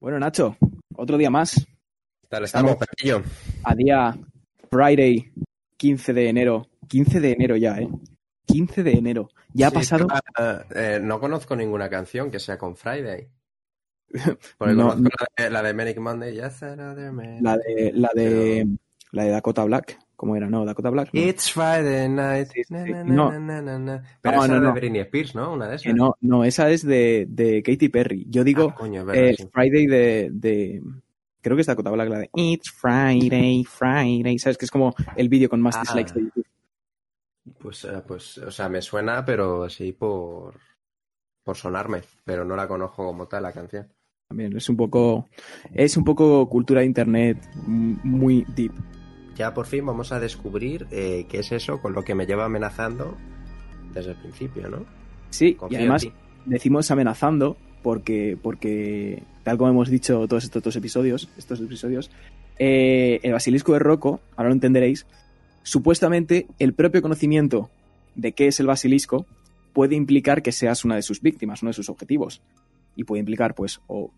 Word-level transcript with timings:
Bueno, 0.00 0.18
Nacho, 0.18 0.56
otro 0.94 1.18
día 1.18 1.30
más. 1.30 1.66
Tal 2.28 2.44
estamos, 2.44 2.76
Petillo. 2.76 3.22
A 3.64 3.74
día 3.74 4.16
Friday, 4.70 5.32
15 5.76 6.12
de 6.12 6.28
enero. 6.28 6.66
15 6.88 7.20
de 7.20 7.32
enero 7.32 7.56
ya, 7.56 7.76
¿eh? 7.78 7.88
15 8.46 8.82
de 8.82 8.92
enero. 8.92 9.28
Ya 9.52 9.66
ha 9.68 9.70
Sí, 9.70 9.76
pasado. 9.76 10.06
pero, 10.36 10.64
eh, 10.74 11.00
no 11.02 11.20
conozco 11.20 11.54
ninguna 11.54 11.88
canción 11.88 12.30
que 12.30 12.38
sea 12.40 12.56
con 12.58 12.76
Friday. 12.76 13.28
Porque 14.58 14.74
No, 14.74 14.88
conozco 14.90 15.08
la 15.36 15.44
de, 15.44 15.50
la 15.50 15.62
de 15.62 15.74
Manic 15.74 15.98
Monday. 15.98 16.34
Yes, 16.34 16.62
another 16.62 17.12
Manic- 17.12 17.42
La 17.42 17.56
de, 17.58 17.92
la 17.94 18.10
de, 18.14 18.66
la 19.12 19.24
de 19.24 19.30
Dakota 19.30 19.64
Black. 19.64 19.98
¿Cómo 20.20 20.36
era? 20.36 20.50
No, 20.50 20.66
Dakota 20.66 20.90
Black. 20.90 21.14
no. 21.14 21.18
It's 21.22 21.50
Friday 21.50 22.06
night. 22.10 22.48
Sí, 22.52 22.62
sí, 22.64 22.74
Na, 22.74 22.84
sí. 22.84 22.92
na, 22.92 23.04
No. 23.04 23.30
Pero 24.20 24.36
No, 24.36 24.44
esa 24.44 24.48
no, 24.48 24.60
de 24.60 24.66
no. 24.66 24.74
Britney 24.74 25.00
Spears, 25.00 25.34
¿no? 25.34 25.54
Una 25.54 25.66
de 25.66 25.76
esas. 25.76 25.86
Que 25.86 25.94
no, 25.94 26.14
no, 26.20 26.44
esa 26.44 26.68
es 26.68 26.84
de, 26.84 27.24
de 27.26 27.62
Katy 27.62 27.88
Perry. 27.88 28.26
Yo 28.28 28.44
digo 28.44 28.68
Ah, 28.70 28.74
coño, 28.74 29.02
verdad, 29.06 29.24
eh. 29.30 29.48
Friday 29.50 29.86
de, 29.86 30.28
de. 30.30 30.82
Creo 31.40 31.56
que 31.56 31.62
es 31.62 31.66
Dakota 31.68 31.90
Black, 31.90 32.10
la 32.10 32.18
de 32.18 32.30
It's 32.34 32.70
Friday, 32.70 33.64
Friday. 33.64 34.38
¿Sabes? 34.38 34.58
Que 34.58 34.66
es 34.66 34.70
como 34.70 34.94
el 35.16 35.30
vídeo 35.30 35.48
con 35.48 35.62
más 35.62 35.76
Ah. 35.76 35.80
dislikes 35.80 36.12
de 36.12 36.20
YouTube. 36.24 36.46
Pues, 37.58 37.84
eh, 37.86 38.02
pues, 38.06 38.36
o 38.36 38.50
sea, 38.50 38.68
me 38.68 38.82
suena, 38.82 39.24
pero 39.24 39.70
sí 39.70 39.92
por, 39.92 40.52
por 41.42 41.56
sonarme. 41.56 42.02
Pero 42.26 42.44
no 42.44 42.56
la 42.56 42.68
conozco 42.68 43.06
como 43.06 43.26
tal, 43.26 43.44
la 43.44 43.52
canción. 43.52 43.88
También 44.28 44.54
es 44.54 44.68
un 44.68 44.76
poco. 44.76 45.30
Es 45.72 45.96
un 45.96 46.04
poco 46.04 46.46
cultura 46.46 46.80
de 46.80 46.86
internet 46.88 47.38
mm, 47.66 47.94
muy 48.04 48.44
deep. 48.54 48.72
Ya 49.40 49.54
por 49.54 49.64
fin 49.64 49.86
vamos 49.86 50.12
a 50.12 50.20
descubrir 50.20 50.86
eh, 50.90 51.24
qué 51.26 51.38
es 51.38 51.50
eso 51.50 51.80
con 51.80 51.94
lo 51.94 52.04
que 52.04 52.14
me 52.14 52.26
lleva 52.26 52.44
amenazando 52.44 53.16
desde 53.94 54.10
el 54.10 54.16
principio, 54.18 54.68
¿no? 54.68 54.84
Sí, 55.30 55.54
Confío 55.54 55.78
y 55.78 55.80
además 55.80 56.06
decimos 56.44 56.90
amenazando 56.90 57.56
porque, 57.82 58.36
porque 58.42 59.22
tal 59.42 59.56
como 59.56 59.70
hemos 59.70 59.88
dicho 59.88 60.28
todos 60.28 60.44
estos 60.44 60.62
dos 60.62 60.76
episodios, 60.76 61.30
estos 61.38 61.58
episodios, 61.58 62.10
eh, 62.58 63.18
el 63.22 63.32
basilisco 63.32 63.72
de 63.72 63.78
Rocco, 63.78 64.20
ahora 64.36 64.50
lo 64.50 64.54
entenderéis, 64.56 65.06
supuestamente 65.62 66.46
el 66.58 66.74
propio 66.74 67.00
conocimiento 67.00 67.70
de 68.16 68.32
qué 68.32 68.48
es 68.48 68.60
el 68.60 68.66
basilisco 68.66 69.24
puede 69.72 69.96
implicar 69.96 70.42
que 70.42 70.52
seas 70.52 70.84
una 70.84 70.96
de 70.96 71.02
sus 71.02 71.22
víctimas, 71.22 71.62
uno 71.62 71.70
de 71.70 71.74
sus 71.76 71.88
objetivos. 71.88 72.42
Y 72.94 73.04
puede 73.04 73.20
implicar, 73.20 73.54
pues, 73.54 73.80
o 73.86 74.10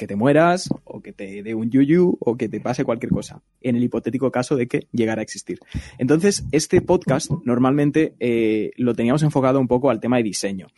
que 0.00 0.06
te 0.06 0.16
mueras, 0.16 0.70
o 0.84 1.02
que 1.02 1.12
te 1.12 1.42
dé 1.42 1.54
un 1.54 1.70
yuyu, 1.70 2.16
o 2.20 2.38
que 2.38 2.48
te 2.48 2.58
pase 2.58 2.86
cualquier 2.86 3.12
cosa, 3.12 3.42
en 3.60 3.76
el 3.76 3.84
hipotético 3.84 4.32
caso 4.32 4.56
de 4.56 4.66
que 4.66 4.88
llegara 4.92 5.20
a 5.20 5.22
existir. 5.22 5.58
Entonces, 5.98 6.46
este 6.52 6.80
podcast 6.80 7.30
normalmente 7.44 8.14
eh, 8.18 8.70
lo 8.76 8.94
teníamos 8.94 9.22
enfocado 9.22 9.60
un 9.60 9.68
poco 9.68 9.90
al 9.90 10.00
tema 10.00 10.16
de 10.16 10.22
diseño. 10.22 10.68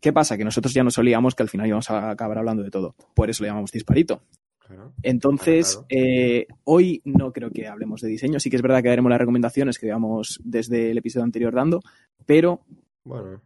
¿Qué 0.00 0.12
pasa? 0.12 0.38
Que 0.38 0.44
nosotros 0.44 0.72
ya 0.72 0.84
nos 0.84 0.96
olíamos 0.96 1.34
que 1.34 1.42
al 1.42 1.48
final 1.48 1.66
íbamos 1.66 1.90
a 1.90 2.10
acabar 2.10 2.38
hablando 2.38 2.62
de 2.62 2.70
todo. 2.70 2.94
Por 3.14 3.30
eso 3.30 3.42
lo 3.42 3.48
llamamos 3.48 3.72
disparito. 3.72 4.22
Claro. 4.60 4.92
Entonces, 5.02 5.74
Claro, 5.74 5.86
eh, 5.90 6.46
hoy 6.62 7.02
no 7.04 7.32
creo 7.32 7.50
que 7.50 7.66
hablemos 7.66 8.00
de 8.00 8.10
diseño. 8.10 8.38
Sí 8.38 8.48
que 8.48 8.54
es 8.54 8.62
verdad 8.62 8.80
que 8.80 8.90
daremos 8.90 9.10
las 9.10 9.18
recomendaciones 9.18 9.76
que 9.76 9.86
llevamos 9.86 10.38
desde 10.44 10.92
el 10.92 10.98
episodio 10.98 11.24
anterior 11.24 11.52
dando, 11.52 11.82
pero 12.26 12.60
Bueno, 13.02 13.42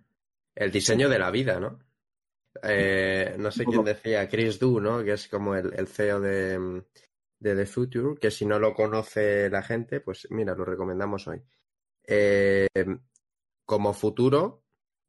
el 0.55 0.71
diseño 0.71 1.09
de 1.09 1.19
la 1.19 1.31
vida, 1.31 1.59
¿no? 1.59 1.79
Eh, 2.63 3.37
no 3.39 3.51
sé 3.51 3.65
quién 3.65 3.85
decía, 3.85 4.29
Chris 4.29 4.59
Du, 4.59 4.81
¿no? 4.81 5.03
Que 5.05 5.13
es 5.13 5.29
como 5.29 5.55
el, 5.55 5.73
el 5.75 5.87
CEO 5.89 6.21
de, 6.21 6.83
de 7.39 7.55
The 7.57 7.67
Future, 7.67 8.19
que 8.21 8.31
si 8.31 8.47
no 8.47 8.59
lo 8.59 8.75
conoce 8.75 9.49
la 9.51 9.63
gente, 9.63 10.01
pues 10.01 10.27
mira, 10.31 10.55
lo 10.55 10.65
recomendamos 10.65 11.27
hoy. 11.29 11.43
Eh, 12.07 12.67
como 13.65 13.93
futuro, 13.93 14.63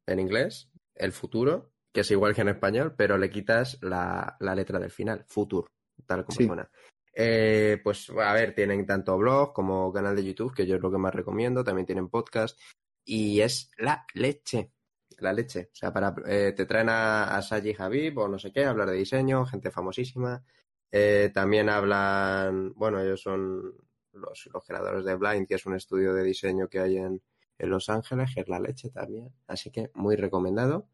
en 0.06 0.20
inglés, 0.20 0.70
el 0.94 1.12
futuro, 1.12 1.72
que 1.92 2.00
es 2.00 2.10
igual 2.10 2.34
que 2.34 2.40
en 2.42 2.48
español, 2.48 2.94
pero 2.96 3.16
le 3.16 3.30
quitas 3.30 3.78
la, 3.82 4.36
la 4.40 4.54
letra 4.54 4.78
del 4.78 4.90
final, 4.90 5.24
future, 5.26 5.68
tal 6.06 6.24
como 6.24 6.36
Sí. 6.36 6.46
suena. 6.46 6.70
Eh, 7.14 7.80
pues 7.82 8.10
a 8.10 8.32
ver, 8.32 8.54
tienen 8.54 8.86
tanto 8.86 9.16
blog 9.16 9.52
como 9.52 9.92
canal 9.92 10.14
de 10.14 10.24
YouTube, 10.24 10.54
que 10.54 10.66
yo 10.66 10.76
es 10.76 10.82
lo 10.82 10.90
que 10.90 10.98
más 10.98 11.14
recomiendo, 11.14 11.64
también 11.64 11.86
tienen 11.86 12.08
podcast, 12.08 12.58
y 13.04 13.40
es 13.40 13.70
la 13.78 14.06
leche, 14.14 14.72
la 15.18 15.32
leche. 15.32 15.70
O 15.72 15.74
sea, 15.76 15.92
para, 15.92 16.14
eh, 16.26 16.52
te 16.56 16.66
traen 16.66 16.88
a, 16.90 17.36
a 17.36 17.42
Saji 17.42 17.74
Habib 17.78 18.18
o 18.18 18.28
no 18.28 18.38
sé 18.38 18.52
qué, 18.52 18.64
a 18.64 18.70
hablar 18.70 18.90
de 18.90 18.96
diseño, 18.96 19.44
gente 19.46 19.70
famosísima. 19.70 20.44
Eh, 20.90 21.30
también 21.34 21.68
hablan, 21.68 22.72
bueno, 22.74 23.00
ellos 23.00 23.20
son 23.20 23.74
los, 24.12 24.48
los 24.52 24.64
creadores 24.64 25.04
de 25.04 25.14
Blind, 25.16 25.46
que 25.46 25.54
es 25.56 25.66
un 25.66 25.74
estudio 25.74 26.14
de 26.14 26.22
diseño 26.22 26.68
que 26.68 26.80
hay 26.80 26.96
en, 26.96 27.22
en 27.58 27.70
Los 27.70 27.88
Ángeles, 27.88 28.30
que 28.34 28.40
es 28.42 28.48
la 28.48 28.60
leche 28.60 28.90
también. 28.90 29.32
Así 29.46 29.70
que 29.70 29.90
muy 29.94 30.16
recomendado. 30.16 30.88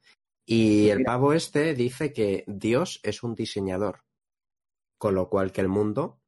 Y 0.47 0.89
el 0.91 0.99
Mira. 0.99 1.13
pavo 1.13 1.33
este 1.33 1.75
dice 1.75 2.13
que 2.13 2.45
Dios 2.47 3.01
es 3.03 3.23
un 3.23 3.35
diseñador, 3.35 4.05
con 4.99 5.15
lo 5.15 5.29
cual 5.31 5.53
que 5.53 5.61
el 5.61 5.69
mundo 5.69 6.21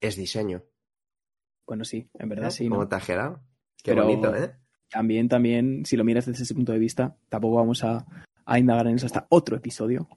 es 0.00 0.16
diseño. 0.16 0.64
bueno, 1.66 1.84
sí, 1.84 2.08
en 2.14 2.28
verdad 2.28 2.50
sí. 2.50 2.68
¿Cómo 2.68 2.82
¿no? 2.82 2.88
te? 2.88 2.96
Qué 2.98 3.92
Pero- 3.92 4.04
bonito, 4.04 4.34
¿eh? 4.36 4.56
También, 4.90 5.28
también, 5.28 5.84
si 5.86 5.96
lo 5.96 6.04
miras 6.04 6.26
desde 6.26 6.42
ese 6.42 6.54
punto 6.54 6.72
de 6.72 6.78
vista, 6.78 7.16
tampoco 7.28 7.56
vamos 7.56 7.84
a, 7.84 8.04
a 8.44 8.58
indagar 8.58 8.86
en 8.88 8.96
eso 8.96 9.06
hasta 9.06 9.26
otro 9.30 9.56
episodio. 9.56 10.08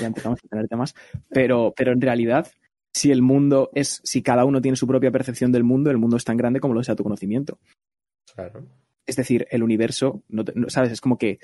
Ya 0.00 0.06
empezamos 0.06 0.38
a 0.44 0.48
tener 0.48 0.68
temas. 0.68 0.94
Pero, 1.28 1.74
pero 1.76 1.92
en 1.92 2.00
realidad, 2.00 2.46
si 2.94 3.10
el 3.10 3.20
mundo 3.22 3.70
es, 3.74 4.00
si 4.04 4.22
cada 4.22 4.44
uno 4.44 4.60
tiene 4.60 4.76
su 4.76 4.86
propia 4.86 5.10
percepción 5.10 5.50
del 5.52 5.64
mundo, 5.64 5.90
el 5.90 5.98
mundo 5.98 6.16
es 6.16 6.24
tan 6.24 6.36
grande 6.36 6.60
como 6.60 6.74
lo 6.74 6.82
sea 6.84 6.94
tu 6.96 7.02
conocimiento. 7.02 7.58
Claro. 8.34 8.64
Es 9.06 9.16
decir, 9.16 9.46
el 9.50 9.62
universo, 9.62 10.22
no 10.28 10.44
te- 10.44 10.52
no- 10.54 10.70
¿sabes? 10.70 10.92
Es 10.92 11.00
como 11.00 11.18
que 11.18 11.40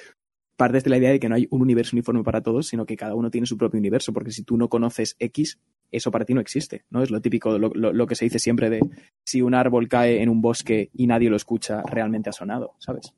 partes 0.56 0.84
de 0.84 0.90
la 0.90 0.98
idea 0.98 1.10
de 1.10 1.20
que 1.20 1.28
no 1.28 1.34
hay 1.34 1.46
un 1.50 1.62
universo 1.62 1.94
uniforme 1.96 2.22
para 2.22 2.42
todos, 2.42 2.68
sino 2.68 2.86
que 2.86 2.96
cada 2.96 3.14
uno 3.14 3.30
tiene 3.30 3.46
su 3.46 3.58
propio 3.58 3.78
universo, 3.78 4.12
porque 4.12 4.30
si 4.30 4.42
tú 4.44 4.56
no 4.56 4.68
conoces 4.68 5.16
X, 5.18 5.58
eso 5.90 6.10
para 6.10 6.24
ti 6.24 6.34
no 6.34 6.40
existe, 6.40 6.84
¿no? 6.90 7.02
Es 7.02 7.10
lo 7.10 7.20
típico, 7.20 7.58
lo, 7.58 7.70
lo- 7.74 7.92
lo 7.92 8.06
que 8.06 8.14
se 8.14 8.24
dice 8.26 8.38
siempre 8.38 8.70
de 8.70 8.80
si 9.24 9.42
un 9.42 9.54
árbol 9.54 9.88
cae 9.88 10.22
en 10.22 10.28
un 10.28 10.40
bosque 10.42 10.90
y 10.94 11.06
nadie 11.06 11.30
lo 11.30 11.36
escucha, 11.36 11.82
realmente 11.82 12.30
ha 12.30 12.32
sonado, 12.32 12.74
¿sabes? 12.78 13.12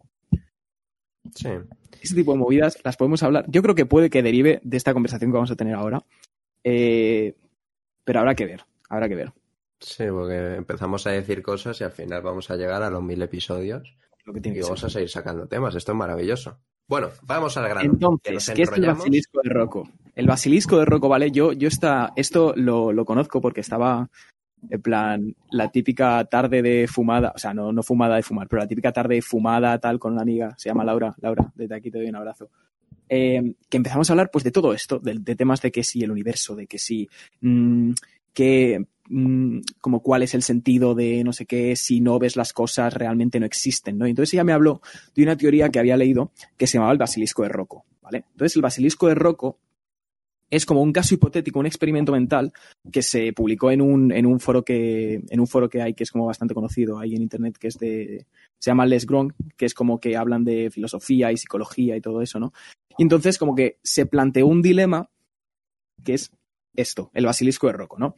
Sí. 1.35 1.49
Este 2.01 2.15
tipo 2.17 2.33
de 2.33 2.39
movidas 2.39 2.79
las 2.85 2.97
podemos 2.97 3.23
hablar. 3.23 3.45
Yo 3.49 3.63
creo 3.63 3.75
que 3.75 3.87
puede 3.87 4.11
que 4.11 4.23
derive 4.23 4.61
de 4.65 4.77
esta 4.77 4.93
conversación 4.95 5.31
que 5.31 5.35
vamos 5.37 5.51
a 5.51 5.57
tener 5.57 5.75
ahora, 5.75 6.03
Eh, 6.65 7.35
pero 8.05 8.21
habrá 8.21 8.35
que 8.35 8.45
ver, 8.47 8.61
habrá 8.89 9.09
que 9.09 9.15
ver 9.15 9.33
Sí, 9.81 10.05
porque 10.11 10.57
empezamos 10.57 11.07
a 11.07 11.11
decir 11.13 11.43
cosas 11.43 11.81
y 11.81 11.85
al 11.85 11.91
final 11.93 12.21
vamos 12.23 12.51
a 12.51 12.57
llegar 12.57 12.83
a 12.83 12.91
los 12.91 13.03
mil 13.03 13.23
episodios 13.23 13.97
lo 14.27 14.35
que 14.35 14.41
tiene 14.43 14.59
y 14.59 14.61
que 14.61 14.65
vamos 14.65 14.81
ser. 14.81 14.89
a 14.89 14.91
seguir 14.91 15.09
sacando 15.09 15.47
temas. 15.49 15.75
Esto 15.75 15.93
es 15.93 15.99
maravilloso. 15.99 16.59
Bueno, 16.91 17.11
vamos 17.23 17.57
al 17.57 17.69
grano. 17.69 17.83
Entonces, 17.83 18.51
¿qué 18.53 18.63
es 18.63 18.73
el 18.73 18.85
basilisco 18.85 19.41
de 19.45 19.49
Rocco? 19.49 19.89
El 20.17 20.27
basilisco 20.27 20.77
de 20.77 20.85
Rocco, 20.85 21.09
¿vale? 21.09 21.31
Yo, 21.31 21.53
yo 21.53 21.69
esta, 21.69 22.13
esto 22.17 22.53
lo, 22.57 22.93
lo 22.93 23.05
conozco 23.05 23.41
porque 23.41 23.61
estaba 23.61 24.11
en 24.69 24.83
plan 24.83 25.37
la 25.53 25.71
típica 25.71 26.25
tarde 26.25 26.63
de 26.63 26.89
fumada, 26.89 27.33
o 27.33 27.39
sea, 27.39 27.55
no, 27.55 27.73
no 27.73 27.85
fumada 27.85 28.17
de 28.17 28.25
fumar, 28.25 28.49
pero 28.49 28.63
la 28.63 28.67
típica 28.67 28.91
tarde 28.91 29.15
de 29.15 29.23
fumada 29.23 29.79
tal 29.79 30.01
con 30.01 30.15
una 30.15 30.23
amiga, 30.23 30.53
se 30.59 30.69
llama 30.69 30.83
Laura, 30.83 31.15
Laura, 31.21 31.53
desde 31.55 31.77
aquí 31.77 31.93
te 31.93 31.99
doy 31.99 32.09
un 32.09 32.17
abrazo. 32.17 32.51
Eh, 33.09 33.55
que 33.69 33.77
empezamos 33.77 34.11
a 34.11 34.13
hablar 34.13 34.31
pues 34.33 34.43
de 34.43 34.51
todo 34.51 34.75
esto, 34.75 34.99
de, 34.99 35.15
de 35.21 35.37
temas 35.37 35.63
de 35.63 35.71
que 35.71 35.85
sí 35.85 36.03
el 36.03 36.11
universo, 36.11 36.57
de 36.57 36.67
que 36.67 36.79
sí, 36.81 37.09
mm, 37.41 37.93
que 38.35 38.85
mm, 39.11 39.61
como 39.81 40.03
cuál 40.03 40.23
es 40.23 40.35
el 40.35 40.43
sentido 40.43 40.95
de 40.95 41.23
no 41.25 41.33
sé 41.33 41.47
qué, 41.47 41.77
si 41.77 42.01
no 42.01 42.19
ves 42.19 42.37
las 42.37 42.53
cosas 42.53 42.95
realmente 42.95 43.39
no 43.39 43.47
existen, 43.47 43.99
¿no? 43.99 44.07
Entonces 44.07 44.35
ella 44.35 44.45
me 44.45 44.53
habló 44.53 44.81
de 45.15 45.23
una 45.23 45.37
teoría 45.37 45.69
que 45.69 45.79
había 45.79 45.97
leído 45.97 46.33
que 46.57 46.67
se 46.67 46.75
llamaba 46.79 46.93
el 46.93 46.99
basilisco 46.99 47.43
de 47.43 47.51
Rocco, 47.51 47.85
¿vale? 48.01 48.25
Entonces 48.33 48.57
el 48.57 48.63
basilisco 48.63 49.09
de 49.09 49.15
Rocco 49.15 49.59
es 50.51 50.67
como 50.67 50.83
un 50.83 50.93
caso 50.93 51.15
hipotético, 51.15 51.61
un 51.61 51.67
experimento 51.67 52.13
mental 52.13 52.53
que 52.91 53.03
se 53.03 53.33
publicó 53.33 53.71
en 53.71 53.81
un, 53.81 54.11
en 54.13 54.27
un 54.27 54.41
foro 54.41 54.65
que 54.65 55.23
en 55.29 55.41
un 55.41 55.47
foro 55.47 55.69
que 55.69 55.81
hay 55.81 55.95
que 55.95 56.03
es 56.03 56.11
como 56.11 56.27
bastante 56.27 56.55
conocido 56.55 56.99
ahí 56.99 57.15
en 57.15 57.23
internet 57.23 57.57
que 57.57 57.69
es 57.69 57.79
de 57.79 58.27
se 58.59 58.71
llama 58.71 58.85
Les 58.85 59.07
Gronk, 59.07 59.33
que 59.57 59.67
es 59.67 59.75
como 59.75 60.01
que 60.01 60.17
hablan 60.17 60.45
de 60.45 60.71
filosofía 60.71 61.31
y 61.33 61.37
psicología 61.37 61.97
y 61.97 62.01
todo 62.01 62.21
eso, 62.21 62.41
¿no? 62.41 62.53
Y 62.99 63.03
entonces 63.05 63.39
como 63.39 63.55
que 63.55 63.79
se 63.83 64.07
planteó 64.07 64.47
un 64.47 64.61
dilema 64.61 65.09
que 66.05 66.15
es 66.15 66.33
esto, 66.75 67.11
el 67.15 67.27
basilisco 67.27 67.67
de 67.67 67.73
Rocco, 67.73 67.99
¿no? 67.99 68.15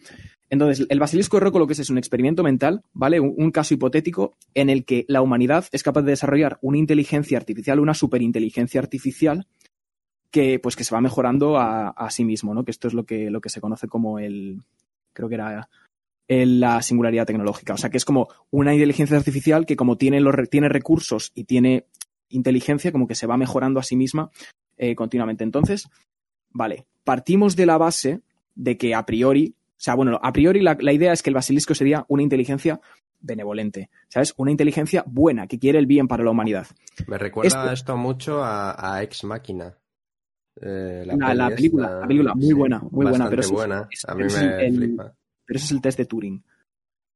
Entonces, 0.50 0.86
el 0.88 1.00
basilisco 1.00 1.36
de 1.38 1.44
Rocco 1.44 1.58
lo 1.58 1.66
que 1.66 1.72
es 1.72 1.78
es 1.78 1.90
un 1.90 1.98
experimento 1.98 2.42
mental, 2.42 2.82
¿vale? 2.92 3.20
Un, 3.20 3.50
caso 3.50 3.74
hipotético 3.74 4.34
en 4.54 4.68
el 4.68 4.84
que 4.84 5.04
la 5.08 5.22
humanidad 5.22 5.64
es 5.72 5.82
capaz 5.82 6.02
de 6.02 6.10
desarrollar 6.10 6.58
una 6.60 6.78
inteligencia 6.78 7.38
artificial, 7.38 7.80
una 7.80 7.94
superinteligencia 7.94 8.80
artificial 8.80 9.46
que, 10.30 10.58
pues, 10.58 10.76
que 10.76 10.84
se 10.84 10.94
va 10.94 11.00
mejorando 11.00 11.58
a, 11.58 12.08
sí 12.10 12.24
mismo, 12.24 12.54
¿no? 12.54 12.64
Que 12.64 12.70
esto 12.70 12.88
es 12.88 12.94
lo 12.94 13.04
que, 13.04 13.30
lo 13.30 13.40
que 13.40 13.48
se 13.48 13.60
conoce 13.60 13.88
como 13.88 14.18
el, 14.18 14.60
creo 15.12 15.28
que 15.28 15.36
era 15.36 15.68
la 16.28 16.82
singularidad 16.82 17.26
tecnológica. 17.26 17.74
O 17.74 17.76
sea, 17.76 17.90
que 17.90 17.96
es 17.96 18.04
como 18.04 18.28
una 18.50 18.74
inteligencia 18.74 19.16
artificial 19.16 19.66
que 19.66 19.76
como 19.76 19.96
tiene, 19.96 20.20
los, 20.20 20.34
tiene 20.50 20.68
recursos 20.68 21.32
y 21.34 21.44
tiene 21.44 21.86
inteligencia, 22.28 22.92
como 22.92 23.06
que 23.06 23.14
se 23.14 23.26
va 23.26 23.36
mejorando 23.36 23.80
a 23.80 23.82
sí 23.82 23.96
misma 23.96 24.30
eh, 24.76 24.94
continuamente. 24.94 25.44
Entonces, 25.44 25.88
vale, 26.50 26.86
partimos 27.04 27.56
de 27.56 27.66
la 27.66 27.78
base 27.78 28.20
de 28.54 28.76
que 28.76 28.94
a 28.94 29.04
priori, 29.04 29.54
o 29.58 29.74
sea, 29.76 29.94
bueno, 29.94 30.18
a 30.22 30.32
priori 30.32 30.60
la, 30.60 30.76
la 30.80 30.92
idea 30.92 31.12
es 31.12 31.22
que 31.22 31.30
el 31.30 31.34
basilisco 31.34 31.74
sería 31.74 32.04
una 32.08 32.22
inteligencia 32.22 32.80
benevolente, 33.20 33.88
¿sabes? 34.08 34.34
Una 34.36 34.50
inteligencia 34.50 35.04
buena, 35.06 35.46
que 35.46 35.58
quiere 35.58 35.78
el 35.78 35.86
bien 35.86 36.08
para 36.08 36.24
la 36.24 36.30
humanidad. 36.30 36.66
Me 37.06 37.18
recuerda 37.18 37.46
Esto- 37.48 37.72
esto 37.72 37.96
mucho 37.96 38.42
a, 38.42 38.94
a 38.96 39.02
Ex 39.02 39.24
Máquina. 39.24 39.76
Eh, 40.60 41.04
La, 41.06 41.48
película, 41.48 42.00
la 42.00 42.06
película, 42.06 42.34
muy 42.34 42.46
sí, 42.46 42.52
buena, 42.52 42.78
muy 42.90 43.06
buena, 43.06 43.30
pero 43.30 43.40
es- 43.40 43.50
buena. 43.50 43.88
es- 43.90 44.04
A 44.06 44.14
mí 44.14 44.24
pero 44.28 44.46
me 44.46 44.66
el- 44.66 44.76
flipa. 44.76 45.14
Pero 45.46 45.56
ese 45.56 45.66
es 45.66 45.72
el 45.72 45.80
test 45.80 45.98
de 45.98 46.04
Turing. 46.04 46.36
O 46.44 46.44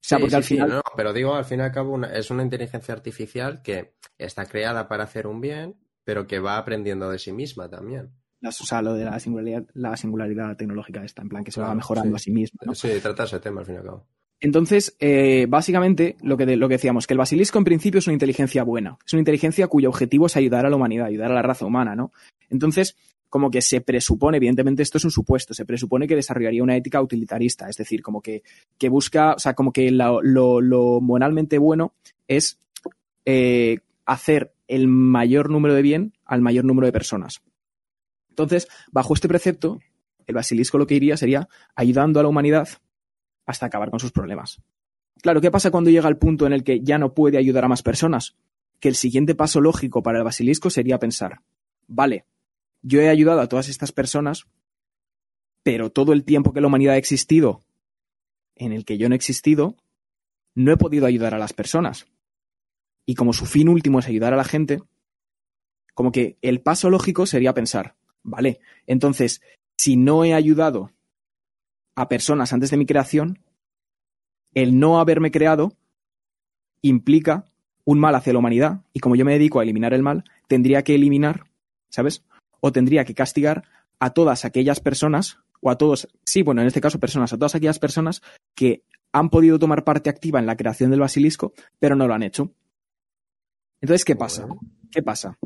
sea, 0.08 0.18
Sí, 0.18 0.22
porque 0.22 0.30
sí, 0.30 0.36
al 0.36 0.42
final. 0.44 0.68
no, 0.70 0.82
pero 0.96 1.12
digo, 1.12 1.34
al 1.34 1.44
fin 1.44 1.58
y 1.60 1.62
al 1.62 1.72
cabo, 1.72 1.92
una- 1.92 2.12
es 2.12 2.30
una 2.30 2.42
inteligencia 2.42 2.94
artificial 2.94 3.62
que 3.62 3.94
está 4.16 4.46
creada 4.46 4.88
para 4.88 5.04
hacer 5.04 5.26
un 5.26 5.40
bien, 5.40 5.76
pero 6.04 6.26
que 6.26 6.38
va 6.38 6.56
aprendiendo 6.58 7.10
de 7.10 7.18
sí 7.18 7.32
misma 7.32 7.68
también. 7.68 8.10
Las- 8.40 8.60
o 8.60 8.66
sea, 8.66 8.82
lo 8.82 8.94
de 8.94 9.04
la 9.04 9.18
singularidad, 9.20 9.64
la 9.74 9.96
singularidad 9.96 10.56
tecnológica 10.56 11.04
está 11.04 11.22
en 11.22 11.28
plan 11.28 11.44
que 11.44 11.52
se 11.52 11.60
va 11.60 11.74
mejorando 11.74 12.10
sí. 12.10 12.14
a 12.16 12.18
sí 12.24 12.30
misma. 12.32 12.60
¿no? 12.66 12.74
Sí, 12.74 12.88
trata 13.02 13.24
ese 13.24 13.40
tema 13.40 13.60
al 13.60 13.66
fin 13.66 13.76
y 13.76 13.78
al 13.78 13.84
cabo. 13.84 14.04
Entonces, 14.38 14.94
eh, 15.00 15.46
básicamente, 15.48 16.16
lo 16.22 16.36
que, 16.36 16.44
de- 16.44 16.56
lo 16.56 16.68
que 16.68 16.74
decíamos, 16.74 17.06
que 17.06 17.14
el 17.14 17.18
basilisco 17.18 17.58
en 17.58 17.64
principio 17.64 17.98
es 17.98 18.06
una 18.06 18.12
inteligencia 18.14 18.62
buena. 18.64 18.98
Es 19.06 19.12
una 19.14 19.20
inteligencia 19.20 19.66
cuyo 19.66 19.88
objetivo 19.88 20.26
es 20.26 20.36
ayudar 20.36 20.66
a 20.66 20.70
la 20.70 20.76
humanidad, 20.76 21.06
ayudar 21.06 21.30
a 21.32 21.34
la 21.34 21.42
raza 21.42 21.64
humana, 21.64 21.96
¿no? 21.96 22.12
Entonces, 22.50 22.96
como 23.30 23.50
que 23.50 23.62
se 23.62 23.80
presupone, 23.80 24.36
evidentemente 24.36 24.82
esto 24.82 24.98
es 24.98 25.04
un 25.04 25.10
supuesto, 25.10 25.52
se 25.54 25.64
presupone 25.64 26.06
que 26.06 26.14
desarrollaría 26.14 26.62
una 26.62 26.76
ética 26.76 27.00
utilitarista, 27.02 27.68
es 27.68 27.76
decir, 27.76 28.02
como 28.02 28.20
que, 28.20 28.42
que 28.78 28.88
busca, 28.90 29.32
o 29.34 29.38
sea, 29.38 29.54
como 29.54 29.72
que 29.72 29.90
lo, 29.90 30.20
lo- 30.22 30.60
lo 30.60 31.00
moralmente 31.00 31.58
bueno 31.58 31.94
es 32.28 32.58
eh, 33.24 33.78
hacer 34.04 34.52
el 34.68 34.86
mayor 34.86 35.50
número 35.50 35.74
de 35.74 35.82
bien 35.82 36.12
al 36.24 36.40
mayor 36.42 36.64
número 36.64 36.86
de 36.86 36.92
personas. 36.92 37.40
Entonces, 38.36 38.68
bajo 38.92 39.14
este 39.14 39.28
precepto, 39.28 39.80
el 40.26 40.34
basilisco 40.34 40.76
lo 40.76 40.86
que 40.86 40.94
iría 40.94 41.16
sería 41.16 41.48
ayudando 41.74 42.20
a 42.20 42.22
la 42.22 42.28
humanidad 42.28 42.68
hasta 43.46 43.64
acabar 43.64 43.88
con 43.88 43.98
sus 43.98 44.12
problemas. 44.12 44.60
Claro, 45.22 45.40
¿qué 45.40 45.50
pasa 45.50 45.70
cuando 45.70 45.88
llega 45.88 46.10
el 46.10 46.18
punto 46.18 46.46
en 46.46 46.52
el 46.52 46.62
que 46.62 46.80
ya 46.82 46.98
no 46.98 47.14
puede 47.14 47.38
ayudar 47.38 47.64
a 47.64 47.68
más 47.68 47.82
personas? 47.82 48.36
Que 48.78 48.88
el 48.88 48.94
siguiente 48.94 49.34
paso 49.34 49.62
lógico 49.62 50.02
para 50.02 50.18
el 50.18 50.24
basilisco 50.24 50.68
sería 50.68 50.98
pensar, 50.98 51.40
vale, 51.86 52.26
yo 52.82 53.00
he 53.00 53.08
ayudado 53.08 53.40
a 53.40 53.48
todas 53.48 53.70
estas 53.70 53.90
personas, 53.90 54.46
pero 55.62 55.90
todo 55.90 56.12
el 56.12 56.22
tiempo 56.22 56.52
que 56.52 56.60
la 56.60 56.66
humanidad 56.66 56.96
ha 56.96 56.98
existido, 56.98 57.62
en 58.54 58.72
el 58.72 58.84
que 58.84 58.98
yo 58.98 59.08
no 59.08 59.14
he 59.14 59.16
existido, 59.16 59.76
no 60.54 60.72
he 60.72 60.76
podido 60.76 61.06
ayudar 61.06 61.32
a 61.32 61.38
las 61.38 61.54
personas. 61.54 62.06
Y 63.06 63.14
como 63.14 63.32
su 63.32 63.46
fin 63.46 63.70
último 63.70 64.00
es 64.00 64.08
ayudar 64.08 64.34
a 64.34 64.36
la 64.36 64.44
gente, 64.44 64.82
como 65.94 66.12
que 66.12 66.36
el 66.42 66.60
paso 66.60 66.90
lógico 66.90 67.24
sería 67.24 67.54
pensar, 67.54 67.96
vale, 68.26 68.60
entonces, 68.86 69.40
si 69.76 69.96
no 69.96 70.24
he 70.24 70.34
ayudado 70.34 70.92
a 71.94 72.08
personas 72.08 72.52
antes 72.52 72.70
de 72.70 72.76
mi 72.76 72.86
creación, 72.86 73.38
el 74.54 74.78
no 74.78 75.00
haberme 75.00 75.30
creado 75.30 75.72
implica 76.82 77.46
un 77.84 77.98
mal 78.00 78.14
hacia 78.14 78.32
la 78.32 78.38
humanidad 78.38 78.80
y 78.92 79.00
como 79.00 79.16
yo 79.16 79.24
me 79.24 79.32
dedico 79.32 79.60
a 79.60 79.62
eliminar 79.62 79.94
el 79.94 80.02
mal, 80.02 80.24
tendría 80.48 80.82
que 80.82 80.94
eliminar, 80.94 81.46
¿sabes? 81.88 82.24
O 82.60 82.72
tendría 82.72 83.04
que 83.04 83.14
castigar 83.14 83.64
a 83.98 84.10
todas 84.10 84.44
aquellas 84.44 84.80
personas, 84.80 85.38
o 85.60 85.70
a 85.70 85.78
todos, 85.78 86.08
sí, 86.24 86.42
bueno, 86.42 86.60
en 86.60 86.66
este 86.66 86.80
caso 86.80 87.00
personas, 87.00 87.32
a 87.32 87.36
todas 87.36 87.54
aquellas 87.54 87.78
personas 87.78 88.22
que 88.54 88.82
han 89.12 89.30
podido 89.30 89.58
tomar 89.58 89.84
parte 89.84 90.10
activa 90.10 90.38
en 90.38 90.46
la 90.46 90.56
creación 90.56 90.90
del 90.90 91.00
basilisco, 91.00 91.54
pero 91.78 91.96
no 91.96 92.06
lo 92.06 92.14
han 92.14 92.22
hecho. 92.22 92.52
Entonces, 93.80 94.04
¿qué 94.04 94.16
pasa? 94.16 94.46
¿Qué 94.90 95.02
pasa? 95.02 95.38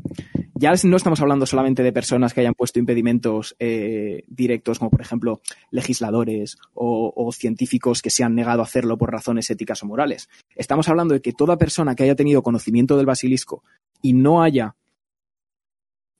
Ya 0.60 0.74
no 0.84 0.96
estamos 0.98 1.22
hablando 1.22 1.46
solamente 1.46 1.82
de 1.82 1.90
personas 1.90 2.34
que 2.34 2.42
hayan 2.42 2.52
puesto 2.52 2.78
impedimentos 2.78 3.56
eh, 3.58 4.24
directos, 4.26 4.78
como 4.78 4.90
por 4.90 5.00
ejemplo 5.00 5.40
legisladores 5.70 6.58
o, 6.74 7.14
o 7.16 7.32
científicos 7.32 8.02
que 8.02 8.10
se 8.10 8.24
han 8.24 8.34
negado 8.34 8.60
a 8.60 8.64
hacerlo 8.64 8.98
por 8.98 9.10
razones 9.10 9.48
éticas 9.48 9.82
o 9.82 9.86
morales. 9.86 10.28
Estamos 10.54 10.86
hablando 10.90 11.14
de 11.14 11.22
que 11.22 11.32
toda 11.32 11.56
persona 11.56 11.94
que 11.94 12.02
haya 12.02 12.14
tenido 12.14 12.42
conocimiento 12.42 12.98
del 12.98 13.06
basilisco 13.06 13.64
y 14.02 14.12
no 14.12 14.42
haya 14.42 14.76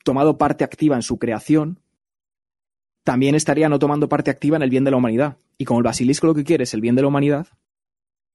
tomado 0.05 0.39
parte 0.39 0.65
activa 0.65 0.97
en 0.97 1.03
su 1.03 1.19
creación, 1.19 1.79
también 3.05 3.35
estaría 3.35 3.69
no 3.69 3.79
tomando 3.79 4.09
parte 4.09 4.31
activa 4.31 4.57
en 4.57 4.63
el 4.63 4.71
bien 4.71 4.85
de 4.85 4.91
la 4.91 4.97
humanidad. 4.97 5.37
Y 5.59 5.67
como 5.67 5.81
el 5.81 5.85
basilisco 5.85 6.27
lo 6.27 6.35
que 6.35 6.45
quiere 6.45 6.65
es 6.65 6.73
el 6.73 6.81
bien 6.81 6.95
de 6.95 7.03
la 7.03 7.09
humanidad, 7.09 7.47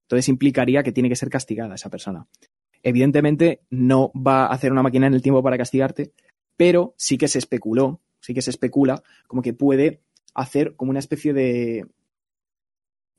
entonces 0.04 0.30
implicaría 0.30 0.84
que 0.84 0.92
tiene 0.92 1.10
que 1.10 1.16
ser 1.16 1.32
castigada 1.32 1.74
esa 1.74 1.90
persona. 1.90 2.28
Evidentemente 2.88 3.62
no 3.72 4.12
va 4.16 4.46
a 4.46 4.54
hacer 4.54 4.72
una 4.72 4.84
máquina 4.84 5.08
en 5.08 5.16
el 5.16 5.24
tiempo 5.24 5.42
para 5.42 5.58
castigarte, 5.58 6.14
pero 6.56 6.94
sí 6.98 7.18
que 7.18 7.28
se 7.28 7.40
especuló, 7.40 8.00
sí 8.22 8.36
que 8.36 8.44
se 8.44 8.52
especula 8.52 9.02
como 9.26 9.42
que 9.42 9.54
puede 9.54 10.02
hacer 10.36 10.76
como 10.76 10.92
una 10.92 11.00
especie 11.00 11.34
de 11.34 11.88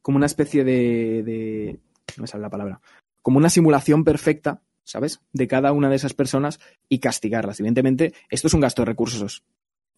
como 0.02 0.18
una 0.18 0.26
especie 0.26 0.62
de, 0.62 1.24
de 1.24 1.80
no 2.16 2.20
me 2.22 2.26
sale 2.28 2.42
la 2.42 2.48
palabra, 2.50 2.80
como 3.22 3.38
una 3.38 3.50
simulación 3.50 4.04
perfecta, 4.04 4.62
¿sabes? 4.84 5.20
De 5.32 5.48
cada 5.48 5.72
una 5.72 5.90
de 5.90 5.96
esas 5.96 6.14
personas 6.14 6.60
y 6.88 7.00
castigarlas. 7.00 7.58
Evidentemente, 7.58 8.14
esto 8.30 8.46
es 8.46 8.54
un 8.54 8.60
gasto 8.60 8.82
de 8.82 8.86
recursos 8.86 9.42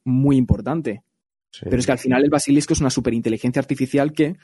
muy 0.02 0.38
importante, 0.38 1.02
Sí. 1.50 1.60
pero 1.64 1.78
es 1.78 1.86
que 1.86 1.92
al 1.92 1.98
final 1.98 2.24
el 2.24 2.30
basilisco 2.30 2.72
es 2.74 2.80
una 2.80 2.90
superinteligencia 2.90 3.60
artificial 3.60 4.12
que 4.12 4.36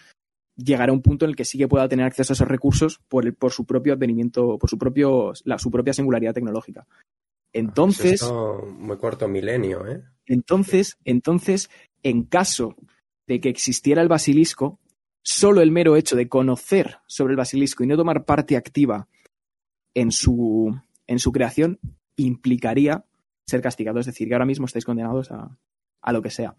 llegará 0.57 0.91
a 0.91 0.95
un 0.95 1.03
punto 1.03 1.25
en 1.25 1.31
el 1.31 1.37
que 1.37 1.45
sí 1.45 1.59
que 1.59 1.69
pueda 1.69 1.89
tener 1.89 2.07
acceso 2.07 2.33
a 2.33 2.35
esos 2.35 2.49
recursos 2.49 3.01
por, 3.09 3.25
el- 3.27 3.35
por 3.35 3.53
su 3.53 3.65
propio 3.67 3.93
advenimiento, 3.95 4.59
por 4.59 4.71
su 4.71 4.79
propio, 4.79 5.33
la, 5.45 5.59
su 5.59 5.71
propia 5.71 5.93
singularidad 5.93 6.35
tecnológica. 6.35 6.87
Entonces, 7.53 8.15
Esto 8.23 8.65
muy 8.79 8.97
corto 8.99 9.29
milenio, 9.29 9.87
¿eh? 9.87 10.03
entonces, 10.27 10.99
entonces, 11.05 11.71
en 12.03 12.25
caso 12.25 12.77
de 13.27 13.41
que 13.41 13.49
existiera 13.49 14.03
el 14.03 14.09
basilisco, 14.09 14.81
solo 15.23 15.61
el 15.61 15.71
mero 15.71 15.97
hecho 15.97 16.17
de 16.17 16.29
conocer 16.29 16.99
sobre 17.07 17.33
el 17.33 17.37
basilisco 17.39 17.85
y 17.85 17.87
no 17.87 17.97
tomar 17.97 18.25
parte 18.25 18.57
activa 18.57 19.09
en 19.95 20.11
su, 20.13 20.79
en 21.07 21.19
su 21.19 21.33
creación 21.33 21.79
implicaría 22.17 23.05
ser 23.47 23.61
castigado. 23.63 24.01
Es 24.01 24.07
decir, 24.07 24.29
que 24.29 24.35
ahora 24.35 24.47
mismo 24.47 24.67
estáis 24.67 24.85
condenados 24.85 25.31
a, 25.31 25.57
a 26.03 26.13
lo 26.13 26.21
que 26.23 26.31
sea. 26.31 26.55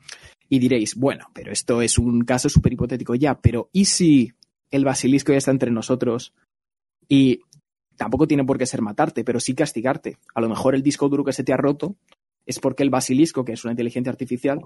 Y 0.49 0.59
diréis, 0.59 0.95
bueno, 0.95 1.29
pero 1.33 1.51
esto 1.51 1.81
es 1.81 1.97
un 1.97 2.21
caso 2.23 2.49
súper 2.49 2.73
hipotético 2.73 3.15
ya, 3.15 3.39
pero 3.39 3.69
¿y 3.71 3.85
si 3.85 4.33
el 4.69 4.85
basilisco 4.85 5.31
ya 5.31 5.39
está 5.39 5.51
entre 5.51 5.71
nosotros 5.71 6.33
y 7.07 7.41
tampoco 7.95 8.27
tiene 8.27 8.43
por 8.43 8.57
qué 8.57 8.65
ser 8.65 8.81
matarte, 8.81 9.23
pero 9.23 9.39
sí 9.39 9.55
castigarte? 9.55 10.17
A 10.33 10.41
lo 10.41 10.49
mejor 10.49 10.75
el 10.75 10.83
disco 10.83 11.09
duro 11.09 11.23
que 11.23 11.33
se 11.33 11.43
te 11.43 11.53
ha 11.53 11.57
roto 11.57 11.95
es 12.45 12.59
porque 12.59 12.83
el 12.83 12.91
basilisco, 12.91 13.43
que 13.43 13.53
es 13.53 13.63
una 13.63 13.71
inteligencia 13.73 14.11
artificial, 14.11 14.61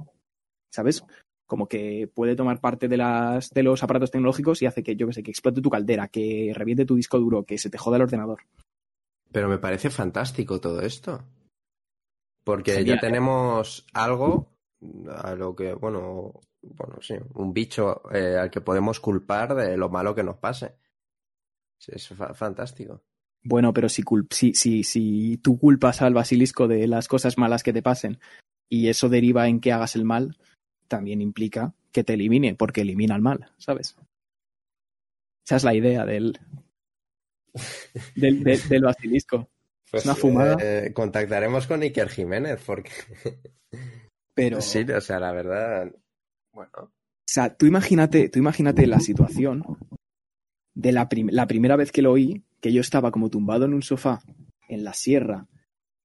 ¿sabes? 0.69 1.03
Como 1.47 1.67
que 1.67 2.09
puede 2.13 2.35
tomar 2.35 2.59
parte 2.59 2.87
de, 2.87 2.97
las, 2.97 3.49
de 3.51 3.63
los 3.63 3.81
aparatos 3.81 4.11
tecnológicos 4.11 4.61
y 4.61 4.65
hace 4.65 4.83
que, 4.83 4.95
yo 4.95 5.07
que 5.07 5.13
sé, 5.13 5.23
que 5.23 5.31
explote 5.31 5.61
tu 5.61 5.69
caldera, 5.69 6.09
que 6.09 6.51
reviente 6.53 6.85
tu 6.85 6.95
disco 6.95 7.19
duro, 7.19 7.43
que 7.43 7.57
se 7.57 7.69
te 7.69 7.77
joda 7.77 7.95
el 7.95 8.03
ordenador. 8.03 8.41
Pero 9.31 9.47
me 9.47 9.57
parece 9.57 9.89
fantástico 9.89 10.59
todo 10.59 10.81
esto. 10.81 11.23
Porque 12.43 12.73
Genial, 12.73 12.97
ya 12.97 13.01
tenemos 13.01 13.85
algo 13.93 14.49
a 15.09 15.35
lo 15.35 15.55
que, 15.55 15.73
bueno, 15.73 16.39
bueno, 16.61 16.95
sí, 17.01 17.15
un 17.35 17.53
bicho 17.53 18.01
eh, 18.13 18.37
al 18.37 18.49
que 18.49 18.61
podemos 18.61 18.99
culpar 18.99 19.55
de 19.55 19.77
lo 19.77 19.89
malo 19.89 20.15
que 20.15 20.23
nos 20.23 20.37
pase. 20.37 20.75
Es 21.87 22.07
fa- 22.09 22.33
fantástico. 22.33 23.03
Bueno, 23.43 23.73
pero 23.73 23.87
si, 23.89 24.03
cul- 24.03 24.27
si, 24.31 24.53
si, 24.53 24.83
si 24.83 25.37
tú 25.37 25.57
culpas 25.57 26.01
al 26.01 26.13
basilisco 26.13 26.67
de 26.67 26.87
las 26.87 27.07
cosas 27.07 27.37
malas 27.37 27.63
que 27.63 27.73
te 27.73 27.81
pasen 27.81 28.19
y 28.69 28.89
eso 28.89 29.07
deriva 29.09 29.47
en 29.47 29.61
que 29.61 29.71
hagas 29.71 29.95
el 29.95 30.03
mal, 30.05 30.37
también 30.87 31.21
implica 31.21 31.73
que 31.91 32.03
te 32.03 32.13
elimine, 32.15 32.55
porque 32.55 32.81
elimina 32.81 33.15
el 33.15 33.21
mal, 33.21 33.51
¿sabes? 33.57 33.95
Esa 35.45 35.55
es 35.55 35.63
la 35.63 35.73
idea 35.73 36.05
del, 36.05 36.37
del, 38.15 38.43
del- 38.43 38.67
del 38.69 38.81
basilisco. 38.83 39.49
Pues, 39.89 40.05
una 40.05 40.15
fumada. 40.15 40.57
eh, 40.61 40.91
contactaremos 40.93 41.65
con 41.65 41.81
Iker 41.81 42.09
Jiménez 42.09 42.61
porque 42.63 42.91
Pero, 44.41 44.61
sí, 44.61 44.79
o 44.79 45.01
sea, 45.01 45.19
la 45.19 45.31
verdad, 45.31 45.93
bueno, 46.53 46.71
o 46.81 46.91
sea, 47.25 47.55
tú 47.55 47.65
imagínate, 47.65 48.29
tú 48.29 48.39
imagínate 48.39 48.87
la 48.87 48.99
situación 48.99 49.63
de 50.73 50.91
la, 50.91 51.09
prim- 51.09 51.29
la 51.31 51.45
primera 51.47 51.75
vez 51.75 51.91
que 51.91 52.01
lo 52.01 52.11
oí, 52.13 52.43
que 52.61 52.71
yo 52.73 52.81
estaba 52.81 53.11
como 53.11 53.29
tumbado 53.29 53.65
en 53.65 53.73
un 53.73 53.81
sofá 53.81 54.21
en 54.67 54.83
la 54.83 54.93
sierra, 54.93 55.47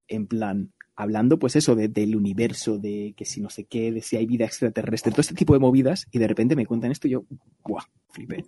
en 0.08 0.26
plan, 0.26 0.72
hablando 0.96 1.38
pues 1.38 1.56
eso 1.56 1.74
de- 1.74 1.88
del 1.88 2.16
universo, 2.16 2.78
de 2.78 3.14
que 3.16 3.24
si 3.24 3.40
no 3.40 3.50
sé 3.50 3.64
qué, 3.64 3.92
de 3.92 4.00
si 4.02 4.16
hay 4.16 4.26
vida 4.26 4.44
extraterrestre, 4.44 5.12
todo 5.12 5.20
este 5.22 5.34
tipo 5.34 5.52
de 5.54 5.60
movidas, 5.60 6.06
y 6.10 6.18
de 6.18 6.26
repente 6.28 6.56
me 6.56 6.66
cuentan 6.66 6.90
esto 6.92 7.06
y 7.08 7.12
yo, 7.12 7.24
¡buah! 7.64 7.84
Flipé, 8.10 8.44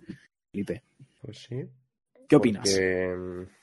flipé. 0.51 0.83
pues 1.21 1.37
sí. 1.39 1.63
¿Qué 2.27 2.35
opinas? 2.35 2.67
Porque, 2.69 3.15
mm, 3.17 3.56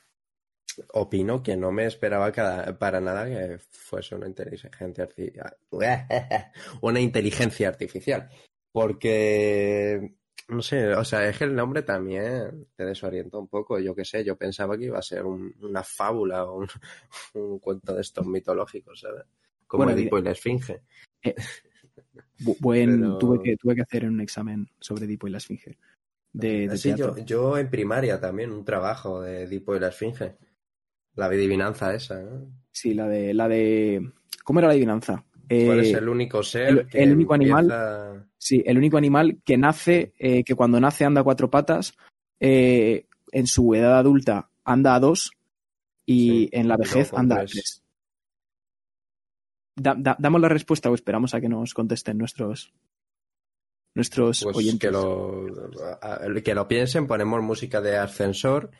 opino 0.93 1.41
que 1.41 1.55
no 1.55 1.71
me 1.71 1.85
esperaba 1.85 2.31
cada- 2.31 2.77
para 2.77 2.99
nada 2.99 3.25
que 3.25 3.57
fuese 3.59 4.15
una 4.15 4.27
inteligencia 4.27 5.03
artificial. 5.03 5.55
Una 6.81 6.99
inteligencia 6.99 7.67
artificial. 7.69 8.29
Porque, 8.71 10.15
no 10.49 10.61
sé, 10.61 10.93
o 10.93 11.03
sea, 11.05 11.27
es 11.29 11.37
que 11.37 11.45
el 11.45 11.55
nombre 11.55 11.81
también 11.83 12.67
te 12.75 12.83
desorienta 12.85 13.37
un 13.37 13.47
poco. 13.47 13.79
Yo 13.79 13.95
qué 13.95 14.03
sé, 14.03 14.23
yo 14.23 14.35
pensaba 14.35 14.77
que 14.77 14.85
iba 14.85 14.99
a 14.99 15.01
ser 15.01 15.25
un- 15.25 15.55
una 15.61 15.83
fábula 15.83 16.43
o 16.45 16.57
un, 16.59 16.67
un 17.35 17.59
cuento 17.59 17.95
de 17.95 18.01
estos 18.01 18.25
mitológicos, 18.25 18.99
¿sabes? 18.99 19.23
Como 19.67 19.85
Bueno, 19.85 19.97
Edipo 19.99 20.19
y 20.19 20.23
la 20.23 20.31
Esfinge. 20.31 20.81
Buen, 22.59 22.99
pero- 22.99 23.17
tuve, 23.17 23.41
que, 23.41 23.55
tuve 23.57 23.75
que 23.75 23.81
hacer 23.81 24.05
un 24.05 24.19
examen 24.21 24.67
sobre 24.79 25.05
Edipo 25.05 25.27
y 25.27 25.31
la 25.31 25.37
Esfinge. 25.37 25.77
De, 26.33 26.67
de 26.67 26.77
Sí, 26.77 26.93
yo, 26.97 27.15
yo 27.19 27.57
en 27.57 27.69
primaria 27.69 28.19
también, 28.19 28.51
un 28.51 28.65
trabajo 28.65 29.21
de 29.21 29.43
Edipo 29.43 29.75
y 29.75 29.79
la 29.79 29.87
Esfinge. 29.87 30.35
La 31.15 31.25
adivinanza 31.27 31.93
esa, 31.93 32.21
¿no? 32.21 32.47
Sí, 32.71 32.93
la 32.93 33.07
de, 33.07 33.33
la 33.33 33.47
de. 33.47 34.11
¿Cómo 34.43 34.59
era 34.59 34.67
la 34.67 34.73
adivinanza? 34.73 35.23
¿Cuál 35.47 35.79
es 35.79 35.93
eh, 35.93 35.97
el 35.97 36.09
único 36.09 36.43
ser 36.43 36.67
el- 36.69 36.87
que 36.87 37.03
el 37.03 37.13
único 37.13 37.33
animal- 37.33 38.27
Sí, 38.37 38.61
el 38.65 38.77
único 38.77 38.97
animal 38.97 39.39
que 39.43 39.57
nace, 39.57 40.13
eh, 40.19 40.43
que 40.43 40.55
cuando 40.55 40.79
nace 40.79 41.05
anda 41.05 41.21
a 41.21 41.23
cuatro 41.23 41.49
patas, 41.49 41.95
eh, 42.39 43.07
en 43.31 43.47
su 43.47 43.73
edad 43.73 43.97
adulta 43.97 44.49
anda 44.63 44.93
a 44.95 44.99
dos 44.99 45.31
y 46.05 46.29
Sí, 46.29 46.49
en 46.51 46.67
la 46.67 46.77
vejez 46.77 47.11
anda 47.13 47.35
a 47.35 47.39
tres. 47.39 47.51
tres. 47.51 47.81
Da- 49.77 49.95
da- 49.97 50.15
¿Damos 50.19 50.41
la 50.41 50.49
respuesta 50.49 50.89
o 50.89 50.95
esperamos 50.95 51.33
a 51.33 51.41
que 51.41 51.49
nos 51.49 51.73
contesten 51.73 52.17
nuestros, 52.17 52.73
nuestros 53.95 54.41
Pues 54.43 54.55
oyentes? 54.57 54.91
lo, 54.91 55.45
que 56.43 56.55
lo 56.55 56.67
piensen, 56.67 57.07
ponemos 57.07 57.41
música 57.41 57.81
de 57.81 57.97
ascensor 57.97 58.71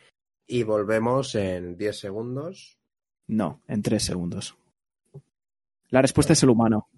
y 0.46 0.62
volvemos 0.62 1.34
en 1.34 1.76
10 1.76 1.98
segundos. 1.98 2.78
No, 3.26 3.60
en 3.66 3.82
tres 3.82 4.04
segundos. 4.04 4.56
La 5.88 6.02
respuesta 6.02 6.32
es 6.32 6.42
el 6.42 6.50
humano, 6.50 6.88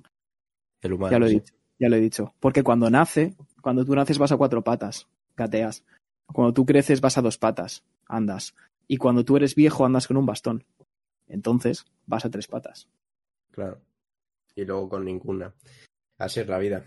El 0.81 0.93
humano. 0.95 1.13
ya 1.13 1.19
lo 1.19 1.27
he 1.27 1.31
dicho, 1.31 1.55
ya 1.79 1.89
lo 1.89 1.97
he 1.97 2.01
dicho. 2.01 2.35
Porque 2.41 2.63
cuando 2.63 2.91
nace, 2.91 3.35
cuando 3.63 3.85
tú 3.85 3.95
naces 3.95 4.19
vas 4.19 4.33
a 4.33 4.37
cuatro 4.37 4.63
patas, 4.63 5.09
gateas. 5.37 5.85
Cuando 6.27 6.53
tú 6.53 6.67
creces 6.67 7.01
vas 7.01 7.17
a 7.17 7.23
dos 7.23 7.39
patas, 7.39 7.85
andas. 8.07 8.55
Y 8.87 8.99
cuando 8.99 9.25
tú 9.25 9.37
eres 9.37 9.55
viejo 9.55 9.87
andas 9.87 10.07
con 10.07 10.17
un 10.17 10.27
bastón. 10.27 10.65
Entonces 11.27 11.87
vas 12.07 12.25
a 12.25 12.31
tres 12.31 12.47
patas. 12.47 12.89
Claro. 13.51 13.81
Y 14.55 14.65
luego 14.65 14.89
con 14.89 15.05
ninguna. 15.05 15.55
Así 16.19 16.41
es 16.41 16.49
la 16.49 16.59
vida. 16.59 16.85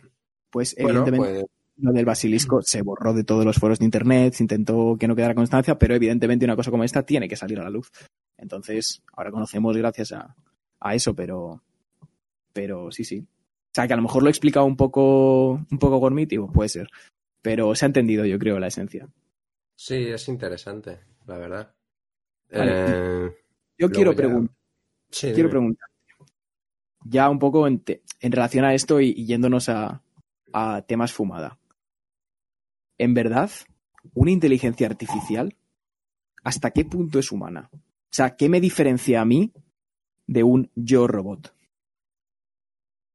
Pues 0.50 0.76
Bueno, 0.76 1.02
evidentemente 1.02 1.40
pues 1.42 1.52
lo 1.82 1.92
del 1.92 2.06
basilisco 2.06 2.62
se 2.62 2.82
borró 2.82 3.14
de 3.14 3.24
todos 3.24 3.44
los 3.46 3.58
foros 3.58 3.80
de 3.80 3.86
internet, 3.86 4.34
se 4.34 4.44
intentó 4.44 4.96
que 5.00 5.08
no 5.08 5.16
quedara 5.16 5.36
constancia, 5.36 5.78
pero 5.78 5.96
evidentemente 5.96 6.46
una 6.46 6.56
cosa 6.56 6.72
como 6.72 6.84
esta 6.84 7.04
tiene 7.04 7.28
que 7.28 7.36
salir 7.36 7.60
a 7.60 7.64
la 7.64 7.70
luz. 7.70 7.90
Entonces, 8.38 9.02
ahora 9.14 9.32
conocemos 9.32 9.76
gracias 9.78 10.12
a, 10.14 10.36
a 10.80 10.96
eso, 10.96 11.14
pero, 11.16 11.62
pero 12.54 12.92
sí, 12.92 13.04
sí. 13.04 13.20
O 13.20 13.74
sea, 13.74 13.88
que 13.88 13.94
a 13.94 13.98
lo 13.98 14.02
mejor 14.04 14.22
lo 14.24 14.30
he 14.30 14.32
explicado 14.32 14.66
un 14.66 14.76
poco, 14.76 15.52
un 15.54 15.78
poco 15.80 15.98
gormitivo, 15.98 16.52
puede 16.52 16.70
ser. 16.70 16.88
Pero 17.42 17.74
se 17.76 17.86
ha 17.86 17.88
entendido, 17.88 18.26
yo 18.26 18.38
creo, 18.38 18.60
la 18.60 18.68
esencia. 18.68 19.08
sí, 19.76 19.96
es 20.08 20.28
interesante, 20.28 21.00
la 21.26 21.38
verdad. 21.38 21.74
Vale. 22.52 22.74
Eh, 22.86 23.32
Yo 23.78 23.90
quiero 23.90 24.12
ya- 24.12 24.18
preguntar, 24.18 24.56
sí, 25.10 25.32
quiero 25.34 25.50
preguntar, 25.50 25.88
ya 27.06 27.30
un 27.30 27.40
poco 27.40 27.66
en, 27.68 27.80
te- 27.80 28.04
en 28.20 28.32
relación 28.32 28.66
a 28.66 28.74
esto 28.74 29.00
y, 29.02 29.14
y 29.16 29.26
yéndonos 29.26 29.70
a, 29.70 30.04
a 30.54 30.82
temas 30.84 31.14
fumada. 31.14 31.58
En 33.02 33.16
verdad, 33.16 33.50
una 34.14 34.30
inteligencia 34.30 34.86
artificial, 34.86 35.56
¿hasta 36.44 36.70
qué 36.70 36.86
punto 36.86 37.18
es 37.18 37.32
humana? 37.32 37.68
O 37.74 37.80
sea, 38.12 38.36
¿qué 38.36 38.48
me 38.48 38.62
diferencia 38.62 39.22
a 39.22 39.26
mí 39.26 39.52
de 40.28 40.44
un 40.44 40.70
yo 40.76 41.08
robot? 41.08 41.52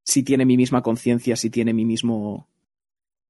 Si 0.03 0.23
tiene 0.23 0.45
mi 0.45 0.57
misma 0.57 0.81
conciencia, 0.81 1.37
si 1.37 1.49
tiene 1.49 1.73
mi 1.73 1.85
mismo, 1.85 2.49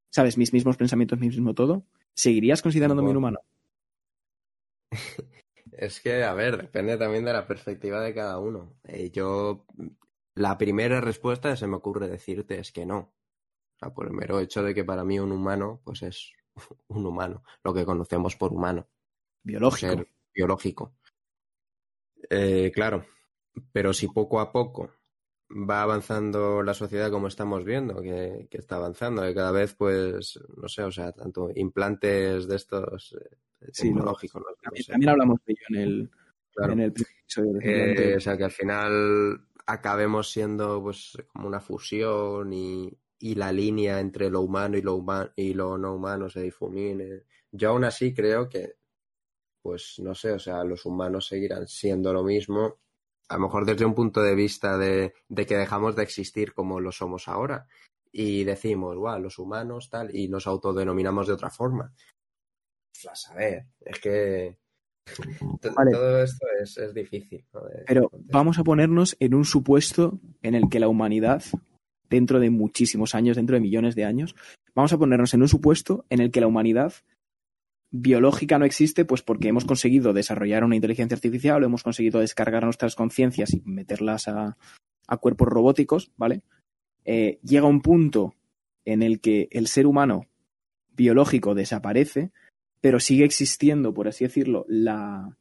¿sabes? 0.10 0.40
Mis 0.40 0.52
mismos 0.52 0.78
pensamientos, 0.78 1.20
mi 1.20 1.28
mismo 1.28 1.54
todo. 1.54 1.86
¿Seguirías 2.16 2.64
considerándome 2.64 3.12
un 3.12 3.18
humano? 3.18 3.40
Es 5.74 6.02
que, 6.02 6.24
a 6.24 6.34
ver, 6.34 6.58
depende 6.58 6.98
también 6.98 7.24
de 7.24 7.34
la 7.34 7.46
perspectiva 7.46 8.02
de 8.02 8.16
cada 8.16 8.40
uno. 8.40 8.74
Eh, 8.86 9.12
yo, 9.12 9.68
la 10.34 10.58
primera 10.58 11.02
respuesta 11.02 11.52
que 11.52 11.58
se 11.58 11.68
me 11.68 11.76
ocurre 11.76 12.08
decirte 12.08 12.60
es 12.60 12.72
que 12.72 12.84
no. 12.84 12.98
O 13.76 13.80
sea, 13.80 13.94
por 13.94 14.08
el 14.08 14.14
mero 14.14 14.40
hecho 14.40 14.64
de 14.64 14.74
que 14.74 14.84
para 14.84 15.04
mí 15.04 15.20
un 15.20 15.32
humano, 15.32 15.80
pues 15.84 16.02
es 16.02 16.32
un 16.90 17.06
humano, 17.06 17.44
lo 17.64 17.74
que 17.74 17.86
conocemos 17.86 18.36
por 18.36 18.54
humano, 18.54 18.88
Biológico. 19.44 19.96
ser 19.96 20.08
biológico. 20.34 20.94
Eh, 22.30 22.72
claro, 22.74 23.06
pero 23.72 23.94
si 23.94 24.08
poco 24.08 24.40
a 24.40 24.52
poco 24.52 24.92
va 25.50 25.82
avanzando 25.82 26.62
la 26.62 26.74
sociedad 26.74 27.10
como 27.12 27.28
estamos 27.28 27.64
viendo, 27.64 28.02
que, 28.02 28.48
que 28.52 28.58
está 28.58 28.76
avanzando, 28.78 29.22
que 29.24 29.34
cada 29.34 29.52
vez, 29.52 29.76
pues, 29.76 30.40
no 30.58 30.68
sé, 30.68 30.84
o 30.84 30.92
sea, 30.92 31.12
tanto 31.14 31.50
implantes 31.56 32.48
de 32.48 32.56
estos 32.56 33.14
eh, 33.62 33.70
Sí, 33.72 33.88
tecnológicos, 33.88 34.42
no- 34.42 34.50
no 34.50 34.56
También, 34.62 34.84
sé. 34.84 34.92
también 34.92 35.10
hablamos 35.10 35.40
de 35.46 35.54
ello 35.54 35.62
en 35.70 35.76
el, 35.76 36.12
Claro. 36.54 36.74
en 36.74 36.80
el 36.80 36.88
episodio 36.90 37.60
Eh, 37.62 38.16
o 38.18 38.20
sea, 38.20 38.38
que 38.38 38.44
al 38.46 38.52
final 38.52 39.42
acabemos 39.66 40.32
siendo 40.32 40.82
pues 40.82 41.18
como 41.28 41.48
una 41.48 41.60
fusión 41.60 42.52
y, 42.52 42.92
y 43.20 43.36
la 43.36 43.52
línea 43.52 44.00
entre 44.00 44.30
lo 44.30 44.42
humano 44.42 44.78
y 44.78 44.82
lo, 44.82 45.04
y 45.36 45.54
lo 45.54 45.78
no 45.78 45.96
humano 45.96 46.30
se 46.30 46.42
difumine. 46.42 47.24
Yo 47.52 47.70
aún 47.70 47.84
así 47.84 48.14
creo 48.14 48.48
que, 48.48 48.76
pues 49.62 49.96
no 50.00 50.14
sé, 50.14 50.32
o 50.32 50.40
sea, 50.40 50.64
los 50.64 50.86
humanos 50.86 51.28
seguirán 51.28 51.68
siendo 51.68 52.14
lo 52.14 52.24
mismo, 52.24 52.80
a 53.30 53.36
lo 53.36 53.42
mejor 53.42 53.66
desde 53.66 53.86
un 53.86 53.96
punto 53.96 54.22
de 54.22 54.36
vista 54.36 54.78
de, 54.78 55.14
de 55.28 55.46
que 55.46 55.58
dejamos 55.58 55.96
de 55.96 56.04
existir 56.04 56.54
como 56.54 56.80
lo 56.80 56.92
somos 56.92 57.28
ahora 57.28 57.68
y 58.12 58.44
decimos, 58.44 58.96
guau, 58.96 59.20
los 59.20 59.38
humanos 59.38 59.90
tal, 59.90 60.16
y 60.16 60.28
nos 60.28 60.48
autodenominamos 60.48 61.28
de 61.28 61.34
otra 61.34 61.50
forma. 61.50 61.94
Pues, 62.94 63.06
a 63.12 63.16
saber, 63.16 63.68
es 63.82 64.00
que 64.00 64.58
Vale. 65.76 65.92
todo 65.92 66.24
esto 66.24 66.46
es, 66.62 66.78
es 66.78 66.94
difícil. 66.94 67.46
Pero 67.86 68.10
vamos 68.14 68.60
a 68.60 68.64
ponernos 68.64 69.16
en 69.20 69.34
un 69.34 69.46
supuesto 69.46 70.20
en 70.42 70.56
el 70.56 70.70
que 70.70 70.80
la 70.80 70.88
humanidad, 70.88 71.44
dentro 72.10 72.40
de 72.40 72.50
muchísimos 72.50 73.16
años, 73.16 73.36
dentro 73.36 73.56
de 73.56 73.62
millones 73.62 73.96
de 73.96 74.06
años, 74.06 74.36
vamos 74.76 74.94
a 74.94 74.98
ponernos 74.98 75.34
en 75.34 75.42
un 75.42 75.48
supuesto 75.48 76.06
en 76.10 76.22
el 76.22 76.32
que 76.32 76.42
la 76.42 76.48
humanidad 76.48 76.94
biológica 77.90 78.60
no 78.60 78.66
existe, 78.66 79.06
pues 79.06 79.22
porque 79.22 79.48
hemos 79.48 79.66
conseguido 79.66 80.14
desarrollar 80.14 80.64
una 80.64 80.76
inteligencia 80.76 81.16
artificial 81.16 81.64
hemos 81.64 81.84
conseguido 81.84 82.20
descargar 82.20 82.64
nuestras 82.64 82.96
conciencias 82.96 83.54
y 83.54 83.62
meterlas 83.66 84.28
a, 84.28 84.58
cuerpos 85.20 85.48
robóticos, 85.48 86.12
¿vale? 86.18 86.42
Eh, 87.06 87.40
llega 87.42 87.66
un 87.66 87.82
punto 87.82 88.34
en 88.84 89.02
el 89.02 89.22
que 89.22 89.48
el 89.52 89.68
ser 89.68 89.88
humano 89.88 90.26
biológico 90.96 91.56
desaparece, 91.56 92.32
pero 92.82 93.00
sigue 93.00 93.24
existiendo, 93.24 93.94
por 93.94 94.10
así 94.10 94.26
decirlo, 94.26 94.66
la, 94.68 95.38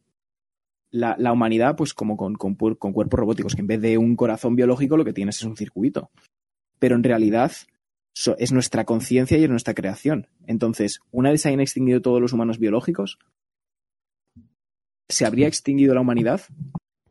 humanidad, 1.33 1.75
pues 1.77 1.95
como 1.95 2.17
con, 2.17 2.35
con 2.37 2.55
cuerpos 2.55 3.19
robóticos, 3.19 3.55
que 3.57 3.63
en 3.63 3.67
vez 3.67 3.81
de 3.81 3.99
un 3.99 4.15
corazón 4.15 4.55
biológico 4.55 4.97
lo 4.97 5.05
que 5.05 5.13
tienes 5.13 5.39
es 5.39 5.45
un 5.45 5.57
circuito. 5.57 6.11
Pero 6.78 6.97
en 6.97 7.04
realidad 7.04 7.52
es 8.38 8.52
nuestra 8.52 8.85
conciencia 8.85 9.37
y 9.37 9.45
es 9.45 9.50
nuestra 9.50 9.75
creación. 9.75 10.28
Entonces, 10.47 11.00
una 11.11 11.30
vez 11.30 11.42
se 11.42 11.49
hayan 11.49 11.61
extinguido 11.61 12.00
todos 12.00 12.21
los 12.21 12.33
humanos 12.33 12.59
biológicos, 12.59 13.18
¿se 15.09 15.26
habría 15.26 15.49
extinguido 15.49 15.95
la 15.95 16.00
humanidad? 16.00 16.40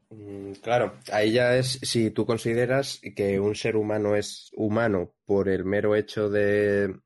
Mm, 0.09 0.45
Claro, 0.61 0.97
ahí 1.11 1.33
ya 1.33 1.55
es 1.57 1.79
si 1.83 2.09
tú 2.11 2.25
consideras 2.25 2.99
que 3.15 3.39
un 3.39 3.55
ser 3.55 3.75
humano 3.75 4.15
es 4.15 4.51
humano 4.55 5.13
por 5.25 5.47
el 5.47 5.63
mero 5.65 5.95
hecho 5.95 6.29
de, 6.29 6.99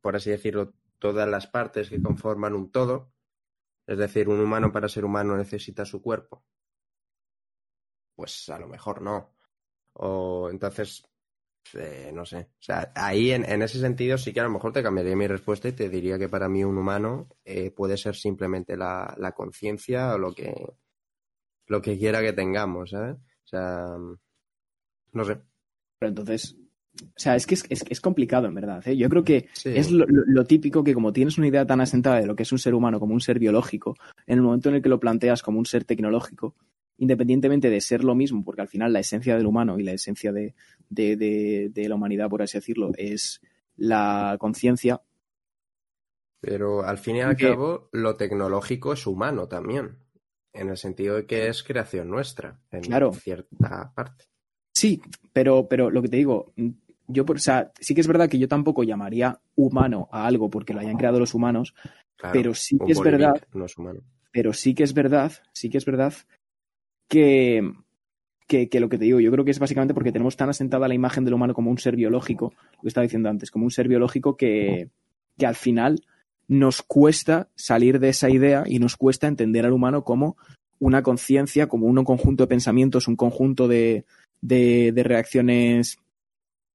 por 0.00 0.16
así 0.16 0.30
decirlo, 0.30 0.72
todas 0.98 1.28
las 1.28 1.46
partes 1.46 1.90
que 1.90 2.00
conforman 2.02 2.54
un 2.54 2.70
todo. 2.70 3.12
Es 3.86 3.98
decir, 3.98 4.28
un 4.28 4.40
humano 4.40 4.72
para 4.72 4.88
ser 4.88 5.04
humano 5.04 5.36
necesita 5.36 5.84
su 5.84 6.00
cuerpo. 6.02 6.44
Pues 8.14 8.48
a 8.48 8.58
lo 8.58 8.66
mejor 8.66 9.02
no. 9.02 9.34
O 9.94 10.48
entonces, 10.50 11.04
eh, 11.74 12.10
no 12.14 12.24
sé. 12.24 12.36
O 12.38 12.62
sea, 12.62 12.92
ahí 12.94 13.30
en, 13.32 13.44
en 13.44 13.62
ese 13.62 13.78
sentido 13.80 14.18
sí 14.18 14.32
que 14.32 14.40
a 14.40 14.44
lo 14.44 14.50
mejor 14.50 14.72
te 14.72 14.82
cambiaría 14.82 15.16
mi 15.16 15.26
respuesta 15.26 15.68
y 15.68 15.72
te 15.72 15.88
diría 15.88 16.18
que 16.18 16.28
para 16.28 16.48
mí 16.48 16.64
un 16.64 16.78
humano 16.78 17.28
eh, 17.44 17.70
puede 17.70 17.96
ser 17.96 18.14
simplemente 18.16 18.76
la, 18.76 19.14
la 19.18 19.32
conciencia 19.32 20.14
o 20.14 20.18
lo 20.18 20.34
que, 20.34 20.54
lo 21.66 21.82
que 21.82 21.98
quiera 21.98 22.20
que 22.20 22.32
tengamos, 22.32 22.90
¿sabes? 22.90 23.16
O 23.16 23.46
sea, 23.46 23.86
no 25.12 25.24
sé. 25.24 25.38
Pero 25.98 26.10
entonces, 26.10 26.56
o 27.02 27.06
sea, 27.16 27.36
es 27.36 27.46
que 27.46 27.54
es, 27.54 27.64
es- 27.68 27.84
es 27.88 28.00
complicado, 28.00 28.46
en 28.46 28.54
verdad. 28.54 28.86
¿eh? 28.86 28.96
Yo 28.96 29.08
creo 29.08 29.24
que 29.24 29.48
Sí. 29.52 29.70
es 29.74 29.90
lo, 29.90 30.06
lo- 30.06 30.24
lo 30.26 30.44
típico 30.44 30.84
que 30.84 30.94
como 30.94 31.12
tienes 31.12 31.38
una 31.38 31.48
idea 31.48 31.66
tan 31.66 31.80
asentada 31.80 32.20
de 32.20 32.26
lo 32.26 32.36
que 32.36 32.42
es 32.44 32.52
un 32.52 32.58
ser 32.58 32.74
humano 32.74 33.00
como 33.00 33.14
un 33.14 33.20
ser 33.20 33.38
biológico, 33.38 33.96
en 34.26 34.38
el 34.38 34.42
momento 34.42 34.68
en 34.68 34.76
el 34.76 34.82
que 34.82 34.88
lo 34.88 35.00
planteas 35.00 35.42
como 35.42 35.58
un 35.58 35.66
ser 35.66 35.84
tecnológico, 35.84 36.54
independientemente 36.98 37.70
de 37.70 37.80
ser 37.80 38.02
lo 38.04 38.14
mismo, 38.14 38.44
porque 38.44 38.60
al 38.60 38.68
final 38.68 38.92
la 38.92 39.00
esencia 39.00 39.36
del 39.36 39.46
humano 39.46 39.78
y 39.78 39.84
la 39.84 39.92
esencia 39.92 40.32
de, 40.32 40.54
de- 40.90 41.16
de- 41.16 41.70
de 41.72 41.88
la 41.88 41.94
humanidad, 41.94 42.28
por 42.28 42.42
así 42.42 42.58
decirlo, 42.58 42.90
es 42.96 43.40
la 43.76 44.36
conciencia, 44.38 45.00
Pero 46.40 46.84
al 46.84 46.98
fin 46.98 47.16
y 47.16 47.20
al 47.20 47.36
cabo, 47.36 47.88
lo 47.92 48.14
tecnológico 48.14 48.92
es 48.92 49.06
humano 49.08 49.48
también. 49.48 49.98
En 50.52 50.68
el 50.68 50.76
sentido 50.76 51.16
de 51.16 51.26
que 51.26 51.48
es 51.48 51.64
creación 51.64 52.08
nuestra, 52.08 52.60
en 52.70 52.82
Claro. 52.82 53.12
cierta 53.12 53.92
parte. 53.94 54.24
Sí, 54.72 55.02
pero, 55.32 55.66
pero 55.68 55.90
lo 55.90 56.00
que 56.00 56.08
te 56.08 56.16
digo, 56.18 56.52
yo, 57.08 57.24
o 57.26 57.38
sea, 57.38 57.72
sí 57.80 57.92
que 57.94 58.00
es 58.02 58.06
verdad 58.06 58.28
que 58.28 58.38
yo 58.38 58.46
tampoco 58.46 58.84
llamaría 58.84 59.40
humano 59.56 60.08
a 60.12 60.26
algo 60.26 60.48
porque 60.48 60.72
lo 60.72 60.78
hayan 60.80 60.96
creado 60.96 61.18
los 61.18 61.34
humanos, 61.34 61.74
Claro, 62.16 62.32
pero 62.32 62.54
sí 62.54 62.78
que 62.86 62.92
es 62.92 63.00
verdad 63.00 63.34
No 63.52 63.64
es 63.64 63.76
humano. 63.76 64.00
pero 64.30 64.52
sí 64.52 64.74
que 64.76 64.84
es 64.84 64.94
verdad, 64.94 65.32
sí 65.52 65.68
que 65.70 65.78
es 65.78 65.84
verdad 65.84 66.14
que, 67.08 67.68
que, 68.48 68.80
lo 68.80 68.88
que 68.88 68.98
te 68.98 69.04
digo, 69.04 69.20
yo 69.20 69.30
creo 69.30 69.44
que 69.44 69.50
es 69.50 69.58
básicamente 69.58 69.94
porque 69.94 70.10
tenemos 70.10 70.36
tan 70.36 70.48
asentada 70.48 70.88
la 70.88 70.94
imagen 70.94 71.24
del 71.24 71.34
humano 71.34 71.54
como 71.54 71.70
un 71.70 71.78
ser 71.78 71.94
biológico, 71.94 72.54
lo 72.76 72.82
que 72.82 72.88
estaba 72.88 73.02
diciendo 73.02 73.28
antes, 73.28 73.50
como 73.50 73.66
un 73.66 73.70
ser 73.70 73.88
biológico 73.88 74.36
que, 74.36 74.88
que 75.36 75.46
al 75.46 75.54
final 75.54 76.00
nos 76.48 76.82
cuesta 76.82 77.48
salir 77.54 78.00
de 78.00 78.08
esa 78.08 78.30
idea 78.30 78.64
y 78.66 78.78
nos 78.78 78.96
cuesta 78.96 79.28
entender 79.28 79.66
al 79.66 79.72
humano 79.72 80.02
como 80.02 80.38
una 80.78 81.02
conciencia, 81.02 81.68
como 81.68 81.86
un 81.86 82.02
conjunto 82.04 82.44
de 82.44 82.48
pensamientos, 82.48 83.06
un 83.06 83.16
conjunto 83.16 83.68
de, 83.68 84.06
de, 84.40 84.92
de 84.92 85.02
reacciones 85.02 85.98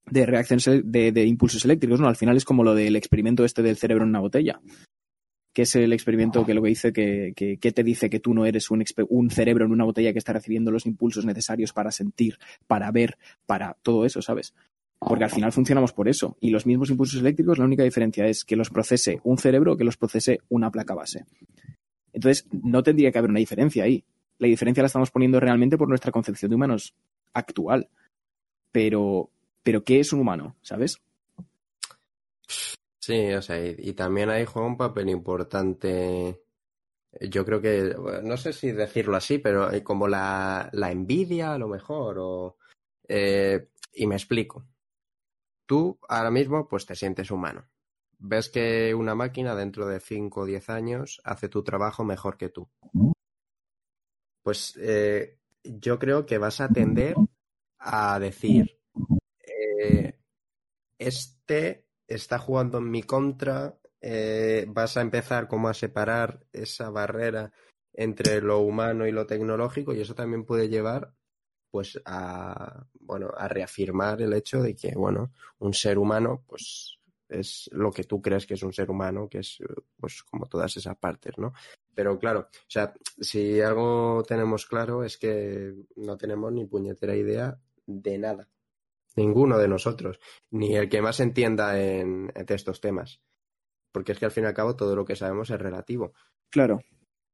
de 0.05 0.25
reacciones 0.25 0.65
de, 0.83 1.13
de, 1.13 1.25
impulsos 1.25 1.63
eléctricos, 1.63 2.01
¿no? 2.01 2.09
Al 2.09 2.17
final 2.17 2.35
es 2.35 2.43
como 2.43 2.65
lo 2.65 2.75
del 2.75 2.97
experimento 2.97 3.45
este 3.45 3.63
del 3.63 3.77
cerebro 3.77 4.03
en 4.03 4.09
una 4.09 4.19
botella, 4.19 4.59
que 5.53 5.61
es 5.63 5.75
el 5.75 5.93
experimento 5.93 6.45
que 6.45 6.53
lo 6.53 6.61
que 6.61 6.69
dice 6.69 6.91
que, 6.91 7.33
que, 7.35 7.57
que 7.57 7.71
te 7.71 7.83
dice 7.83 8.09
que 8.09 8.19
tú 8.19 8.33
no 8.33 8.45
eres 8.45 8.71
un, 8.71 8.83
un, 9.09 9.29
cerebro 9.29 9.65
en 9.65 9.71
una 9.71 9.83
botella 9.83 10.11
que 10.11 10.19
está 10.19 10.33
recibiendo 10.33 10.71
los 10.71 10.85
impulsos 10.85 11.25
necesarios 11.25 11.73
para 11.73 11.91
sentir, 11.91 12.39
para 12.67 12.91
ver, 12.91 13.17
para 13.45 13.77
todo 13.83 14.05
eso, 14.05 14.21
¿sabes? 14.21 14.53
Porque 14.99 15.25
al 15.25 15.29
final 15.29 15.51
funcionamos 15.51 15.93
por 15.93 16.07
eso. 16.07 16.37
Y 16.39 16.49
los 16.49 16.65
mismos 16.65 16.89
impulsos 16.89 17.19
eléctricos, 17.19 17.59
la 17.59 17.65
única 17.65 17.83
diferencia 17.83 18.25
es 18.25 18.43
que 18.43 18.55
los 18.55 18.69
procese 18.69 19.19
un 19.23 19.37
cerebro 19.37 19.73
o 19.73 19.77
que 19.77 19.83
los 19.83 19.97
procese 19.97 20.39
una 20.49 20.71
placa 20.71 20.95
base. 20.95 21.25
Entonces, 22.13 22.47
no 22.51 22.83
tendría 22.83 23.11
que 23.11 23.17
haber 23.17 23.29
una 23.29 23.39
diferencia 23.39 23.83
ahí. 23.83 24.03
La 24.39 24.47
diferencia 24.47 24.81
la 24.81 24.87
estamos 24.87 25.11
poniendo 25.11 25.39
realmente 25.39 25.77
por 25.77 25.89
nuestra 25.89 26.11
concepción 26.11 26.49
de 26.49 26.55
humanos 26.55 26.95
actual. 27.33 27.89
Pero, 28.71 29.29
pero 29.61 29.83
¿qué 29.83 29.99
es 29.99 30.13
un 30.13 30.21
humano? 30.21 30.55
¿Sabes? 30.61 31.01
Sí, 33.05 33.33
o 33.33 33.41
sea, 33.41 33.59
y, 33.61 33.91
también 33.95 34.29
ahí 34.29 34.45
juega 34.45 34.65
un 34.65 34.77
papel 34.77 35.09
importante. 35.09 36.41
Yo 37.19 37.43
creo 37.45 37.61
que, 37.61 37.93
no 38.23 38.37
sé 38.37 38.53
si 38.53 38.71
decirlo 38.71 39.17
así, 39.17 39.39
pero 39.39 39.69
como 39.83 40.07
la, 40.07 40.69
la 40.71 40.89
envidia 40.89 41.53
a 41.53 41.57
lo 41.57 41.67
mejor, 41.67 42.17
o, 42.19 42.57
eh, 43.09 43.71
y 43.91 44.07
me 44.07 44.15
explico. 44.15 44.65
Tú 45.65 45.99
ahora 46.07 46.31
mismo 46.31 46.69
pues 46.69 46.85
te 46.85 46.95
sientes 46.95 47.29
humano. 47.29 47.67
Ves 48.19 48.47
que 48.47 48.95
una 48.95 49.15
máquina 49.15 49.53
dentro 49.53 49.85
de 49.85 49.99
5 49.99 50.41
o 50.41 50.45
10 50.45 50.69
años 50.69 51.19
hace 51.25 51.49
tu 51.49 51.61
trabajo 51.61 52.05
mejor 52.05 52.37
que 52.37 52.47
tú. 52.47 52.69
Pues 54.41 54.77
eh, 54.77 55.39
yo 55.61 55.99
creo 55.99 56.25
que 56.25 56.37
vas 56.37 56.61
a 56.61 56.69
tender 56.69 57.15
a 57.79 58.17
decir, 58.17 58.79
eh, 59.45 60.17
este 60.97 61.82
está 62.07 62.39
jugando 62.39 62.79
en 62.79 62.89
mi 62.89 63.03
contra, 63.03 63.77
eh, 64.01 64.65
vas 64.67 64.97
a 64.97 65.01
empezar 65.01 65.47
como 65.47 65.69
a 65.69 65.73
separar 65.73 66.45
esa 66.51 66.89
barrera 66.89 67.51
entre 67.93 68.41
lo 68.41 68.59
humano 68.59 69.07
y 69.07 69.11
lo 69.11 69.25
tecnológico 69.25 69.93
y 69.93 70.01
eso 70.01 70.15
también 70.15 70.45
puede 70.45 70.67
llevar 70.67 71.13
pues 71.71 72.01
a 72.05 72.85
bueno 72.99 73.31
a 73.37 73.47
reafirmar 73.47 74.21
el 74.21 74.33
hecho 74.33 74.61
de 74.61 74.75
que 74.75 74.93
bueno 74.95 75.31
un 75.59 75.73
ser 75.73 75.97
humano 75.97 76.43
pues 76.47 76.99
es 77.29 77.69
lo 77.71 77.91
que 77.91 78.03
tú 78.03 78.21
crees 78.21 78.45
que 78.45 78.55
es 78.55 78.63
un 78.63 78.73
ser 78.73 78.91
humano 78.91 79.29
que 79.29 79.39
es 79.39 79.59
pues 79.99 80.23
como 80.23 80.47
todas 80.47 80.75
esas 80.75 80.97
partes 80.97 81.37
no 81.37 81.53
pero 81.95 82.19
claro 82.19 82.49
o 82.51 82.65
sea 82.67 82.93
si 83.19 83.61
algo 83.61 84.23
tenemos 84.27 84.65
claro 84.65 85.03
es 85.03 85.17
que 85.17 85.73
no 85.95 86.17
tenemos 86.17 86.51
ni 86.51 86.65
puñetera 86.65 87.15
idea 87.15 87.57
de 87.85 88.17
nada 88.17 88.49
ninguno 89.15 89.57
de 89.57 89.67
nosotros 89.67 90.19
ni 90.51 90.75
el 90.75 90.89
que 90.89 91.01
más 91.01 91.19
entienda 91.19 91.79
en, 91.81 92.31
en 92.35 92.45
estos 92.47 92.81
temas 92.81 93.21
porque 93.91 94.13
es 94.13 94.19
que 94.19 94.25
al 94.25 94.31
fin 94.31 94.45
y 94.45 94.47
al 94.47 94.53
cabo 94.53 94.75
todo 94.75 94.95
lo 94.95 95.05
que 95.05 95.15
sabemos 95.15 95.49
es 95.49 95.59
relativo 95.59 96.13
claro 96.49 96.79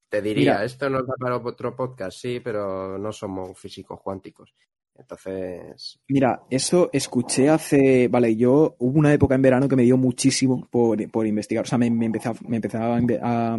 te 0.10 0.24
diría, 0.24 0.54
Mira, 0.54 0.66
esto 0.66 0.90
nos 0.90 1.06
da 1.06 1.14
para 1.20 1.38
otro 1.38 1.76
podcast, 1.76 2.18
sí, 2.20 2.40
pero 2.40 2.98
no 2.98 3.12
somos 3.12 3.58
físicos 3.58 4.02
cuánticos. 4.02 4.56
Entonces. 4.96 6.00
Mira, 6.10 6.44
eso 6.50 6.90
escuché 6.92 7.48
hace. 7.48 8.08
Vale, 8.08 8.36
yo. 8.36 8.76
Hubo 8.80 9.00
una 9.00 9.14
época 9.14 9.36
en 9.36 9.42
verano 9.42 9.70
que 9.70 9.76
me 9.76 9.84
dio 9.84 9.98
muchísimo 9.98 10.68
por, 10.70 11.10
por 11.12 11.28
investigar. 11.28 11.64
O 11.64 11.68
sea, 11.68 11.78
me, 11.78 11.90
me 11.92 12.08
empezaba, 12.08 12.38
me 12.48 12.58
empezaba 12.58 13.00
a, 13.22 13.58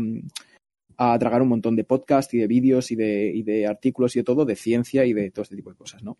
a, 0.98 1.18
tragar 1.18 1.40
un 1.40 1.48
montón 1.48 1.76
de 1.76 1.84
podcasts 1.84 2.34
y 2.34 2.38
de 2.38 2.46
vídeos 2.48 2.90
y 2.90 2.96
de, 2.96 3.30
y 3.32 3.42
de 3.42 3.66
artículos 3.66 4.14
y 4.16 4.18
de 4.18 4.24
todo, 4.24 4.44
de 4.44 4.56
ciencia 4.56 5.04
y 5.06 5.12
de 5.12 5.30
todo 5.30 5.44
este 5.44 5.56
tipo 5.56 5.70
de 5.70 5.76
cosas, 5.76 6.02
¿no? 6.02 6.18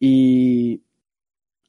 Y 0.00 0.82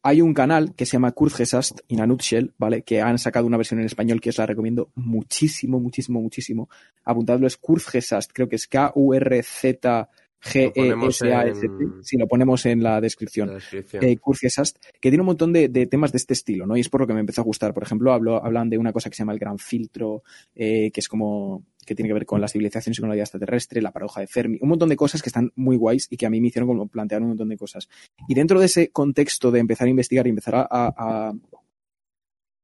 hay 0.06 0.22
un 0.22 0.36
canal 0.36 0.76
que 0.76 0.86
se 0.86 0.94
llama 0.94 1.14
Kurzgesagt 1.14 1.82
in 1.88 2.00
a 2.00 2.06
Nutshell, 2.06 2.54
¿vale? 2.60 2.84
Que 2.84 3.02
han 3.02 3.18
sacado 3.18 3.48
una 3.48 3.58
versión 3.58 3.80
en 3.80 3.88
español 3.88 4.22
que 4.22 4.30
os 4.30 4.38
la 4.38 4.46
recomiendo 4.46 4.92
muchísimo, 4.94 5.80
muchísimo, 5.80 6.22
muchísimo. 6.22 6.70
Apuntadlo, 7.04 7.48
es 7.48 7.58
Kurzgesagt, 7.58 8.30
creo 8.32 8.48
que 8.48 8.58
es 8.58 8.68
K-U-R-Z. 8.68 10.10
G-E-S-A-S-T, 10.40 12.04
si 12.04 12.18
lo 12.18 12.28
ponemos 12.28 12.68
en 12.68 12.84
la 12.84 13.02
descripción, 13.02 13.48
la 13.48 13.56
descripción. 13.56 14.04
Eh, 14.04 14.18
Kurzgesagt, 14.18 14.78
que 15.02 15.10
tiene 15.10 15.22
un 15.22 15.26
montón 15.26 15.52
de, 15.52 15.70
de, 15.70 15.88
temas 15.88 16.12
de 16.12 16.18
este 16.18 16.34
estilo, 16.34 16.68
¿no? 16.68 16.78
Y 16.78 16.82
es 16.82 16.90
por 16.90 17.02
lo 17.02 17.08
que 17.08 17.16
me 17.16 17.22
empezó 17.22 17.42
a 17.42 17.44
gustar. 17.44 17.74
Por 17.74 17.82
ejemplo, 17.82 18.14
hablo, 18.14 18.46
hablan 18.46 18.70
de 18.70 18.78
una 18.78 18.94
cosa 18.94 19.10
que 19.10 19.16
se 19.16 19.24
llama 19.24 19.34
el 19.34 19.40
gran 19.40 19.58
filtro, 19.58 20.22
eh, 20.54 20.92
que 20.92 21.00
es 21.00 21.08
como 21.08 21.64
que 21.86 21.96
tiene 21.96 22.10
que 22.10 22.14
ver 22.14 22.26
con 22.26 22.42
las 22.42 22.52
civilizaciones 22.52 22.98
y 22.98 23.02
con 23.02 23.10
la 23.10 23.16
vida 23.16 23.24
extraterrestre, 23.24 23.82
la 23.82 23.92
paradoja 23.92 24.22
de 24.22 24.28
Fermi, 24.28 24.58
un 24.62 24.70
montón 24.70 24.90
de 24.90 24.96
cosas 24.96 25.22
que 25.22 25.30
están 25.30 25.52
muy 25.56 25.78
guays 25.78 26.08
y 26.10 26.18
que 26.18 26.26
a 26.26 26.30
mí 26.30 26.42
me 26.42 26.48
hicieron 26.48 26.68
como 26.68 26.88
plantear 26.88 27.22
un 27.22 27.30
montón 27.30 27.50
de 27.50 27.58
cosas. 27.58 27.88
Y 28.28 28.34
dentro 28.34 28.60
de 28.60 28.66
ese 28.66 28.90
contexto 28.90 29.52
de 29.52 29.60
empezar 29.60 29.88
a 29.88 29.92
investigar 29.92 30.26
y 30.26 30.32
empezar 30.32 30.68
a, 30.70 31.34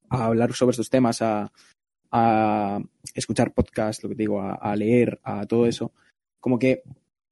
hablar 0.10 0.54
sobre 0.54 0.72
estos 0.72 0.90
temas, 0.90 1.22
a, 1.22 1.52
escuchar 3.14 3.54
podcasts, 3.54 4.04
lo 4.04 4.10
que 4.10 4.16
te 4.16 4.24
digo, 4.24 4.42
a, 4.42 4.76
leer, 4.76 5.20
a 5.24 5.46
todo 5.46 5.66
eso, 5.68 5.92
como 6.40 6.60
que 6.60 6.82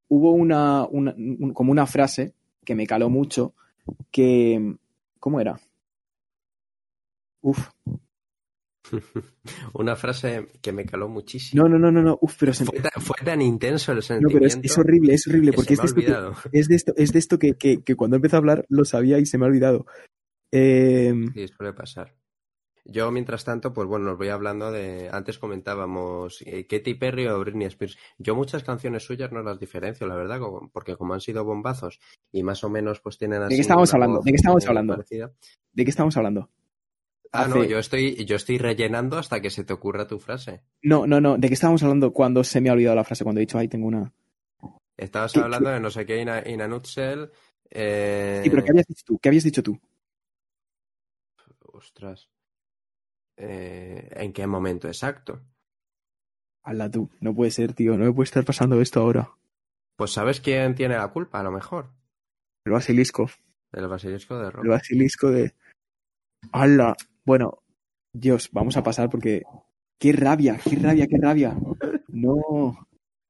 hubo 0.07 0.31
una, 0.31 0.85
una 0.85 1.13
un, 1.17 1.53
como 1.53 1.71
una 1.71 1.85
frase 1.85 2.33
que 2.63 2.75
me 2.75 2.87
caló 2.87 3.09
mucho, 3.09 3.53
que, 4.11 4.75
¿cómo 5.19 5.41
era? 5.41 5.59
Uf, 7.41 7.69
Una 9.73 9.95
frase 9.95 10.47
que 10.61 10.71
me 10.71 10.85
caló 10.85 11.09
muchísimo. 11.09 11.63
No, 11.63 11.69
no, 11.69 11.79
no, 11.79 11.91
no, 11.91 12.01
no. 12.01 12.17
Uf, 12.21 12.35
pero 12.39 12.53
se... 12.53 12.65
fue, 12.65 12.79
tan, 12.79 13.01
fue, 13.01 13.15
tan, 13.23 13.41
intenso 13.41 13.91
el 13.91 14.01
sentimiento. 14.01 14.33
No, 14.35 14.39
pero 14.39 14.47
es, 14.47 14.59
es 14.61 14.77
horrible, 14.77 15.13
es 15.13 15.27
horrible, 15.27 15.53
porque 15.53 15.73
es 15.73 15.79
de, 15.79 15.85
esto 15.85 15.95
que, 15.95 16.57
es 16.57 16.67
de, 16.67 16.75
esto, 16.75 16.93
es 16.95 17.11
de 17.11 17.19
esto 17.19 17.39
que, 17.39 17.53
que, 17.55 17.83
que, 17.83 17.95
cuando 17.95 18.15
empecé 18.15 18.35
a 18.35 18.39
hablar 18.39 18.65
lo 18.69 18.85
sabía 18.85 19.19
y 19.19 19.25
se 19.25 19.37
me 19.37 19.45
ha 19.45 19.49
olvidado. 19.49 19.85
Eh... 20.51 21.13
Sí, 21.33 21.47
suele 21.47 21.73
pasar. 21.73 22.15
Yo, 22.91 23.11
mientras 23.11 23.45
tanto, 23.45 23.71
pues 23.73 23.87
bueno, 23.87 24.11
os 24.11 24.17
voy 24.17 24.29
hablando 24.29 24.71
de. 24.71 25.09
Antes 25.11 25.37
comentábamos 25.37 26.41
eh, 26.45 26.65
Katy 26.65 26.95
Perry 26.95 27.27
o 27.27 27.39
Britney 27.39 27.67
Spears. 27.67 27.97
Yo 28.17 28.35
muchas 28.35 28.63
canciones 28.63 29.03
suyas 29.03 29.31
no 29.31 29.43
las 29.43 29.59
diferencio, 29.59 30.07
la 30.07 30.15
verdad, 30.15 30.39
porque 30.71 30.95
como 30.95 31.13
han 31.13 31.21
sido 31.21 31.43
bombazos 31.43 31.99
y 32.31 32.41
más 32.41 32.63
o 32.63 32.69
menos 32.69 32.99
pues 32.99 33.17
tienen 33.17 33.43
así. 33.43 33.53
¿De 33.53 33.57
qué 33.57 33.61
estamos 33.61 33.93
hablando? 33.93 34.21
¿De 34.21 34.31
qué 34.31 34.37
estamos 34.37 34.65
hablando? 34.65 34.93
Parecida. 34.93 35.31
¿De 35.71 35.83
qué 35.83 35.89
estamos 35.89 36.17
hablando? 36.17 36.49
Ah, 37.31 37.43
hace... 37.43 37.49
no, 37.49 37.63
yo 37.63 37.77
estoy, 37.77 38.25
yo 38.25 38.35
estoy 38.35 38.57
rellenando 38.57 39.17
hasta 39.17 39.39
que 39.41 39.49
se 39.49 39.63
te 39.63 39.73
ocurra 39.73 40.07
tu 40.07 40.19
frase. 40.19 40.61
No, 40.81 41.05
no, 41.05 41.21
no. 41.21 41.37
¿De 41.37 41.47
qué 41.47 41.53
estábamos 41.53 41.83
hablando 41.83 42.11
cuando 42.11 42.43
se 42.43 42.59
me 42.59 42.69
ha 42.69 42.73
olvidado 42.73 42.95
la 42.95 43.03
frase? 43.03 43.23
Cuando 43.23 43.39
he 43.39 43.43
dicho, 43.45 43.57
ahí 43.57 43.67
tengo 43.67 43.87
una. 43.87 44.11
Estabas 44.97 45.33
¿Qué, 45.33 45.39
hablando 45.39 45.69
de 45.69 45.79
no 45.79 45.89
sé 45.91 46.05
qué, 46.05 46.21
in 46.21 46.29
a, 46.29 46.47
in 46.47 46.61
a 46.61 46.67
nutshell. 46.67 47.29
Eh... 47.69 48.41
Sí, 48.43 48.49
pero 48.49 48.63
¿qué 48.63 48.71
habías 48.71 48.87
dicho 48.87 49.03
tú? 49.05 49.19
¿Qué 49.19 49.29
habías 49.29 49.43
dicho 49.43 49.63
tú? 49.63 49.79
Ostras. 51.71 52.29
Eh, 53.37 54.09
¿En 54.17 54.33
qué 54.33 54.45
momento 54.45 54.87
exacto? 54.87 55.39
Hala 56.63 56.91
tú, 56.91 57.09
no 57.21 57.33
puede 57.33 57.51
ser, 57.51 57.73
tío. 57.73 57.97
No 57.97 58.05
me 58.05 58.11
puede 58.11 58.25
estar 58.25 58.43
pasando 58.43 58.81
esto 58.81 58.99
ahora. 58.99 59.31
Pues 59.95 60.11
¿sabes 60.11 60.41
quién 60.41 60.75
tiene 60.75 60.97
la 60.97 61.07
culpa, 61.07 61.39
a 61.39 61.43
lo 61.43 61.51
mejor? 61.51 61.91
El 62.65 62.73
basilisco. 62.73 63.29
El 63.71 63.87
basilisco 63.87 64.37
de 64.37 64.51
rock. 64.51 64.65
El 64.65 64.69
basilisco 64.71 65.31
de. 65.31 65.53
¡Hala! 66.51 66.95
Bueno, 67.29 67.61
Dios, 68.11 68.49
vamos 68.51 68.75
a 68.75 68.81
pasar 68.81 69.07
porque. 69.07 69.43
¡Qué 69.99 70.13
rabia! 70.13 70.59
¡Qué 70.67 70.75
rabia! 70.77 71.05
¡Qué 71.05 71.17
rabia! 71.21 71.55
No. 72.07 72.87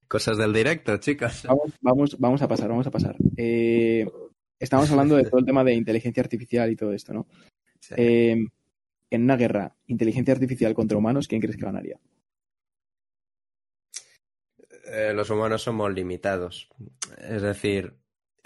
Cosas 0.07 0.37
del 0.37 0.53
directo, 0.53 0.95
chicas. 0.99 1.43
Vamos, 1.43 1.73
vamos, 1.81 2.17
vamos 2.17 2.41
a 2.41 2.47
pasar, 2.47 2.69
vamos 2.69 2.87
a 2.87 2.91
pasar. 2.91 3.17
Eh, 3.35 4.09
estamos 4.57 4.89
hablando 4.89 5.17
de 5.17 5.25
todo 5.25 5.41
el 5.41 5.45
tema 5.45 5.65
de 5.65 5.73
inteligencia 5.73 6.23
artificial 6.23 6.71
y 6.71 6.77
todo 6.77 6.93
esto, 6.93 7.11
¿no? 7.11 7.27
Sí. 7.81 7.95
Eh, 7.97 8.45
en 9.09 9.21
una 9.21 9.35
guerra, 9.35 9.75
inteligencia 9.87 10.33
artificial 10.33 10.73
contra 10.73 10.97
humanos, 10.97 11.27
¿quién 11.27 11.41
crees 11.41 11.57
que 11.57 11.65
ganaría? 11.65 11.99
Eh, 14.85 15.11
los 15.13 15.29
humanos 15.29 15.61
somos 15.61 15.93
limitados. 15.93 16.69
Es 17.17 17.41
decir, 17.41 17.97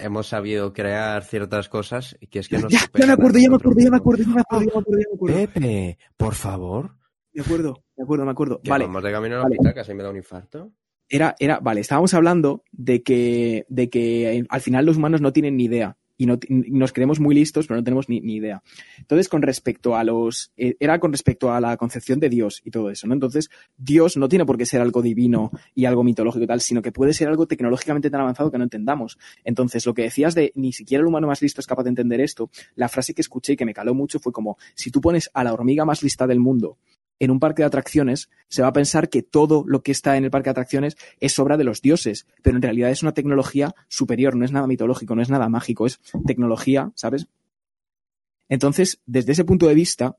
hemos 0.03 0.27
sabido 0.27 0.73
crear 0.73 1.23
ciertas 1.23 1.69
cosas 1.69 2.15
y 2.19 2.27
que 2.27 2.39
es 2.39 2.49
que 2.49 2.57
no 2.57 2.67
ya, 2.69 2.79
ya 2.93 3.07
me 3.07 3.13
acuerdo, 3.13 3.39
ya 3.39 3.49
me 3.49 3.55
acuerdo, 3.55 3.79
ya 3.79 3.89
me 3.89 3.97
acuerdo, 3.97 4.23
ya 4.23 4.29
me 4.33 4.41
acuerdo, 4.41 4.61
ya 4.61 4.75
me 4.75 4.81
acuerdo, 4.81 4.99
ya 4.99 5.07
me 5.09 5.15
acuerdo. 5.15 5.35
Pepe, 5.35 5.97
por 6.17 6.35
favor. 6.35 6.91
Me 7.33 7.41
acuerdo, 7.41 7.83
me 7.97 8.03
acuerdo, 8.03 8.25
me 8.25 8.31
acuerdo. 8.31 8.61
Vale. 8.67 8.85
Vamos 8.85 9.03
de 9.03 9.11
camino 9.11 9.35
a 9.35 9.37
la 9.39 9.43
vale. 9.43 9.57
mitad, 9.59 9.73
casi 9.73 9.93
me 9.93 10.03
da 10.03 10.09
un 10.09 10.17
infarto. 10.17 10.71
Era, 11.09 11.35
era, 11.39 11.59
vale, 11.59 11.81
estábamos 11.81 12.13
hablando 12.13 12.63
de 12.71 13.03
que, 13.03 13.65
de 13.69 13.89
que 13.89 14.45
al 14.47 14.61
final 14.61 14.85
los 14.85 14.97
humanos 14.97 15.21
no 15.21 15.33
tienen 15.33 15.57
ni 15.57 15.65
idea 15.65 15.97
y, 16.17 16.25
no, 16.25 16.37
nos 16.49 16.93
creemos 16.93 17.19
muy 17.19 17.35
listos, 17.35 17.67
pero 17.67 17.79
no 17.79 17.83
tenemos 17.83 18.09
ni, 18.09 18.21
ni, 18.21 18.35
idea. 18.35 18.61
Entonces, 18.97 19.29
con 19.29 19.41
respecto 19.41 19.95
a 19.95 20.03
los. 20.03 20.51
Eh, 20.57 20.75
era 20.79 20.99
con 20.99 21.11
respecto 21.11 21.51
a 21.51 21.59
la 21.59 21.77
concepción 21.77 22.19
de 22.19 22.29
Dios 22.29 22.61
y 22.63 22.71
todo 22.71 22.89
eso, 22.89 23.07
¿no? 23.07 23.13
Entonces, 23.13 23.49
Dios 23.77 24.17
no 24.17 24.29
tiene 24.29 24.45
por 24.45 24.57
qué 24.57 24.65
ser 24.65 24.81
algo 24.81 25.01
divino 25.01 25.51
y 25.73 25.85
algo 25.85 26.03
mitológico 26.03 26.43
y 26.43 26.47
tal, 26.47 26.61
sino 26.61 26.81
que 26.81 26.91
puede 26.91 27.13
ser 27.13 27.27
algo 27.27 27.47
tecnológicamente 27.47 28.09
tan 28.09 28.21
avanzado 28.21 28.51
que 28.51 28.57
no 28.57 28.63
entendamos. 28.63 29.17
Entonces, 29.43 29.85
lo 29.85 29.93
que 29.93 30.03
decías 30.03 30.35
de 30.35 30.51
ni 30.55 30.73
siquiera 30.73 31.01
el 31.01 31.07
humano 31.07 31.27
más 31.27 31.41
listo 31.41 31.61
es 31.61 31.67
capaz 31.67 31.83
de 31.83 31.89
entender 31.89 32.21
esto, 32.21 32.49
la 32.75 32.89
frase 32.89 33.13
que 33.13 33.21
escuché 33.21 33.53
y 33.53 33.55
que 33.55 33.65
me 33.65 33.73
caló 33.73 33.93
mucho 33.93 34.19
fue 34.19 34.31
como: 34.31 34.57
si 34.75 34.91
tú 34.91 35.01
pones 35.01 35.29
a 35.33 35.43
la 35.43 35.53
hormiga 35.53 35.85
más 35.85 36.03
lista 36.03 36.27
del 36.27 36.39
mundo 36.39 36.77
en 37.19 37.31
un 37.31 37.39
parque 37.39 37.61
de 37.61 37.67
atracciones, 37.67 38.29
se 38.49 38.61
va 38.61 38.69
a 38.69 38.73
pensar 38.73 39.09
que 39.09 39.23
todo 39.23 39.63
lo 39.67 39.81
que 39.81 39.91
está 39.91 40.17
en 40.17 40.25
el 40.25 40.31
parque 40.31 40.47
de 40.47 40.51
atracciones 40.51 40.97
es 41.19 41.37
obra 41.39 41.57
de 41.57 41.63
los 41.63 41.81
dioses, 41.81 42.27
pero 42.41 42.55
en 42.55 42.61
realidad 42.61 42.91
es 42.91 43.01
una 43.01 43.13
tecnología 43.13 43.73
superior, 43.87 44.35
no 44.35 44.45
es 44.45 44.51
nada 44.51 44.67
mitológico, 44.67 45.15
no 45.15 45.21
es 45.21 45.29
nada 45.29 45.49
mágico, 45.49 45.85
es 45.85 45.99
tecnología, 46.25 46.91
¿sabes? 46.95 47.27
Entonces, 48.49 49.01
desde 49.05 49.31
ese 49.31 49.45
punto 49.45 49.67
de 49.67 49.73
vista, 49.73 50.17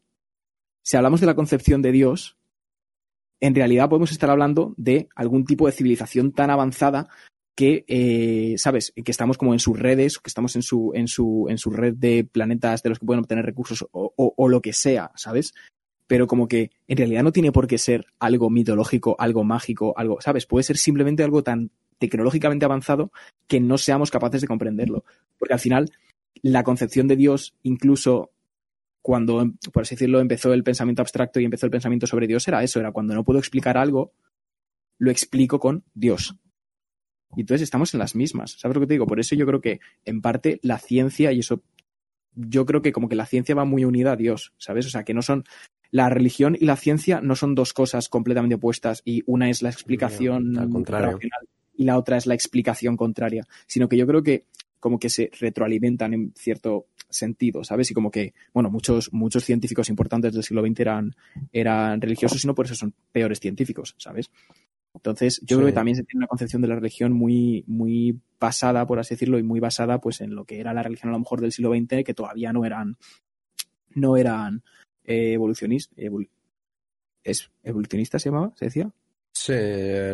si 0.82 0.96
hablamos 0.96 1.20
de 1.20 1.26
la 1.26 1.34
concepción 1.34 1.82
de 1.82 1.92
Dios, 1.92 2.36
en 3.40 3.54
realidad 3.54 3.88
podemos 3.88 4.12
estar 4.12 4.30
hablando 4.30 4.74
de 4.76 5.08
algún 5.14 5.44
tipo 5.44 5.66
de 5.66 5.72
civilización 5.72 6.32
tan 6.32 6.50
avanzada 6.50 7.08
que, 7.54 7.84
eh, 7.86 8.54
¿sabes? 8.58 8.92
Que 9.04 9.10
estamos 9.10 9.38
como 9.38 9.52
en 9.52 9.60
sus 9.60 9.78
redes, 9.78 10.18
que 10.18 10.28
estamos 10.28 10.56
en 10.56 10.62
su, 10.62 10.92
en 10.94 11.06
su, 11.06 11.46
en 11.48 11.58
su 11.58 11.70
red 11.70 11.94
de 11.94 12.24
planetas 12.24 12.82
de 12.82 12.88
los 12.88 12.98
que 12.98 13.06
pueden 13.06 13.20
obtener 13.20 13.44
recursos 13.44 13.86
o, 13.92 14.12
o 14.16 14.48
lo 14.48 14.60
que 14.60 14.72
sea, 14.72 15.12
¿sabes? 15.14 15.54
Pero 16.06 16.26
como 16.26 16.48
que 16.48 16.70
en 16.86 16.96
realidad 16.98 17.22
no 17.22 17.32
tiene 17.32 17.52
por 17.52 17.66
qué 17.66 17.78
ser 17.78 18.06
algo 18.18 18.50
mitológico, 18.50 19.16
algo 19.18 19.44
mágico, 19.44 19.94
algo, 19.96 20.20
¿sabes? 20.20 20.46
Puede 20.46 20.64
ser 20.64 20.76
simplemente 20.76 21.22
algo 21.22 21.42
tan 21.42 21.70
tecnológicamente 21.98 22.64
avanzado 22.64 23.10
que 23.46 23.60
no 23.60 23.78
seamos 23.78 24.10
capaces 24.10 24.40
de 24.42 24.46
comprenderlo. 24.46 25.04
Porque 25.38 25.54
al 25.54 25.60
final, 25.60 25.90
la 26.42 26.62
concepción 26.62 27.08
de 27.08 27.16
Dios, 27.16 27.54
incluso 27.62 28.32
cuando, 29.00 29.52
por 29.72 29.82
así 29.82 29.94
decirlo, 29.94 30.20
empezó 30.20 30.52
el 30.52 30.64
pensamiento 30.64 31.02
abstracto 31.02 31.40
y 31.40 31.44
empezó 31.44 31.66
el 31.66 31.72
pensamiento 31.72 32.06
sobre 32.06 32.26
Dios, 32.26 32.48
era 32.48 32.62
eso, 32.62 32.80
era 32.80 32.92
cuando 32.92 33.14
no 33.14 33.24
puedo 33.24 33.38
explicar 33.38 33.76
algo, 33.76 34.12
lo 34.98 35.10
explico 35.10 35.58
con 35.58 35.84
Dios. 35.94 36.36
Y 37.36 37.40
entonces 37.40 37.62
estamos 37.62 37.92
en 37.94 38.00
las 38.00 38.14
mismas. 38.14 38.52
¿Sabes 38.58 38.76
lo 38.76 38.80
que 38.80 38.86
te 38.86 38.94
digo? 38.94 39.06
Por 39.06 39.20
eso 39.20 39.34
yo 39.34 39.46
creo 39.46 39.60
que, 39.60 39.80
en 40.04 40.22
parte, 40.22 40.60
la 40.62 40.78
ciencia, 40.78 41.32
y 41.32 41.40
eso, 41.40 41.62
yo 42.34 42.64
creo 42.64 42.80
que 42.80 42.92
como 42.92 43.08
que 43.08 43.16
la 43.16 43.26
ciencia 43.26 43.54
va 43.54 43.64
muy 43.64 43.84
unida 43.84 44.12
a 44.12 44.16
Dios, 44.16 44.52
¿sabes? 44.58 44.86
O 44.86 44.90
sea, 44.90 45.04
que 45.04 45.14
no 45.14 45.22
son. 45.22 45.44
La 45.94 46.08
religión 46.08 46.56
y 46.58 46.64
la 46.64 46.74
ciencia 46.74 47.20
no 47.20 47.36
son 47.36 47.54
dos 47.54 47.72
cosas 47.72 48.08
completamente 48.08 48.56
opuestas 48.56 49.00
y 49.04 49.22
una 49.26 49.48
es 49.48 49.62
la 49.62 49.68
explicación 49.70 50.58
al 50.58 50.68
contrario. 50.68 51.12
racional 51.12 51.40
y 51.76 51.84
la 51.84 51.96
otra 51.98 52.16
es 52.16 52.26
la 52.26 52.34
explicación 52.34 52.96
contraria, 52.96 53.46
sino 53.68 53.88
que 53.88 53.96
yo 53.96 54.04
creo 54.04 54.20
que 54.24 54.46
como 54.80 54.98
que 54.98 55.08
se 55.08 55.30
retroalimentan 55.38 56.12
en 56.12 56.32
cierto 56.34 56.86
sentido, 57.08 57.62
¿sabes? 57.62 57.92
Y 57.92 57.94
como 57.94 58.10
que, 58.10 58.34
bueno, 58.52 58.70
muchos, 58.70 59.12
muchos 59.12 59.44
científicos 59.44 59.88
importantes 59.88 60.32
del 60.34 60.42
siglo 60.42 60.66
XX 60.66 60.80
eran, 60.80 61.16
eran 61.52 62.00
religiosos 62.00 62.42
y 62.42 62.46
no 62.48 62.56
por 62.56 62.66
eso 62.66 62.74
son 62.74 62.92
peores 63.12 63.38
científicos, 63.38 63.94
¿sabes? 63.96 64.32
Entonces, 64.94 65.38
yo 65.42 65.46
Sí. 65.46 65.54
creo 65.56 65.66
que 65.66 65.72
también 65.74 65.96
se 65.96 66.02
tiene 66.02 66.18
una 66.22 66.26
concepción 66.26 66.60
de 66.60 66.68
la 66.68 66.74
religión 66.74 67.12
muy, 67.12 67.62
muy 67.68 68.18
basada, 68.40 68.84
por 68.84 68.98
así 68.98 69.14
decirlo, 69.14 69.38
y 69.38 69.44
muy 69.44 69.60
basada 69.60 70.00
pues 70.00 70.20
en 70.20 70.34
lo 70.34 70.44
que 70.44 70.58
era 70.58 70.74
la 70.74 70.82
religión 70.82 71.10
a 71.10 71.12
lo 71.12 71.20
mejor 71.20 71.40
del 71.40 71.52
siglo 71.52 71.70
XX, 71.72 72.02
que 72.04 72.14
todavía 72.14 72.52
no 72.52 72.64
eran, 72.64 72.96
no 73.94 74.16
eran 74.16 74.64
evolucionistas. 75.04 75.96
¿Es 77.22 77.50
evolucionista 77.62 78.18
se 78.18 78.28
llamaba? 78.28 78.52
¿Se 78.56 78.66
decía? 78.66 78.90
Sí, 79.32 79.52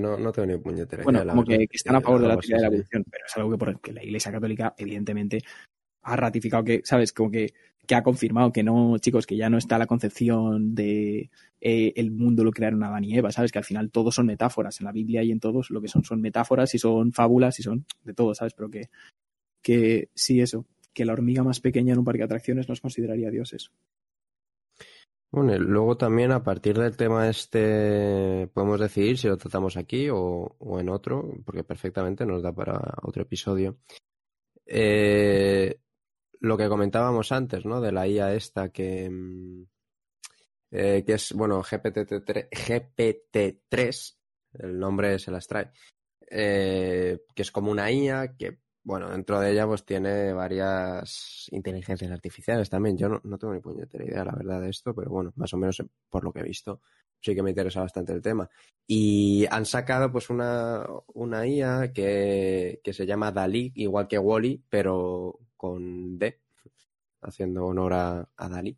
no, 0.01 0.17
no 0.17 0.33
tengo 0.33 0.47
ni 0.47 0.57
puñetera 0.57 1.05
Bueno, 1.05 1.27
como 1.27 1.45
que, 1.45 1.69
están 1.71 1.97
a 1.97 2.01
favor 2.01 2.23
de 2.23 2.29
la 2.29 2.37
teoría 2.39 2.57
de 2.57 2.63
la 2.63 2.69
evolución, 2.69 3.05
pero 3.11 3.25
es 3.27 3.37
algo 3.37 3.51
que 3.51 3.59
por 3.59 3.81
que 3.81 3.93
la 3.93 4.03
Iglesia 4.03 4.33
Católica, 4.33 4.75
evidentemente, 4.79 5.43
ha 6.03 6.17
ratificado 6.17 6.65
que, 6.65 6.81
¿sabes? 6.85 7.13
Como 7.13 7.31
que, 7.31 7.53
que 7.87 7.95
ha 7.95 8.03
confirmado 8.03 8.51
que 8.53 8.63
no, 8.63 8.97
chicos, 8.99 9.27
que 9.27 9.37
ya 9.37 9.51
no 9.51 9.59
está 9.59 9.77
la 9.79 9.87
concepción 9.87 10.75
de 10.75 11.31
eh, 11.61 11.93
el 11.97 12.11
mundo 12.13 12.45
lo 12.45 12.53
crearon 12.53 12.83
Adán 12.83 13.05
y 13.05 13.19
Eva, 13.19 13.31
¿sabes? 13.31 13.53
Que 13.53 13.59
al 13.59 13.65
final 13.65 13.91
todos 13.91 14.15
son 14.15 14.27
metáforas 14.27 14.81
en 14.81 14.87
la 14.87 14.93
Biblia 14.93 15.23
y 15.23 15.33
en 15.33 15.41
todos 15.41 15.71
lo 15.71 15.83
que 15.83 15.89
son 15.89 16.03
son 16.03 16.23
metáforas 16.23 16.75
y 16.75 16.79
son 16.79 17.13
fábulas 17.13 17.59
y 17.59 17.63
son 17.63 17.85
de 18.05 18.15
todo, 18.15 18.35
¿sabes? 18.35 18.55
Pero 18.55 18.71
que, 18.71 18.89
que 19.61 20.09
sí, 20.15 20.41
eso, 20.41 20.67
que 20.95 21.05
la 21.05 21.13
hormiga 21.13 21.43
más 21.43 21.61
pequeña 21.61 21.93
en 21.93 21.99
un 21.99 22.05
parque 22.05 22.21
de 22.21 22.25
atracciones 22.25 22.69
nos 22.69 22.81
consideraría 22.81 23.31
dioses. 23.31 23.71
Bueno, 25.33 25.55
y 25.55 25.59
luego 25.59 25.97
también 25.97 26.33
a 26.33 26.43
partir 26.43 26.77
del 26.77 26.97
tema 26.97 27.29
este 27.29 28.49
podemos 28.53 28.81
decidir 28.81 29.17
si 29.17 29.29
lo 29.29 29.37
tratamos 29.37 29.77
aquí 29.77 30.09
o, 30.11 30.17
o 30.59 30.81
en 30.81 30.89
otro, 30.89 31.31
porque 31.45 31.63
perfectamente 31.63 32.27
nos 32.27 32.43
da 32.43 32.53
para 32.53 32.81
otro 33.03 33.23
episodio. 33.23 33.79
Eh, 34.67 35.81
lo 36.41 36.57
que 36.59 36.69
comentábamos 36.69 37.33
antes, 37.33 37.65
¿no? 37.67 37.81
De 37.81 37.93
la 37.93 38.09
IA 38.09 38.35
esta 38.35 38.71
que, 38.71 39.11
mm, 39.11 39.65
eh, 40.73 41.03
que 41.05 41.15
es, 41.15 41.33
bueno, 41.33 41.63
GPT-3, 41.63 42.49
GPT-3, 42.51 44.19
el 44.55 44.79
nombre 44.79 45.19
se 45.19 45.31
las 45.31 45.47
trae, 45.47 45.71
eh, 46.31 47.21
que 47.35 47.43
es 47.43 47.51
como 47.51 47.71
una 47.71 47.91
IA 47.91 48.37
que, 48.37 48.59
bueno, 48.91 49.09
dentro 49.09 49.39
de 49.39 49.53
ella 49.53 49.69
pues 49.69 49.85
tiene 49.85 50.33
varias 50.33 51.47
inteligencias 51.53 52.11
artificiales 52.11 52.69
también. 52.69 52.99
Yo 52.99 53.09
no, 53.09 53.21
no 53.23 53.39
tengo 53.39 53.55
ni 53.55 53.61
puñetera 53.61 54.05
idea, 54.05 54.25
la 54.25 54.35
verdad, 54.35 54.61
de 54.61 54.71
esto, 54.71 54.93
pero 54.93 55.11
bueno, 55.13 55.33
más 55.37 55.55
o 55.55 55.57
menos 55.57 55.81
por 56.09 56.25
lo 56.25 56.33
que 56.33 56.41
he 56.41 56.43
visto, 56.43 56.81
sí 57.21 57.33
que 57.33 57.43
me 57.43 57.51
interesa 57.51 57.83
bastante 57.83 58.13
el 58.13 58.21
tema. 58.21 58.51
Y 58.89 59.47
han 59.49 59.65
sacado 59.65 60.11
pues 60.11 60.29
una, 60.29 60.85
una 61.15 61.47
IA 61.47 61.93
que, 61.93 62.81
que 62.83 62.93
se 62.93 63.07
llama 63.07 63.31
Dalí, 63.31 63.71
igual 63.77 64.09
que 64.09 64.19
Wally, 64.19 64.61
pero 64.69 65.39
con 65.57 66.19
D, 66.19 66.41
haciendo 67.23 67.67
honor 67.67 67.93
a, 67.93 68.29
a 68.37 68.49
Dalí. 68.49 68.77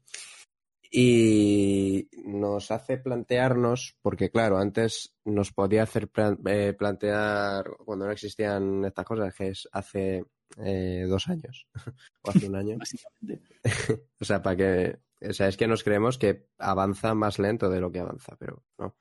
Y 0.95 2.11
nos 2.27 2.71
hace 2.71 2.99
plantearnos, 2.99 3.97
porque 4.03 4.31
claro, 4.31 4.59
antes 4.59 5.15
nos 5.25 5.51
podía 5.51 5.85
hacer 5.85 6.09
plan- 6.09 6.39
eh, 6.47 6.75
plantear 6.79 7.65
cuando 7.85 8.05
no 8.05 8.13
existían 8.13 8.85
estas 8.85 9.07
cosas, 9.07 9.35
que 9.35 9.49
es 9.49 9.67
hace 9.73 10.23
eh, 10.59 11.07
dos 11.09 11.29
años 11.29 11.67
o 12.23 12.31
hace 12.31 12.47
un 12.47 12.57
año. 12.57 12.77
Básicamente. 12.79 13.43
O 14.21 14.25
sea, 14.25 14.43
para 14.43 14.57
que. 14.57 14.99
O 15.29 15.33
sea, 15.33 15.49
es 15.49 15.57
que 15.57 15.67
nos 15.67 15.83
creemos 15.83 16.19
que 16.19 16.49
avanza 16.59 17.15
más 17.15 17.39
lento 17.39 17.71
de 17.71 17.81
lo 17.81 17.91
que 17.91 18.01
avanza, 18.01 18.37
pero 18.39 18.63
no. 18.77 18.95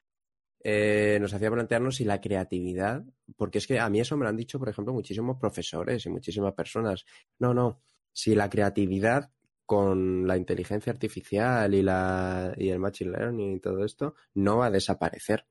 Eh, 0.64 1.18
nos 1.20 1.34
hacía 1.34 1.52
plantearnos 1.52 1.96
si 1.98 2.06
la 2.06 2.22
creatividad, 2.22 3.04
porque 3.36 3.58
es 3.58 3.68
que 3.68 3.80
a 3.80 3.90
mí 3.90 4.00
eso 4.00 4.16
me 4.16 4.24
lo 4.24 4.30
han 4.30 4.38
dicho, 4.38 4.60
por 4.60 4.70
ejemplo, 4.70 4.94
muchísimos 4.94 5.38
profesores 5.38 6.06
y 6.06 6.10
muchísimas 6.10 6.54
personas. 6.54 7.04
No, 7.40 7.54
no, 7.54 7.82
si 8.14 8.36
la 8.36 8.50
creatividad 8.50 9.32
con 9.72 10.28
la 10.28 10.36
inteligencia 10.36 10.92
artificial 10.92 11.74
y, 11.74 11.82
la, 11.82 12.54
y 12.58 12.68
el 12.68 12.80
machine 12.80 13.12
learning 13.12 13.54
y 13.54 13.60
todo 13.62 13.86
esto 13.86 14.16
no 14.34 14.58
va 14.58 14.66
a 14.66 14.70
desaparecer. 14.70 15.48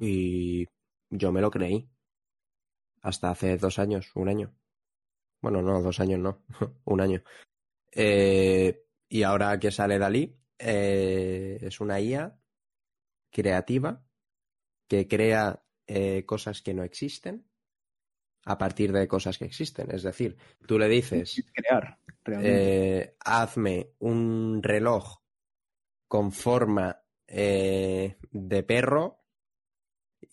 Y 0.00 0.66
yo 1.08 1.30
me 1.30 1.40
lo 1.40 1.52
creí. 1.52 1.88
Hasta 3.00 3.30
hace 3.30 3.58
dos 3.58 3.78
años, 3.78 4.10
un 4.16 4.28
año. 4.28 4.52
Bueno, 5.40 5.62
no, 5.62 5.80
dos 5.82 6.00
años 6.00 6.18
no, 6.18 6.42
un 6.84 7.00
año. 7.00 7.22
Eh, 7.92 8.84
y 9.08 9.22
ahora 9.22 9.56
que 9.60 9.70
sale 9.70 10.00
Dalí, 10.00 10.36
eh, 10.58 11.58
es 11.60 11.78
una 11.78 12.00
IA 12.00 12.36
creativa 13.30 14.04
que 14.88 15.06
crea 15.06 15.62
eh, 15.86 16.24
cosas 16.26 16.60
que 16.60 16.74
no 16.74 16.82
existen 16.82 17.46
a 18.46 18.58
partir 18.58 18.90
de 18.90 19.06
cosas 19.06 19.38
que 19.38 19.44
existen. 19.44 19.92
Es 19.92 20.02
decir, 20.02 20.36
tú 20.66 20.76
le 20.76 20.88
dices, 20.88 21.40
Crear. 21.54 22.00
Eh, 22.26 23.16
hazme 23.24 23.90
un 24.00 24.62
reloj 24.62 25.18
con 26.08 26.32
forma 26.32 26.98
eh, 27.26 28.16
de 28.30 28.62
perro 28.62 29.24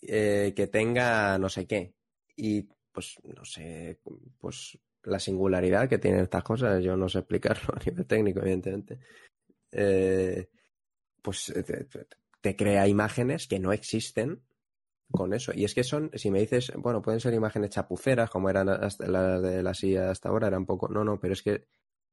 eh, 0.00 0.52
que 0.56 0.66
tenga 0.68 1.38
no 1.38 1.48
sé 1.48 1.66
qué. 1.66 1.94
Y 2.36 2.62
pues 2.90 3.16
no 3.24 3.44
sé, 3.44 4.00
pues 4.38 4.78
la 5.04 5.18
singularidad 5.18 5.88
que 5.88 5.98
tienen 5.98 6.20
estas 6.20 6.44
cosas, 6.44 6.82
yo 6.82 6.96
no 6.96 7.08
sé 7.08 7.18
explicarlo 7.20 7.74
a 7.76 7.84
nivel 7.84 8.06
técnico, 8.06 8.40
evidentemente. 8.40 8.98
Pues 11.22 11.52
te, 12.40 12.56
crea 12.56 12.88
imágenes 12.88 13.46
que 13.46 13.58
no 13.58 13.72
existen 13.72 14.42
con 15.10 15.34
eso. 15.34 15.52
Y 15.54 15.64
es 15.64 15.74
que 15.74 15.84
son, 15.84 16.10
si 16.14 16.30
me 16.30 16.40
dices, 16.40 16.72
bueno, 16.76 17.00
pueden 17.00 17.20
ser 17.20 17.34
imágenes 17.34 17.70
chapuceras, 17.70 18.30
como 18.30 18.50
eran 18.50 18.66
las 18.66 18.98
de 18.98 19.62
la 19.62 19.74
silla 19.74 20.10
hasta 20.10 20.30
ahora, 20.30 20.48
era 20.48 20.58
un 20.58 20.66
poco. 20.66 20.88
No, 20.88 21.04
no, 21.04 21.20
pero 21.20 21.34
es 21.34 21.42
que 21.42 21.66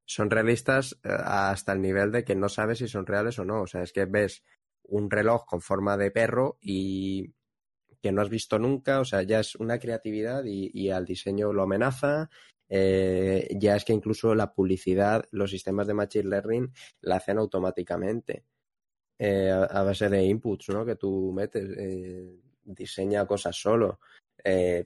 son 0.09 0.29
realistas 0.29 0.99
eh, 1.03 1.09
hasta 1.11 1.73
el 1.73 1.81
nivel 1.81 2.11
de 2.11 2.23
que 2.23 2.35
no 2.35 2.49
sabes 2.49 2.79
si 2.79 2.87
son 2.87 3.05
reales 3.05 3.37
o 3.37 3.45
no. 3.45 3.61
O 3.61 3.67
sea, 3.67 3.83
es 3.83 3.93
que 3.93 4.05
ves 4.05 4.43
un 4.83 5.11
reloj 5.11 5.45
con 5.45 5.61
forma 5.61 5.97
de 5.97 6.09
perro 6.09 6.57
y 6.61 7.33
que 8.01 8.11
no 8.11 8.21
has 8.21 8.29
visto 8.29 8.57
nunca, 8.57 9.01
o 9.01 9.05
sea, 9.05 9.21
ya 9.23 9.41
es 9.41 9.55
una 9.55 9.77
creatividad 9.77 10.43
y, 10.45 10.71
y 10.73 10.89
al 10.89 11.05
diseño 11.05 11.53
lo 11.53 11.63
amenaza. 11.63 12.29
Eh, 12.69 13.47
ya 13.59 13.75
es 13.75 13.85
que 13.85 13.93
incluso 13.93 14.33
la 14.35 14.53
publicidad, 14.53 15.25
los 15.31 15.51
sistemas 15.51 15.87
de 15.87 15.93
machine 15.93 16.29
learning 16.29 16.71
la 17.01 17.17
hacen 17.17 17.37
automáticamente 17.37 18.45
eh, 19.19 19.51
a, 19.51 19.83
base 19.83 20.07
de 20.07 20.23
inputs, 20.23 20.69
¿no? 20.69 20.85
Que 20.85 20.95
tú 20.95 21.33
metes, 21.33 21.69
eh, 21.77 22.39
diseña 22.63 23.27
cosas 23.27 23.55
solo. 23.55 23.99
Eh, 24.43 24.85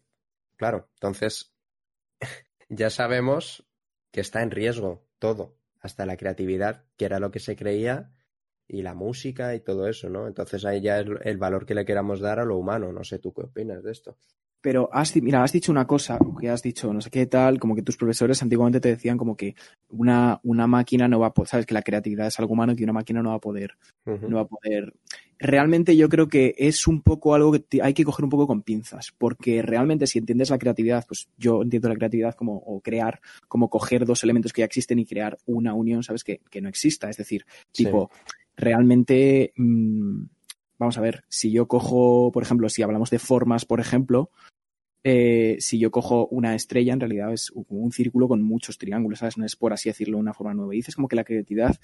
claro, 0.55 0.89
entonces 0.95 1.53
ya 2.69 2.89
sabemos 2.89 3.63
que 4.11 4.21
está 4.21 4.41
en 4.41 4.51
riesgo 4.51 5.05
todo, 5.23 5.55
hasta 5.79 6.05
la 6.05 6.17
creatividad, 6.17 6.83
que 6.97 7.05
era 7.05 7.17
lo 7.17 7.31
que 7.31 7.39
se 7.39 7.55
creía, 7.55 8.11
y 8.67 8.81
la 8.81 8.93
música 8.93 9.55
y 9.55 9.61
todo 9.61 9.87
eso, 9.87 10.09
¿no? 10.09 10.27
Entonces 10.27 10.65
ahí 10.65 10.81
ya 10.81 10.99
es 10.99 11.07
el 11.21 11.37
valor 11.37 11.65
que 11.65 11.75
le 11.75 11.85
queramos 11.85 12.19
dar 12.19 12.39
a 12.39 12.45
lo 12.45 12.57
humano. 12.57 12.91
No 12.91 13.05
sé 13.05 13.19
tú 13.19 13.33
qué 13.33 13.43
opinas 13.43 13.81
de 13.83 13.93
esto. 13.93 14.17
Pero 14.63 14.89
has, 14.93 15.13
mira, 15.21 15.43
has 15.43 15.51
dicho 15.51 15.73
una 15.73 15.85
cosa, 15.85 16.17
que 16.39 16.49
has 16.49 16.61
dicho 16.61 16.93
no 16.93 17.01
sé 17.01 17.09
qué 17.09 17.25
tal, 17.25 17.59
como 17.59 17.75
que 17.75 17.81
tus 17.81 17.97
profesores 17.97 18.41
antiguamente 18.41 18.79
te 18.79 18.87
decían 18.87 19.17
como 19.17 19.35
que 19.35 19.55
una, 19.89 20.39
una 20.41 20.67
máquina 20.67 21.09
no 21.09 21.19
va 21.19 21.27
a 21.27 21.33
poder, 21.33 21.49
sabes 21.49 21.65
que 21.65 21.73
la 21.73 21.81
creatividad 21.81 22.27
es 22.27 22.39
algo 22.39 22.53
humano 22.53 22.73
que 22.73 22.85
una 22.85 22.93
máquina 22.93 23.21
no 23.21 23.31
va 23.31 23.35
a 23.35 23.41
poder, 23.41 23.75
no 24.05 24.37
va 24.37 24.43
a 24.43 24.47
poder. 24.47 24.93
Realmente 25.37 25.97
yo 25.97 26.07
creo 26.07 26.29
que 26.29 26.55
es 26.57 26.87
un 26.87 27.01
poco 27.01 27.35
algo 27.35 27.51
que 27.51 27.81
hay 27.81 27.93
que 27.93 28.05
coger 28.05 28.23
un 28.23 28.29
poco 28.29 28.47
con 28.47 28.61
pinzas, 28.61 29.13
porque 29.17 29.61
realmente 29.61 30.07
si 30.07 30.19
entiendes 30.19 30.49
la 30.49 30.57
creatividad, 30.57 31.03
pues 31.05 31.27
yo 31.37 31.61
entiendo 31.61 31.89
la 31.89 31.95
creatividad 31.95 32.33
como 32.33 32.55
o 32.55 32.79
crear, 32.79 33.19
como 33.49 33.69
coger 33.69 34.05
dos 34.05 34.23
elementos 34.23 34.53
que 34.53 34.61
ya 34.61 34.65
existen 34.65 34.97
y 34.97 35.05
crear 35.05 35.37
una 35.45 35.73
unión, 35.73 36.03
sabes 36.03 36.23
que, 36.23 36.39
que 36.49 36.61
no 36.61 36.69
exista. 36.69 37.09
Es 37.09 37.17
decir, 37.17 37.45
tipo, 37.73 38.09
realmente 38.55 39.51
mmm, 39.57 40.23
vamos 40.83 40.97
a 40.97 41.01
ver, 41.01 41.23
si 41.27 41.51
yo 41.51 41.67
cojo, 41.67 42.31
por 42.31 42.43
ejemplo, 42.43 42.69
si 42.69 42.81
hablamos 42.81 43.09
de 43.09 43.19
formas, 43.19 43.65
por 43.65 43.79
ejemplo, 43.79 44.29
eh, 45.03 45.57
si 45.59 45.79
yo 45.79 45.91
cojo 45.91 46.27
una 46.27 46.55
estrella, 46.55 46.93
en 46.93 46.99
realidad 46.99 47.33
es 47.33 47.51
un 47.53 47.91
círculo 47.91 48.27
con 48.27 48.41
muchos 48.41 48.77
triángulos, 48.77 49.19
¿sabes? 49.19 49.37
No 49.37 49.45
es, 49.45 49.55
por 49.55 49.73
así 49.73 49.89
decirlo, 49.89 50.17
una 50.17 50.33
forma 50.33 50.53
nueva. 50.53 50.73
Y 50.73 50.77
dices 50.77 50.95
como 50.95 51.09
que 51.09 51.17
la 51.17 51.25
creatividad, 51.25 51.75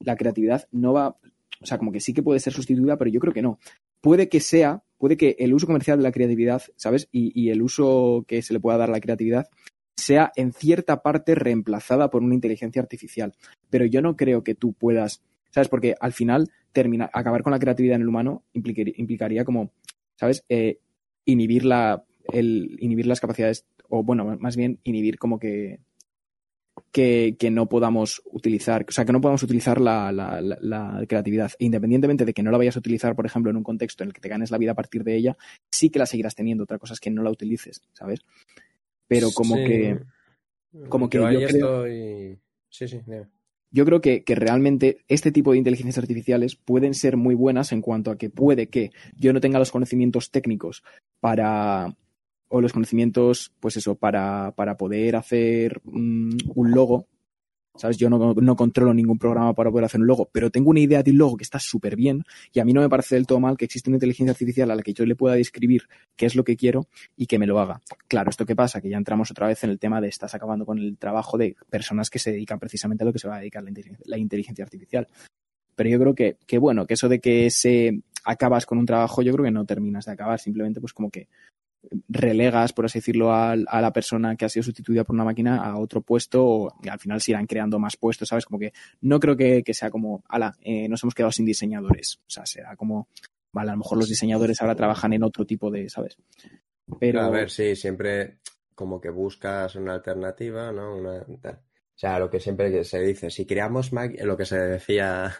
la 0.00 0.16
creatividad 0.16 0.66
no 0.72 0.94
va, 0.94 1.18
o 1.60 1.66
sea, 1.66 1.76
como 1.76 1.92
que 1.92 2.00
sí 2.00 2.14
que 2.14 2.22
puede 2.22 2.40
ser 2.40 2.54
sustituida, 2.54 2.96
pero 2.96 3.10
yo 3.10 3.20
creo 3.20 3.34
que 3.34 3.42
no. 3.42 3.58
Puede 4.00 4.28
que 4.28 4.40
sea, 4.40 4.82
puede 4.96 5.18
que 5.18 5.36
el 5.38 5.52
uso 5.52 5.66
comercial 5.66 5.98
de 5.98 6.04
la 6.04 6.12
creatividad, 6.12 6.62
¿sabes? 6.76 7.08
Y, 7.12 7.50
el 7.50 7.60
uso 7.60 8.24
que 8.26 8.40
se 8.40 8.54
le 8.54 8.60
pueda 8.60 8.78
dar 8.78 8.88
a 8.88 8.92
la 8.92 9.00
creatividad 9.00 9.48
sea 9.94 10.32
en 10.36 10.52
cierta 10.52 11.02
parte 11.02 11.34
reemplazada 11.34 12.10
por 12.10 12.22
una 12.22 12.34
inteligencia 12.34 12.80
artificial. 12.80 13.34
Pero 13.68 13.84
yo 13.84 14.00
no 14.00 14.16
creo 14.16 14.44
que 14.44 14.54
tú 14.54 14.72
puedas, 14.72 15.22
¿sabes? 15.50 15.68
Porque 15.68 15.94
al 16.00 16.12
final 16.12 16.50
terminar, 16.72 17.10
acabar 17.12 17.42
con 17.42 17.52
la 17.52 17.58
creatividad 17.58 17.96
en 17.96 18.02
el 18.02 18.08
humano 18.08 18.44
implicaría, 18.52 18.94
implicaría 18.96 19.44
como, 19.44 19.72
¿sabes? 20.16 20.44
Eh, 20.48 20.78
inhibir 21.24 21.64
la, 21.64 22.04
el 22.32 22.76
inhibir 22.80 23.06
las 23.06 23.20
capacidades, 23.20 23.66
o 23.88 24.02
bueno, 24.02 24.36
más 24.38 24.56
bien 24.56 24.80
inhibir 24.84 25.18
como 25.18 25.38
que, 25.38 25.80
que, 26.92 27.36
que, 27.38 27.50
no 27.50 27.68
podamos 27.68 28.22
utilizar, 28.26 28.84
o 28.88 28.92
sea, 28.92 29.04
que 29.04 29.12
no 29.12 29.20
podamos 29.20 29.42
utilizar 29.42 29.80
la, 29.80 30.12
la, 30.12 30.40
la, 30.40 30.58
la, 30.60 31.04
creatividad. 31.06 31.52
E 31.58 31.64
independientemente 31.64 32.24
de 32.24 32.34
que 32.34 32.42
no 32.42 32.50
la 32.50 32.58
vayas 32.58 32.76
a 32.76 32.80
utilizar, 32.80 33.14
por 33.14 33.26
ejemplo, 33.26 33.50
en 33.50 33.56
un 33.56 33.62
contexto 33.62 34.02
en 34.02 34.08
el 34.08 34.14
que 34.14 34.20
te 34.20 34.28
ganes 34.28 34.50
la 34.50 34.58
vida 34.58 34.72
a 34.72 34.76
partir 34.76 35.04
de 35.04 35.16
ella, 35.16 35.36
sí 35.70 35.90
que 35.90 35.98
la 35.98 36.06
seguirás 36.06 36.34
teniendo. 36.34 36.64
Otra 36.64 36.78
cosa 36.78 36.94
es 36.94 37.00
que 37.00 37.10
no 37.10 37.22
la 37.22 37.30
utilices, 37.30 37.80
¿sabes? 37.92 38.20
Pero 39.08 39.30
como 39.32 39.56
sí. 39.56 39.64
que. 39.64 40.00
Como 40.88 41.08
que 41.08 41.18
yo, 41.18 41.30
yo 41.30 41.48
creo, 41.48 41.86
estoy... 41.86 42.38
Sí, 42.68 42.86
sí, 42.88 43.00
yo 43.70 43.84
creo 43.84 44.00
que, 44.00 44.24
que, 44.24 44.34
realmente 44.34 44.98
este 45.08 45.32
tipo 45.32 45.52
de 45.52 45.58
inteligencias 45.58 45.98
artificiales 45.98 46.54
pueden 46.54 46.92
ser 46.92 47.16
muy 47.16 47.34
buenas 47.34 47.72
en 47.72 47.80
cuanto 47.80 48.10
a 48.10 48.18
que 48.18 48.28
puede 48.28 48.68
que 48.68 48.90
yo 49.16 49.32
no 49.32 49.40
tenga 49.40 49.58
los 49.58 49.70
conocimientos 49.70 50.30
técnicos 50.30 50.82
para, 51.20 51.96
o 52.48 52.60
los 52.60 52.72
conocimientos, 52.72 53.52
pues 53.60 53.76
eso, 53.76 53.94
para, 53.96 54.52
para 54.56 54.76
poder 54.76 55.16
hacer 55.16 55.80
um, 55.84 56.30
un 56.54 56.70
logo. 56.70 57.08
¿Sabes? 57.78 57.98
Yo 57.98 58.08
no, 58.08 58.32
no, 58.32 58.56
controlo 58.56 58.94
ningún 58.94 59.18
programa 59.18 59.52
para 59.52 59.70
poder 59.70 59.84
hacer 59.84 60.00
un 60.00 60.06
logo, 60.06 60.30
pero 60.32 60.50
tengo 60.50 60.70
una 60.70 60.80
idea 60.80 61.02
de 61.02 61.10
un 61.10 61.18
logo 61.18 61.36
que 61.36 61.44
está 61.44 61.58
súper 61.58 61.94
bien 61.94 62.24
y 62.50 62.60
a 62.60 62.64
mí 62.64 62.72
no 62.72 62.80
me 62.80 62.88
parece 62.88 63.16
del 63.16 63.26
todo 63.26 63.38
mal 63.38 63.58
que 63.58 63.66
exista 63.66 63.90
una 63.90 63.96
inteligencia 63.96 64.30
artificial 64.30 64.70
a 64.70 64.76
la 64.76 64.82
que 64.82 64.94
yo 64.94 65.04
le 65.04 65.14
pueda 65.14 65.34
describir 65.34 65.82
qué 66.16 66.24
es 66.24 66.34
lo 66.34 66.42
que 66.42 66.56
quiero 66.56 66.88
y 67.18 67.26
que 67.26 67.38
me 67.38 67.46
lo 67.46 67.60
haga. 67.60 67.82
Claro, 68.08 68.30
¿esto 68.30 68.46
qué 68.46 68.56
pasa? 68.56 68.80
Que 68.80 68.88
ya 68.88 68.96
entramos 68.96 69.30
otra 69.30 69.46
vez 69.46 69.62
en 69.62 69.68
el 69.68 69.78
tema 69.78 70.00
de 70.00 70.08
estás 70.08 70.34
acabando 70.34 70.64
con 70.64 70.78
el 70.78 70.96
trabajo 70.96 71.36
de 71.36 71.54
personas 71.68 72.08
que 72.08 72.18
se 72.18 72.32
dedican 72.32 72.58
precisamente 72.58 73.04
a 73.04 73.06
lo 73.06 73.12
que 73.12 73.18
se 73.18 73.28
va 73.28 73.36
a 73.36 73.40
dedicar 73.40 73.62
la 73.62 73.68
inteligencia, 73.68 74.06
la 74.08 74.16
inteligencia 74.16 74.64
artificial. 74.64 75.06
Pero 75.74 75.90
yo 75.90 75.98
creo 75.98 76.14
que, 76.14 76.38
que, 76.46 76.56
bueno, 76.56 76.86
que 76.86 76.94
eso 76.94 77.10
de 77.10 77.20
que 77.20 77.50
se 77.50 78.00
acabas 78.24 78.64
con 78.64 78.78
un 78.78 78.86
trabajo, 78.86 79.20
yo 79.20 79.34
creo 79.34 79.44
que 79.44 79.50
no 79.50 79.66
terminas 79.66 80.06
de 80.06 80.12
acabar, 80.12 80.40
simplemente 80.40 80.80
pues 80.80 80.94
como 80.94 81.10
que 81.10 81.28
relegas, 82.08 82.72
por 82.72 82.84
así 82.84 82.98
decirlo, 82.98 83.32
a, 83.32 83.56
la 83.56 83.92
persona 83.92 84.36
que 84.36 84.44
ha 84.44 84.48
sido 84.48 84.62
sustituida 84.62 85.04
por 85.04 85.14
una 85.14 85.24
máquina 85.24 85.58
a 85.58 85.78
otro 85.78 86.00
puesto 86.00 86.46
o, 86.46 86.74
al 86.90 86.98
final 86.98 87.20
se 87.20 87.32
irán 87.32 87.46
creando 87.46 87.78
más 87.78 87.96
puestos, 87.96 88.28
¿sabes? 88.28 88.44
Como 88.44 88.58
que 88.58 88.72
no 89.00 89.20
creo 89.20 89.36
que, 89.36 89.62
que 89.62 89.74
sea 89.74 89.90
como, 89.90 90.22
ala, 90.28 90.56
eh, 90.62 90.88
nos 90.88 91.02
hemos 91.02 91.14
quedado 91.14 91.32
sin 91.32 91.46
diseñadores. 91.46 92.18
O 92.20 92.30
sea, 92.30 92.46
será 92.46 92.76
como, 92.76 93.08
vale, 93.52 93.70
a 93.70 93.74
lo 93.74 93.78
mejor 93.78 93.98
los 93.98 94.08
diseñadores 94.08 94.60
ahora 94.60 94.74
trabajan 94.74 95.12
en 95.12 95.22
otro 95.22 95.44
tipo 95.44 95.70
de, 95.70 95.88
¿sabes? 95.88 96.16
Pero... 97.00 97.20
A 97.22 97.30
ver, 97.30 97.50
sí, 97.50 97.76
siempre 97.76 98.38
como 98.74 99.00
que 99.00 99.10
buscas 99.10 99.74
una 99.76 99.94
alternativa, 99.94 100.70
¿no? 100.70 100.96
Una, 100.96 101.18
o 101.18 101.98
sea, 101.98 102.18
lo 102.18 102.28
que 102.28 102.40
siempre 102.40 102.84
se 102.84 103.00
dice, 103.00 103.30
si 103.30 103.46
creamos 103.46 103.90
lo 103.92 104.36
que 104.36 104.44
se 104.44 104.58
decía 104.58 105.34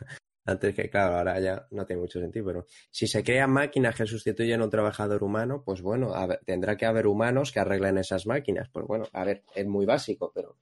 antes 0.46 0.74
que, 0.74 0.88
claro, 0.88 1.16
ahora 1.16 1.40
ya 1.40 1.66
no 1.72 1.85
tiene 1.85 2.02
mucho 2.02 2.20
sentido, 2.20 2.46
pero 2.46 2.66
si 2.90 3.06
se 3.06 3.22
crean 3.24 3.50
máquinas 3.50 3.96
que 3.96 4.06
sustituyen 4.06 4.61
a 4.61 4.64
un 4.64 4.70
trabajador 4.70 5.22
humano, 5.24 5.62
pues 5.64 5.82
bueno, 5.82 6.12
ver, 6.26 6.40
tendrá 6.44 6.76
que 6.76 6.87
haber 6.87 7.06
humanos 7.06 7.52
que 7.52 7.61
arreglen 7.61 7.98
esas 7.98 8.26
máquinas. 8.26 8.68
Pues 8.68 8.87
bueno, 8.87 9.06
a 9.12 9.24
ver, 9.24 9.42
es 9.54 9.66
muy 9.66 9.85
básico, 9.85 10.30
pero 10.35 10.56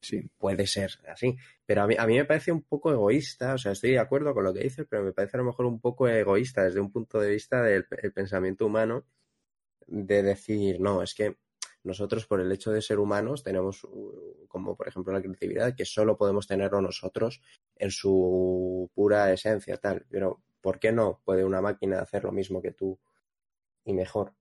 sí, 0.00 0.30
puede 0.38 0.66
ser 0.66 0.92
así. 1.06 1.36
Pero 1.66 1.82
a 1.82 1.86
mí, 1.86 1.94
a 1.98 2.06
mí 2.06 2.16
me 2.16 2.24
parece 2.24 2.50
un 2.50 2.62
poco 2.62 2.90
egoísta, 2.92 3.54
o 3.54 3.58
sea, 3.58 3.72
estoy 3.72 3.90
de 3.90 3.98
acuerdo 3.98 4.32
con 4.32 4.44
lo 4.44 4.54
que 4.54 4.60
dices, 4.60 4.86
pero 4.88 5.04
me 5.04 5.12
parece 5.12 5.36
a 5.36 5.40
lo 5.40 5.44
mejor 5.44 5.66
un 5.66 5.80
poco 5.80 6.08
egoísta 6.08 6.64
desde 6.64 6.80
un 6.80 6.90
punto 6.90 7.20
de 7.20 7.30
vista 7.30 7.62
del 7.62 7.86
pensamiento 8.14 8.66
humano 8.66 9.04
de 9.86 10.22
decir, 10.22 10.80
no, 10.80 11.02
es 11.02 11.14
que 11.14 11.36
nosotros 11.82 12.26
por 12.26 12.40
el 12.40 12.52
hecho 12.52 12.72
de 12.72 12.82
ser 12.82 12.98
humanos 12.98 13.42
tenemos 13.42 13.86
como 14.48 14.76
por 14.76 14.88
ejemplo 14.88 15.12
la 15.12 15.22
creatividad 15.22 15.74
que 15.74 15.84
solo 15.84 16.16
podemos 16.16 16.46
tenerlo 16.46 16.80
nosotros 16.80 17.40
en 17.80 17.90
su 17.90 18.90
pura 18.94 19.32
esencia 19.32 19.76
tal 19.78 20.04
pero 20.08 20.40
¿por 20.60 20.78
qué 20.78 20.92
no 20.92 21.20
puede 21.24 21.44
una 21.44 21.60
máquina 21.60 22.00
hacer 22.00 22.24
lo 22.24 22.32
mismo 22.32 22.60
que 22.60 22.72
tú 22.72 22.98
y 23.84 23.92
mejor? 23.92 24.34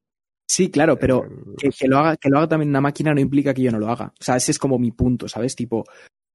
Sí, 0.47 0.69
claro, 0.69 0.97
pero 0.97 1.23
que, 1.57 1.69
que, 1.69 1.87
lo 1.87 1.99
haga, 1.99 2.17
que 2.17 2.29
lo 2.29 2.37
haga 2.39 2.49
también 2.49 2.69
una 2.69 2.81
máquina 2.81 3.13
no 3.13 3.21
implica 3.21 3.53
que 3.53 3.61
yo 3.61 3.71
no 3.71 3.79
lo 3.79 3.87
haga. 3.87 4.13
O 4.19 4.23
sea, 4.23 4.35
ese 4.35 4.51
es 4.51 4.59
como 4.59 4.79
mi 4.79 4.91
punto, 4.91 5.27
¿sabes? 5.27 5.55
Tipo, 5.55 5.85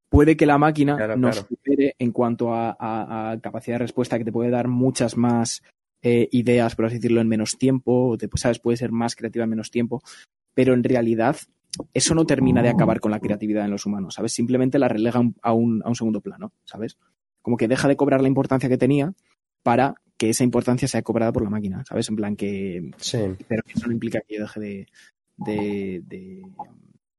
puede 0.09 0.37
que 0.37 0.47
la 0.47 0.57
máquina 0.57 0.97
claro, 0.97 1.17
nos 1.17 1.37
claro. 1.37 1.49
supere 1.49 1.97
en 1.99 2.13
cuanto 2.13 2.55
a, 2.55 2.77
a, 2.79 3.33
a, 3.33 3.41
capacidad 3.41 3.75
de 3.75 3.85
respuesta, 3.85 4.17
que 4.17 4.25
te 4.25 4.33
puede 4.33 4.51
dar 4.51 4.69
muchas 4.69 5.17
más 5.17 5.63
eh, 6.01 6.29
ideas, 6.31 6.77
por 6.77 6.87
así 6.87 6.97
decirlo, 6.97 7.21
en 7.21 7.29
menos 7.29 7.59
tiempo, 7.59 8.17
te, 8.17 8.29
¿sabes? 8.37 8.61
Puede 8.61 8.77
ser 8.77 8.93
más 8.93 9.17
creativa 9.17 9.45
en 9.45 9.51
menos 9.51 9.71
tiempo, 9.73 10.01
pero 10.55 10.75
en 10.75 10.85
realidad 10.85 11.37
eso 11.93 12.15
no 12.15 12.25
termina 12.27 12.63
de 12.63 12.69
acabar 12.69 13.01
con 13.01 13.11
la 13.11 13.21
creatividad 13.21 13.65
en 13.65 13.71
los 13.71 13.87
humanos, 13.87 14.15
¿sabes? 14.15 14.33
Simplemente 14.33 14.79
la 14.79 14.89
relega 14.89 15.23
a 15.43 15.53
un, 15.53 15.83
a 15.85 15.89
un 15.89 15.95
segundo 15.95 16.21
plano, 16.21 16.53
¿sabes? 16.65 16.99
Como 17.43 17.57
que 17.57 17.69
deja 17.69 17.89
de 17.89 17.97
cobrar 17.97 18.21
la 18.21 18.29
importancia 18.29 18.69
que 18.69 18.79
tenía 18.79 19.15
para 19.63 19.95
que 20.17 20.31
esa 20.31 20.45
importancia 20.45 20.89
sea 20.89 21.03
cobrada 21.03 21.33
por 21.33 21.43
la 21.43 21.51
máquina, 21.51 21.85
¿sabes? 21.89 22.09
En 22.09 22.17
plan 22.17 22.37
que... 22.37 22.91
Sí. 22.99 23.19
Pero 23.49 23.63
eso 23.67 23.87
no 23.87 23.93
implica 23.93 24.21
que 24.21 24.37
yo 24.37 24.43
deje 24.43 24.61
de, 24.61 24.87
de, 25.37 26.03
de, 26.07 26.43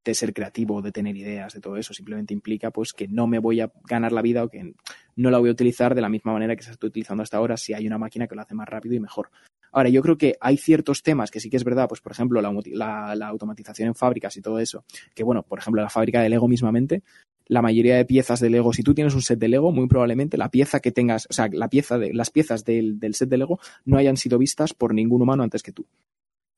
de, 0.03 0.13
ser 0.13 0.33
creativo, 0.33 0.81
de 0.81 0.91
tener 0.91 1.17
ideas, 1.17 1.53
de 1.53 1.59
todo 1.59 1.77
eso. 1.77 1.93
Simplemente 1.93 2.33
implica 2.33 2.71
pues 2.71 2.93
que 2.93 3.07
no 3.07 3.27
me 3.27 3.39
voy 3.39 3.59
a 3.59 3.71
ganar 3.87 4.11
la 4.11 4.21
vida 4.21 4.43
o 4.43 4.49
que 4.49 4.73
no 5.15 5.29
la 5.29 5.39
voy 5.39 5.49
a 5.49 5.53
utilizar 5.53 5.95
de 5.95 6.01
la 6.01 6.09
misma 6.09 6.33
manera 6.33 6.55
que 6.55 6.63
se 6.63 6.71
está 6.71 6.87
utilizando 6.87 7.23
hasta 7.23 7.37
ahora 7.37 7.57
si 7.57 7.73
hay 7.73 7.85
una 7.85 7.97
máquina 7.97 8.27
que 8.27 8.35
lo 8.35 8.41
hace 8.41 8.55
más 8.55 8.69
rápido 8.69 8.95
y 8.95 8.99
mejor. 8.99 9.29
Ahora, 9.75 9.89
yo 9.89 10.01
creo 10.01 10.17
que 10.17 10.37
hay 10.39 10.55
ciertos 10.55 11.03
temas 11.03 11.29
que 11.29 11.41
sí 11.41 11.49
que 11.49 11.57
es 11.57 11.65
verdad, 11.65 11.89
pues 11.89 11.99
por 11.99 12.13
ejemplo, 12.13 12.41
la, 12.41 12.49
la, 12.67 13.13
la, 13.13 13.27
automatización 13.27 13.89
en 13.89 13.95
fábricas 13.95 14.37
y 14.37 14.41
todo 14.41 14.57
eso, 14.59 14.85
que 15.13 15.21
bueno, 15.21 15.43
por 15.43 15.59
ejemplo, 15.59 15.81
la 15.81 15.89
fábrica 15.89 16.21
de 16.21 16.29
Lego 16.29 16.47
mismamente, 16.47 17.03
la 17.47 17.61
mayoría 17.61 17.97
de 17.97 18.05
piezas 18.05 18.39
de 18.39 18.49
Lego, 18.49 18.71
si 18.71 18.83
tú 18.83 18.93
tienes 18.93 19.13
un 19.15 19.21
set 19.21 19.37
de 19.37 19.49
Lego, 19.49 19.73
muy 19.73 19.87
probablemente 19.87 20.37
la 20.37 20.49
pieza 20.49 20.79
que 20.79 20.93
tengas, 20.93 21.27
o 21.29 21.33
sea, 21.33 21.49
la 21.51 21.67
pieza 21.67 21.97
de, 21.97 22.13
las 22.13 22.29
piezas 22.29 22.63
del, 22.63 23.01
del 23.01 23.15
set 23.15 23.27
de 23.27 23.37
Lego 23.37 23.59
no 23.83 23.97
hayan 23.97 24.15
sido 24.15 24.37
vistas 24.37 24.73
por 24.73 24.93
ningún 24.93 25.21
humano 25.21 25.43
antes 25.43 25.61
que 25.61 25.73
tú, 25.73 25.85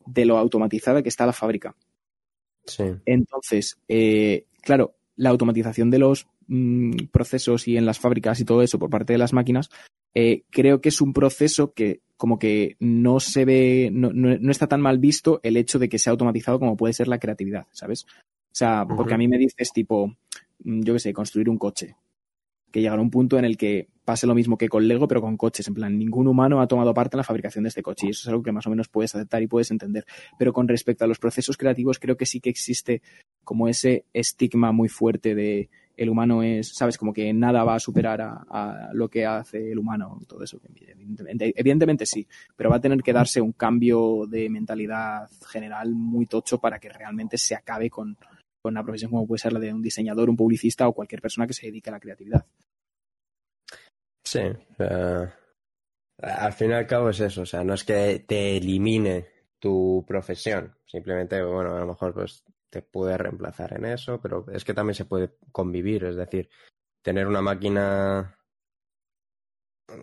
de 0.05 0.25
lo 0.25 0.37
automatizada 0.37 1.01
que 1.01 1.09
está 1.09 1.25
la 1.25 1.33
fábrica. 1.33 1.75
Sí. 2.65 2.83
Entonces, 3.07 3.79
eh, 3.87 4.45
claro, 4.61 4.93
la 5.15 5.31
automatización 5.31 5.89
de 5.89 5.97
los 5.97 6.27
mmm, 6.47 6.91
procesos 7.11 7.67
y 7.67 7.77
en 7.77 7.85
las 7.85 7.99
fábricas 7.99 8.39
y 8.39 8.45
todo 8.45 8.61
eso 8.61 8.79
por 8.79 8.89
parte 8.89 9.13
de 9.13 9.19
las 9.19 9.33
máquinas, 9.33 9.69
eh, 10.13 10.43
creo 10.49 10.81
que 10.81 10.89
es 10.89 11.01
un 11.01 11.13
proceso 11.13 11.73
que 11.73 12.01
como 12.17 12.39
que 12.39 12.75
no 12.79 13.19
se 13.19 13.45
ve, 13.45 13.89
no, 13.93 14.11
no, 14.11 14.35
no, 14.39 14.51
está 14.51 14.67
tan 14.67 14.81
mal 14.81 14.97
visto 14.97 15.39
el 15.43 15.55
hecho 15.55 15.77
de 15.77 15.87
que 15.87 15.99
sea 15.99 16.11
automatizado 16.11 16.59
como 16.59 16.75
puede 16.75 16.93
ser 16.93 17.07
la 17.07 17.19
creatividad, 17.19 17.67
¿sabes? 17.71 18.05
O 18.05 18.55
sea, 18.57 18.85
porque 18.87 19.11
uh 19.11 19.11
-huh. 19.11 19.15
a 19.15 19.17
mí 19.19 19.27
me 19.27 19.37
dices 19.37 19.71
tipo, 19.71 20.15
mm, 20.63 20.81
yo 20.81 20.93
qué 20.93 20.99
sé, 20.99 21.13
construir 21.13 21.49
un 21.49 21.59
coche. 21.59 21.95
Que 22.71 22.81
llegará 22.81 23.01
un 23.01 23.11
punto 23.11 23.37
en 23.37 23.45
el 23.45 23.55
que 23.55 23.87
pase 24.03 24.25
lo 24.25 24.33
mismo 24.33 24.57
que 24.57 24.69
con 24.69 24.87
Lego, 24.87 25.07
pero 25.07 25.21
con 25.21 25.37
coches. 25.37 25.67
En 25.67 25.73
plan, 25.73 25.97
ningún 25.97 26.27
humano 26.27 26.59
ha 26.61 26.67
tomado 26.67 26.93
parte 26.93 27.15
en 27.15 27.19
la 27.19 27.23
fabricación 27.23 27.63
de 27.65 27.69
este 27.69 27.83
coche 27.83 28.07
y 28.07 28.09
eso 28.09 28.21
es 28.23 28.27
algo 28.29 28.41
que 28.41 28.51
más 28.51 28.65
o 28.65 28.69
menos 28.69 28.87
puedes 28.87 29.13
aceptar 29.13 29.43
y 29.43 29.47
puedes 29.47 29.69
entender. 29.69 30.05
Pero 30.39 30.53
con 30.53 30.67
respecto 30.67 31.05
a 31.05 31.07
los 31.07 31.19
procesos 31.19 31.57
creativos, 31.57 31.99
creo 31.99 32.17
que 32.17 32.25
sí 32.25 32.39
que 32.39 32.49
existe 32.49 33.01
como 33.43 33.67
ese 33.67 34.05
estigma 34.13 34.71
muy 34.71 34.89
fuerte 34.89 35.35
de 35.35 35.69
el 35.97 36.09
humano 36.09 36.43
es, 36.43 36.75
sabes, 36.75 36.97
como 36.97 37.11
que 37.11 37.33
nada 37.33 37.63
va 37.63 37.75
a 37.75 37.79
superar 37.79 38.21
a, 38.21 38.89
lo 38.93 39.09
que 39.09 39.25
hace 39.25 39.71
el 39.71 39.79
humano, 39.79 40.19
todo 40.27 40.43
eso. 40.43 40.61
Evidentemente, 41.25 42.05
sí, 42.05 42.25
pero 42.55 42.69
va 42.69 42.75
a 42.75 42.81
tener 42.81 43.01
que 43.01 43.11
darse 43.11 43.41
un 43.41 43.53
cambio 43.53 44.25
de 44.27 44.47
mentalidad 44.47 45.27
general 45.49 45.89
muy 45.95 46.27
tocho 46.27 46.59
para 46.59 46.79
que 46.79 46.89
realmente 46.89 47.37
se 47.37 47.55
acabe 47.55 47.89
con, 47.89 48.15
una 48.63 48.83
profesión 48.83 49.11
como 49.11 49.25
puede 49.25 49.39
ser 49.39 49.53
la 49.53 49.59
de 49.59 49.73
un 49.73 49.81
diseñador, 49.81 50.29
un 50.29 50.35
publicista 50.35 50.87
o 50.87 50.93
cualquier 50.93 51.21
persona 51.21 51.47
que 51.47 51.53
se 51.53 51.67
dedique 51.67 51.89
a 51.89 51.93
la 51.93 51.99
creatividad. 51.99 52.45
Sí, 54.23 54.41
al 56.19 56.53
fin 56.53 56.71
y 56.71 56.73
al 56.73 56.85
cabo 56.85 57.09
es 57.09 57.21
eso, 57.21 57.41
o 57.43 57.45
sea, 57.45 57.63
no 57.63 57.73
es 57.73 57.85
que 57.85 58.25
te 58.27 58.57
elimine 58.57 59.25
tu 59.57 60.03
profesión. 60.05 60.75
Simplemente, 60.85 61.41
bueno, 61.43 61.75
a 61.75 61.79
lo 61.79 61.87
mejor 61.87 62.13
pues 62.13 62.43
te 62.69 62.81
puede 62.81 63.17
reemplazar 63.17 63.73
en 63.73 63.85
eso, 63.85 64.19
pero 64.21 64.45
es 64.51 64.63
que 64.63 64.73
también 64.73 64.95
se 64.95 65.05
puede 65.05 65.35
convivir, 65.51 66.03
es 66.05 66.15
decir, 66.15 66.49
tener 67.01 67.27
una 67.27 67.41
máquina... 67.41 68.37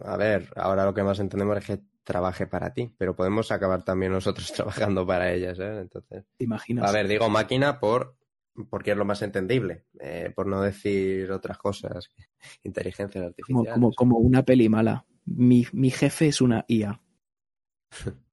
A 0.05 0.17
ver, 0.17 0.51
ahora 0.57 0.85
lo 0.87 0.95
que 0.95 1.03
más 1.03 1.21
entendemos 1.21 1.59
es 1.59 1.67
que 1.67 1.83
trabaje 2.05 2.47
para 2.47 2.73
ti, 2.73 2.95
pero 2.97 3.17
podemos 3.17 3.51
acabar 3.51 3.85
también 3.85 4.13
nosotros 4.13 4.53
trabajando 4.57 5.07
para 5.07 5.33
ellas, 5.33 5.59
¿eh? 5.59 5.81
Entonces, 5.81 6.25
¿Te 6.37 6.45
imaginas? 6.45 6.89
a 6.89 6.93
ver, 6.93 7.09
digo 7.09 7.29
máquina 7.29 7.81
por 7.81 8.17
porque 8.71 8.93
es 8.93 8.97
lo 8.97 9.05
más 9.05 9.21
entendible, 9.23 9.85
eh, 9.99 10.33
por 10.35 10.47
no 10.47 10.63
decir 10.63 11.31
otras 11.33 11.59
cosas, 11.59 12.09
inteligencia 12.63 13.25
artificial. 13.25 13.75
como, 13.75 13.93
como 13.93 14.19
una 14.19 14.45
peli 14.45 14.69
mala. 14.69 15.07
Mi, 15.27 15.67
mi 15.73 15.91
jefe 15.91 16.29
es 16.29 16.41
una 16.41 16.65
IA. 16.69 17.01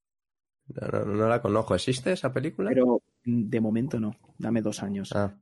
No, 0.74 0.88
no, 0.88 1.06
no 1.06 1.28
la 1.28 1.42
conozco. 1.42 1.76
¿Existe 1.76 2.14
esa 2.14 2.32
película? 2.32 2.70
Pero 2.74 3.02
de 3.24 3.62
momento 3.62 4.00
no. 4.00 4.16
Dame 4.38 4.62
dos 4.62 4.82
años. 4.84 5.12
Ah, 5.16 5.36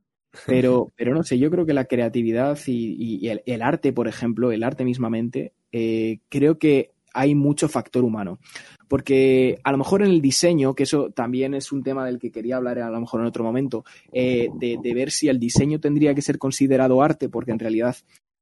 Pero, 0.46 0.92
pero 0.96 1.14
no 1.14 1.22
sé, 1.22 1.38
yo 1.38 1.50
creo 1.50 1.66
que 1.66 1.74
la 1.74 1.86
creatividad 1.86 2.58
y, 2.66 3.26
el, 3.28 3.42
el 3.46 3.62
arte, 3.62 3.92
por 3.92 4.08
ejemplo, 4.08 4.52
el 4.52 4.62
arte 4.62 4.84
mismamente, 4.84 5.52
eh, 5.72 6.20
creo 6.28 6.58
que 6.58 6.92
hay 7.12 7.34
mucho 7.34 7.68
factor 7.68 8.04
humano. 8.04 8.38
Porque 8.88 9.58
a 9.64 9.72
lo 9.72 9.78
mejor 9.78 10.02
en 10.02 10.10
el 10.10 10.20
diseño, 10.20 10.74
que 10.74 10.82
eso 10.84 11.10
también 11.10 11.54
es 11.54 11.72
un 11.72 11.82
tema 11.82 12.04
del 12.06 12.18
que 12.18 12.30
quería 12.30 12.56
hablar 12.56 12.78
a 12.80 12.90
lo 12.90 13.00
mejor 13.00 13.20
en 13.20 13.26
otro 13.26 13.44
momento, 13.44 13.84
eh, 14.12 14.48
de, 14.58 14.78
de 14.82 14.94
ver 14.94 15.10
si 15.10 15.28
el 15.28 15.38
diseño 15.38 15.80
tendría 15.80 16.14
que 16.14 16.22
ser 16.22 16.38
considerado 16.38 17.02
arte, 17.02 17.28
porque 17.28 17.52
en 17.52 17.58
realidad 17.58 17.96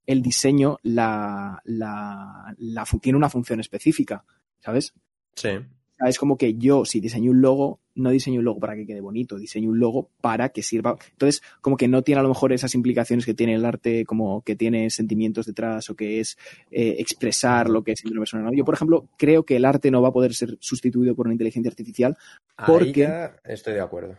el 0.07 0.23
diseño 0.23 0.79
la, 0.83 1.61
la, 1.65 2.55
la 2.59 2.87
fu- 2.87 2.99
tiene 2.99 3.19
una 3.19 3.29
función 3.31 3.61
específica, 3.61 4.25
¿sabes? 4.61 4.93
sí. 5.35 5.51
Sea, 5.99 6.09
es 6.09 6.19
como 6.19 6.37
que 6.39 6.55
yo, 6.55 6.85
si 6.85 7.01
diseño 7.01 7.31
un 7.33 7.41
logo, 7.41 7.81
no 7.97 8.11
diseño 8.11 8.39
un 8.39 8.45
logo 8.45 8.61
para 8.61 8.77
que 8.77 8.87
quede 8.87 9.01
bonito, 9.01 9.37
diseño 9.39 9.71
un 9.71 9.81
logo 9.81 10.11
para 10.21 10.51
que 10.51 10.63
sirva. 10.63 10.97
Entonces, 11.11 11.43
como 11.61 11.77
que 11.77 11.89
no 11.89 12.03
tiene 12.03 12.21
a 12.21 12.23
lo 12.23 12.29
mejor 12.29 12.53
esas 12.53 12.75
implicaciones 12.77 13.27
que 13.27 13.35
tiene 13.35 13.55
el 13.55 13.65
arte, 13.65 14.05
como 14.05 14.43
que 14.43 14.55
tiene 14.55 14.91
sentimientos 14.91 15.47
detrás 15.47 15.91
o 15.91 15.97
que 15.97 16.21
es 16.21 16.39
eh, 16.71 16.97
expresar 16.99 17.69
lo 17.69 17.83
que 17.83 17.93
es 17.93 18.05
una 18.05 18.21
persona. 18.21 18.51
Yo, 18.55 18.65
por 18.65 18.75
ejemplo, 18.75 19.09
creo 19.19 19.45
que 19.45 19.57
el 19.57 19.65
arte 19.65 19.91
no 19.91 20.01
va 20.01 20.09
a 20.09 20.13
poder 20.13 20.35
ser 20.35 20.57
sustituido 20.61 21.17
por 21.17 21.27
una 21.27 21.35
inteligencia 21.35 21.69
artificial 21.71 22.17
Ahí 22.57 22.67
Porque- 22.67 23.01
ya 23.01 23.37
estoy 23.45 23.75
de 23.75 23.81
acuerdo. 23.81 24.17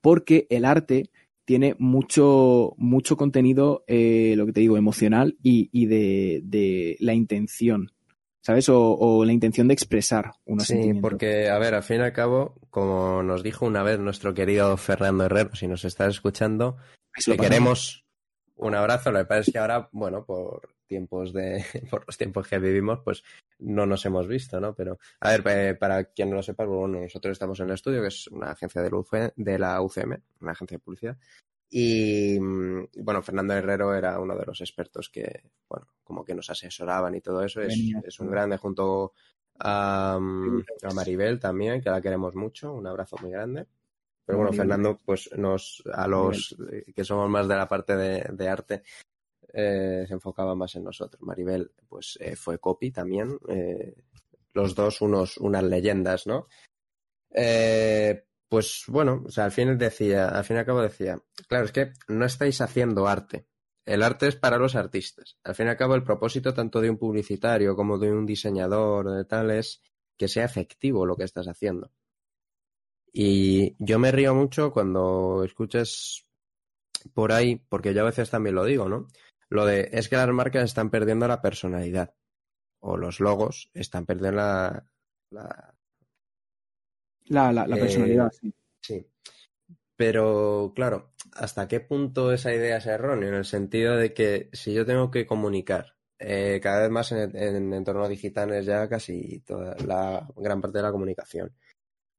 porque 0.00 0.46
el 0.50 0.64
arte 0.64 1.10
tiene 1.44 1.74
mucho, 1.78 2.74
mucho 2.76 3.16
contenido, 3.16 3.84
eh, 3.86 4.34
lo 4.36 4.46
que 4.46 4.52
te 4.52 4.60
digo, 4.60 4.76
emocional 4.76 5.36
y, 5.42 5.68
y 5.72 5.86
de, 5.86 6.40
de 6.44 6.96
la 7.00 7.14
intención, 7.14 7.92
¿sabes? 8.46 8.68
O, 8.68 8.96
o 8.96 9.24
la 9.24 9.32
intención 9.32 9.66
de 9.66 9.74
expresar 9.74 10.30
unos 10.44 10.68
Sí, 10.68 10.74
sentimientos. 10.74 11.02
porque, 11.02 11.48
a 11.50 11.58
ver, 11.58 11.74
al 11.74 11.82
fin 11.82 11.96
y 11.98 12.04
al 12.04 12.12
cabo, 12.12 12.54
como 12.70 13.24
nos 13.24 13.42
dijo 13.42 13.66
una 13.66 13.82
vez 13.82 13.98
nuestro 13.98 14.34
querido 14.34 14.76
Fernando 14.76 15.24
Herrero, 15.24 15.56
si 15.56 15.66
nos 15.66 15.84
estás 15.84 16.14
escuchando, 16.14 16.76
te 17.24 17.36
pasamos. 17.36 17.40
queremos 17.40 18.04
un 18.54 18.76
abrazo. 18.76 19.10
Lo 19.10 19.18
que 19.18 19.24
pasa 19.24 19.40
es 19.40 19.50
que 19.52 19.58
ahora, 19.58 19.88
bueno, 19.90 20.24
por 20.24 20.68
tiempos 20.86 21.32
de, 21.32 21.64
por 21.90 22.06
los 22.06 22.16
tiempos 22.16 22.46
que 22.46 22.60
vivimos, 22.60 23.00
pues 23.04 23.24
no 23.58 23.84
nos 23.84 24.06
hemos 24.06 24.28
visto, 24.28 24.60
¿no? 24.60 24.76
Pero, 24.76 24.98
a 25.20 25.36
ver, 25.36 25.76
para 25.76 26.04
quien 26.04 26.30
no 26.30 26.36
lo 26.36 26.42
sepa, 26.44 26.64
bueno, 26.66 27.00
nosotros 27.00 27.32
estamos 27.32 27.58
en 27.58 27.66
el 27.66 27.74
estudio, 27.74 28.00
que 28.00 28.08
es 28.08 28.28
una 28.28 28.52
agencia 28.52 28.80
de 28.80 29.58
la 29.58 29.82
UCM, 29.82 30.22
una 30.40 30.52
agencia 30.52 30.76
de 30.76 30.84
publicidad. 30.84 31.16
Y 31.68 32.38
mm, 32.40 32.88
bueno, 32.98 33.22
Fernando 33.22 33.54
Herrero 33.54 33.94
era 33.94 34.20
uno 34.20 34.36
de 34.36 34.46
los 34.46 34.60
expertos 34.60 35.08
que, 35.10 35.50
bueno, 35.68 35.86
como 36.04 36.24
que 36.24 36.34
nos 36.34 36.48
asesoraban 36.50 37.14
y 37.14 37.20
todo 37.20 37.42
eso. 37.42 37.60
Es, 37.62 38.20
un 38.20 38.30
grande 38.30 38.56
junto 38.56 39.12
a, 39.58 40.18
mm, 40.20 40.64
a 40.82 40.94
Maribel 40.94 41.40
también, 41.40 41.80
que 41.80 41.90
la 41.90 42.00
queremos 42.00 42.34
mucho. 42.34 42.72
Un 42.72 42.86
abrazo 42.86 43.16
muy 43.20 43.30
grande. 43.30 43.66
Pero 44.24 44.38
bueno. 44.38 44.52
Fernando, 44.52 45.00
pues 45.04 45.30
nos, 45.36 45.82
a 45.92 46.06
los 46.08 46.56
eh, 46.72 46.92
que 46.94 47.04
somos 47.04 47.30
más 47.30 47.46
de 47.46 47.56
la 47.56 47.68
parte 47.68 47.96
de, 47.96 48.26
de 48.32 48.48
arte, 48.48 48.82
eh, 49.52 50.04
se 50.06 50.14
enfocaba 50.14 50.54
más 50.54 50.74
en 50.74 50.84
nosotros. 50.84 51.22
Maribel, 51.22 51.70
pues 51.88 52.18
eh, 52.20 52.36
fue 52.36 52.58
copy 52.58 52.90
también. 52.90 53.38
eh, 53.48 53.94
los 54.52 54.74
dos 54.74 55.02
unos, 55.02 55.36
unas 55.36 55.62
leyendas, 55.62 56.26
¿no? 56.26 56.48
Eh, 57.30 58.24
pues 58.48 58.84
bueno, 58.88 59.24
o 59.26 59.30
sea, 59.30 59.44
al 59.44 59.52
fin 59.52 59.76
decía, 59.78 60.28
al 60.28 60.44
fin 60.44 60.56
y 60.56 60.58
al 60.60 60.66
cabo 60.66 60.82
decía, 60.82 61.18
claro, 61.48 61.64
es 61.64 61.72
que 61.72 61.92
no 62.08 62.24
estáis 62.24 62.60
haciendo 62.60 63.08
arte. 63.08 63.46
El 63.84 64.02
arte 64.02 64.26
es 64.28 64.36
para 64.36 64.58
los 64.58 64.74
artistas. 64.74 65.38
Al 65.44 65.54
fin 65.54 65.66
y 65.66 65.70
al 65.70 65.76
cabo, 65.76 65.94
el 65.94 66.02
propósito 66.02 66.52
tanto 66.54 66.80
de 66.80 66.90
un 66.90 66.98
publicitario 66.98 67.76
como 67.76 67.98
de 67.98 68.12
un 68.12 68.26
diseñador, 68.26 69.10
de 69.10 69.24
tal, 69.24 69.50
es 69.50 69.82
que 70.16 70.28
sea 70.28 70.44
efectivo 70.44 71.06
lo 71.06 71.16
que 71.16 71.24
estás 71.24 71.46
haciendo. 71.46 71.92
Y 73.12 73.76
yo 73.78 73.98
me 73.98 74.12
río 74.12 74.34
mucho 74.34 74.72
cuando 74.72 75.42
escuchas 75.44 76.26
por 77.14 77.32
ahí, 77.32 77.56
porque 77.68 77.94
yo 77.94 78.02
a 78.02 78.06
veces 78.06 78.30
también 78.30 78.56
lo 78.56 78.64
digo, 78.64 78.88
¿no? 78.88 79.08
Lo 79.48 79.64
de 79.64 79.88
es 79.92 80.08
que 80.08 80.16
las 80.16 80.28
marcas 80.28 80.64
están 80.64 80.90
perdiendo 80.90 81.28
la 81.28 81.40
personalidad. 81.40 82.14
O 82.80 82.96
los 82.96 83.20
logos 83.20 83.70
están 83.72 84.04
perdiendo 84.04 84.36
la, 84.38 84.86
la, 85.30 85.76
La, 87.28 87.52
la, 87.52 87.66
la 87.66 87.76
Eh, 87.76 87.80
personalidad, 87.80 88.30
sí. 88.32 88.52
Sí. 88.80 89.06
Pero, 89.96 90.72
claro, 90.74 91.12
¿hasta 91.32 91.66
qué 91.68 91.80
punto 91.80 92.32
esa 92.32 92.52
idea 92.54 92.76
es 92.78 92.86
errónea? 92.86 93.28
En 93.30 93.34
el 93.34 93.44
sentido 93.44 93.96
de 93.96 94.12
que 94.12 94.50
si 94.52 94.74
yo 94.74 94.84
tengo 94.84 95.10
que 95.10 95.26
comunicar 95.26 95.94
eh, 96.18 96.60
cada 96.62 96.82
vez 96.82 96.90
más 96.90 97.12
en, 97.12 97.34
en 97.36 97.72
entornos 97.72 98.08
digitales 98.08 98.66
ya 98.66 98.88
casi 98.88 99.40
toda 99.40 99.76
la 99.86 100.26
gran 100.36 100.60
parte 100.60 100.78
de 100.78 100.82
la 100.82 100.92
comunicación, 100.92 101.54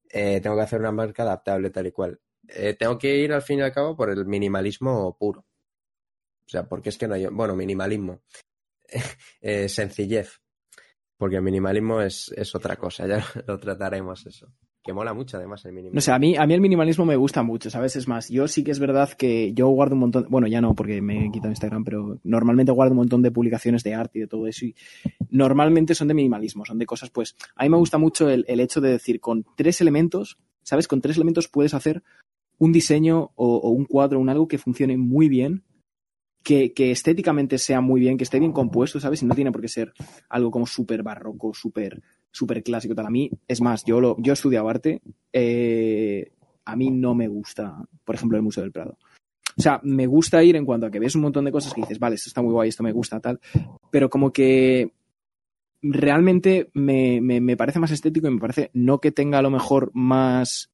eh, 0.09 0.39
tengo 0.41 0.55
que 0.55 0.63
hacer 0.63 0.79
una 0.79 0.91
marca 0.91 1.23
adaptable 1.23 1.69
tal 1.69 1.87
y 1.87 1.91
cual. 1.91 2.19
Eh, 2.47 2.75
tengo 2.79 2.97
que 2.97 3.15
ir 3.17 3.33
al 3.33 3.41
fin 3.41 3.59
y 3.59 3.61
al 3.63 3.73
cabo 3.73 3.95
por 3.95 4.09
el 4.09 4.25
minimalismo 4.25 5.15
puro. 5.17 5.41
O 5.41 6.49
sea, 6.49 6.63
porque 6.67 6.89
es 6.89 6.97
que 6.97 7.07
no 7.07 7.13
hay, 7.15 7.27
bueno, 7.27 7.55
minimalismo, 7.55 8.21
Eh, 9.41 9.69
sencillez, 9.69 10.41
porque 11.17 11.37
el 11.37 11.41
minimalismo 11.43 12.01
es, 12.01 12.31
es 12.35 12.55
otra 12.55 12.75
cosa, 12.77 13.07
ya 13.07 13.23
lo 13.47 13.59
trataremos 13.59 14.25
eso. 14.25 14.47
Que 14.87 14.93
mola 14.93 15.13
mucho 15.13 15.35
además 15.35 15.65
el 15.65 15.73
minimalismo. 15.73 15.97
No 15.97 16.01
sé, 16.01 16.13
a 16.13 16.17
mí, 16.17 16.37
a 16.37 16.47
mí 16.47 16.53
el 16.53 16.61
minimalismo 16.61 17.05
me 17.05 17.17
gusta 17.17 17.43
mucho, 17.43 17.69
¿sabes? 17.69 17.97
Es 17.97 18.07
más, 18.07 18.29
yo 18.29 18.47
sí 18.47 18.63
que 18.63 18.71
es 18.71 18.79
verdad 18.79 19.09
que 19.11 19.53
yo 19.53 19.67
guardo 19.67 19.95
un 19.95 19.99
montón, 19.99 20.27
bueno, 20.29 20.47
ya 20.47 20.61
no, 20.61 20.75
porque 20.75 21.01
me 21.01 21.25
he 21.25 21.31
quitado 21.31 21.51
Instagram, 21.51 21.83
pero 21.83 22.21
normalmente 22.23 22.71
guardo 22.71 22.93
un 22.93 22.99
montón 22.99 23.21
de 23.21 23.29
publicaciones 23.29 23.83
de 23.83 23.93
arte 23.93 24.19
y 24.19 24.21
de 24.21 24.27
todo 24.27 24.47
eso, 24.47 24.65
y 24.65 24.75
normalmente 25.29 25.93
son 25.93 26.07
de 26.07 26.13
minimalismo, 26.13 26.63
son 26.63 26.77
de 26.77 26.85
cosas, 26.85 27.09
pues, 27.09 27.35
a 27.57 27.63
mí 27.63 27.69
me 27.69 27.75
gusta 27.75 27.97
mucho 27.97 28.29
el, 28.29 28.45
el 28.47 28.61
hecho 28.61 28.79
de 28.79 28.91
decir, 28.91 29.19
con 29.19 29.45
tres 29.57 29.81
elementos, 29.81 30.37
¿sabes? 30.63 30.87
Con 30.87 31.01
tres 31.01 31.17
elementos 31.17 31.49
puedes 31.49 31.73
hacer 31.73 32.01
un 32.57 32.71
diseño 32.71 33.31
o, 33.35 33.69
un 33.69 33.83
cuadro, 33.83 34.21
un 34.21 34.29
algo 34.29 34.47
que 34.47 34.57
funcione 34.57 34.97
muy 34.97 35.27
bien, 35.27 35.63
que, 36.43 36.71
que 36.71 36.91
estéticamente 36.91 37.57
sea 37.57 37.81
muy 37.81 37.99
bien, 37.99 38.17
que 38.17 38.23
esté 38.23 38.39
bien 38.39 38.53
compuesto, 38.53 39.01
¿sabes? 39.01 39.21
Y 39.21 39.25
no 39.25 39.35
tiene 39.35 39.51
por 39.51 39.59
qué 39.59 39.67
ser 39.67 39.91
algo 40.29 40.49
como 40.49 40.65
súper 40.65 41.03
barroco, 41.03 41.53
súper 41.53 42.01
súper 42.31 42.63
clásico 42.63 42.95
tal. 42.95 43.07
A 43.07 43.09
mí, 43.09 43.29
es 43.47 43.61
más, 43.61 43.83
yo, 43.85 43.99
lo, 43.99 44.15
yo 44.19 44.31
he 44.31 44.35
estudiado 44.35 44.69
arte, 44.69 45.01
eh, 45.33 46.31
a 46.65 46.75
mí 46.75 46.91
no 46.91 47.15
me 47.15 47.27
gusta, 47.27 47.77
por 48.03 48.15
ejemplo, 48.15 48.37
el 48.37 48.43
Museo 48.43 48.63
del 48.63 48.71
Prado. 48.71 48.97
O 49.57 49.61
sea, 49.61 49.79
me 49.83 50.05
gusta 50.05 50.43
ir 50.43 50.55
en 50.55 50.65
cuanto 50.65 50.85
a 50.85 50.91
que 50.91 50.99
ves 50.99 51.15
un 51.15 51.23
montón 51.23 51.45
de 51.45 51.51
cosas 51.51 51.73
que 51.73 51.81
dices, 51.81 51.97
vale, 51.97 52.15
esto 52.15 52.29
está 52.29 52.41
muy 52.41 52.51
guay, 52.51 52.69
esto 52.69 52.83
me 52.83 52.91
gusta, 52.91 53.19
tal, 53.19 53.39
pero 53.89 54.09
como 54.09 54.31
que 54.31 54.93
realmente 55.81 56.69
me, 56.73 57.21
me, 57.21 57.41
me 57.41 57.57
parece 57.57 57.79
más 57.79 57.91
estético 57.91 58.27
y 58.27 58.31
me 58.31 58.39
parece 58.39 58.69
no 58.73 58.99
que 58.99 59.11
tenga 59.11 59.39
a 59.39 59.41
lo 59.41 59.49
mejor 59.49 59.91
más... 59.93 60.69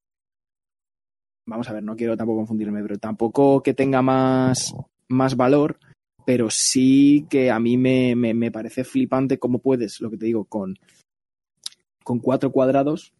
Vamos 1.46 1.70
a 1.70 1.74
ver, 1.74 1.84
no 1.84 1.96
quiero 1.96 2.18
tampoco 2.18 2.40
confundirme, 2.40 2.82
pero 2.82 2.98
tampoco 2.98 3.62
que 3.64 3.74
tenga 3.74 4.02
más, 4.02 4.74
más 5.10 5.36
valor, 5.36 5.78
pero 6.26 6.50
sí 6.50 7.26
que 7.30 7.52
a 7.52 7.60
mí 7.60 7.78
me, 7.78 8.16
me, 8.16 8.34
me 8.34 8.52
parece 8.52 8.84
flipante 8.84 9.40
cómo 9.40 9.60
puedes, 9.60 10.00
lo 10.00 10.10
que 10.10 10.18
te 10.18 10.26
digo, 10.26 10.46
con, 10.46 10.76
con 12.04 12.20
cuatro 12.20 12.52
cuadrados 12.52 13.14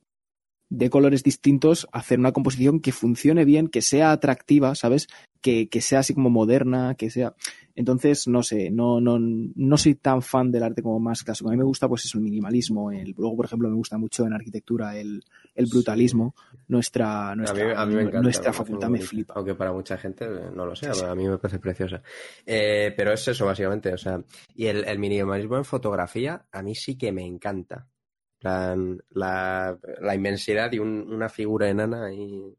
de 0.70 0.90
colores 0.90 1.22
distintos, 1.22 1.88
hacer 1.92 2.18
una 2.18 2.32
composición 2.32 2.80
que 2.80 2.92
funcione 2.92 3.46
bien, 3.46 3.68
que 3.68 3.84
sea 3.84 4.12
atractiva, 4.12 4.74
¿sabes? 4.74 5.08
Que, 5.40 5.70
que 5.70 5.82
sea 5.82 6.00
así 6.00 6.16
como 6.16 6.32
moderna, 6.32 6.96
que 6.96 7.12
sea. 7.12 7.36
Entonces, 7.76 8.28
no 8.28 8.42
sé, 8.42 8.72
no, 8.72 9.00
no, 9.00 9.20
no 9.20 9.78
soy 9.78 9.94
tan 9.94 10.24
fan 10.24 10.52
del 10.52 10.64
arte 10.64 10.82
como 10.82 11.00
más 11.00 11.24
clásico. 11.24 11.50
A 11.50 11.52
mí 11.52 11.60
me 11.60 11.64
gusta, 11.64 11.88
pues, 11.88 12.06
eso, 12.06 12.18
el 12.18 12.24
minimalismo. 12.24 12.92
El, 12.92 13.14
luego, 13.16 13.36
por 13.36 13.46
ejemplo, 13.46 13.70
me 13.70 13.76
gusta 13.76 14.00
mucho 14.00 14.26
en 14.26 14.34
arquitectura 14.34 14.98
el, 14.98 15.24
el 15.54 15.66
brutalismo. 15.68 16.34
Nuestra, 16.70 17.36
nuestra, 17.36 17.64
a 17.64 17.66
mí, 17.66 17.74
a 17.76 17.86
mí 17.86 17.96
me 17.96 18.02
encanta, 18.02 18.22
nuestra 18.22 18.50
me 18.52 18.58
facultad 18.58 18.90
me 18.90 19.00
flipa. 19.00 19.36
Aunque 19.36 19.54
para 19.54 19.74
mucha 19.74 19.96
gente 19.98 20.26
eh, 20.26 20.50
no 20.56 20.66
lo 20.66 20.76
sea, 20.76 20.94
a 21.08 21.14
mí 21.14 21.28
me 21.28 21.38
parece 21.38 21.60
preciosa. 21.60 22.02
Eh, 22.48 22.94
pero 22.98 23.14
es 23.14 23.28
eso, 23.28 23.46
básicamente. 23.46 23.94
O 23.94 23.98
sea, 23.98 24.24
y 24.56 24.66
el, 24.66 24.86
el 24.86 24.98
minimalismo 24.98 25.58
en 25.58 25.66
fotografía, 25.66 26.48
a 26.52 26.64
mí 26.64 26.74
sí 26.74 26.98
que 26.98 27.12
me 27.12 27.24
encanta. 27.24 27.88
Plan, 28.44 29.02
la, 29.12 29.78
la 30.02 30.16
inmensidad 30.16 30.72
y 30.74 30.80
un- 30.80 31.12
una 31.12 31.30
figura 31.30 31.70
enana 31.70 32.14
y. 32.14 32.54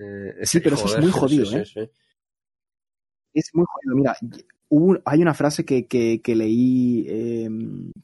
eh, 0.00 0.34
Sí, 0.42 0.60
pero 0.60 0.74
eso 0.76 0.86
es 0.86 0.98
muy 0.98 1.10
jodido, 1.12 1.46
sí, 1.46 1.56
¿eh? 1.58 1.64
sí, 1.64 1.72
sí. 1.84 1.90
Es 3.34 3.50
muy 3.54 3.64
jodido. 3.68 3.96
Mira, 3.96 4.16
hubo, 4.68 4.98
hay 5.04 5.22
una 5.22 5.34
frase 5.34 5.64
que, 5.64 5.86
que, 5.86 6.20
que 6.20 6.34
leí 6.34 7.06
eh, 7.08 7.48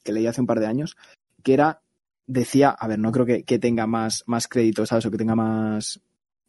que 0.05 0.13
leí 0.13 0.27
hace 0.27 0.41
un 0.41 0.47
par 0.47 0.61
de 0.61 0.67
años 0.67 0.97
que 1.43 1.55
era 1.55 1.81
decía, 2.27 2.71
a 2.71 2.89
ver, 2.89 2.99
no 2.99 3.13
creo 3.13 3.27
que, 3.27 3.45
que 3.45 3.59
tenga 3.59 3.87
más, 3.87 4.25
más 4.27 4.49
crédito, 4.49 4.85
¿sabes? 4.87 5.07
O 5.07 5.11
que 5.13 5.17
tenga 5.17 5.37
más, 5.37 6.01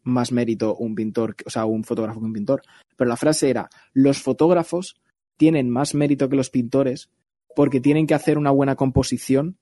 más 0.02 0.32
mérito 0.32 0.74
un 0.76 0.94
pintor, 0.96 1.36
o 1.46 1.50
sea, 1.50 1.66
un 1.66 1.84
fotógrafo 1.84 2.18
que 2.20 2.26
un 2.26 2.32
pintor. 2.32 2.62
Pero 2.96 3.08
la 3.08 3.16
frase 3.16 3.48
era, 3.50 3.68
los 3.92 4.20
fotógrafos 4.20 4.96
tienen 5.36 5.70
más 5.70 5.94
mérito 5.94 6.28
que 6.28 6.34
los 6.36 6.50
pintores 6.50 7.10
porque 7.58 7.80
tienen 7.80 8.06
que 8.06 8.14
hacer 8.14 8.38
una 8.38 8.52
buena 8.52 8.76
composición 8.76 9.58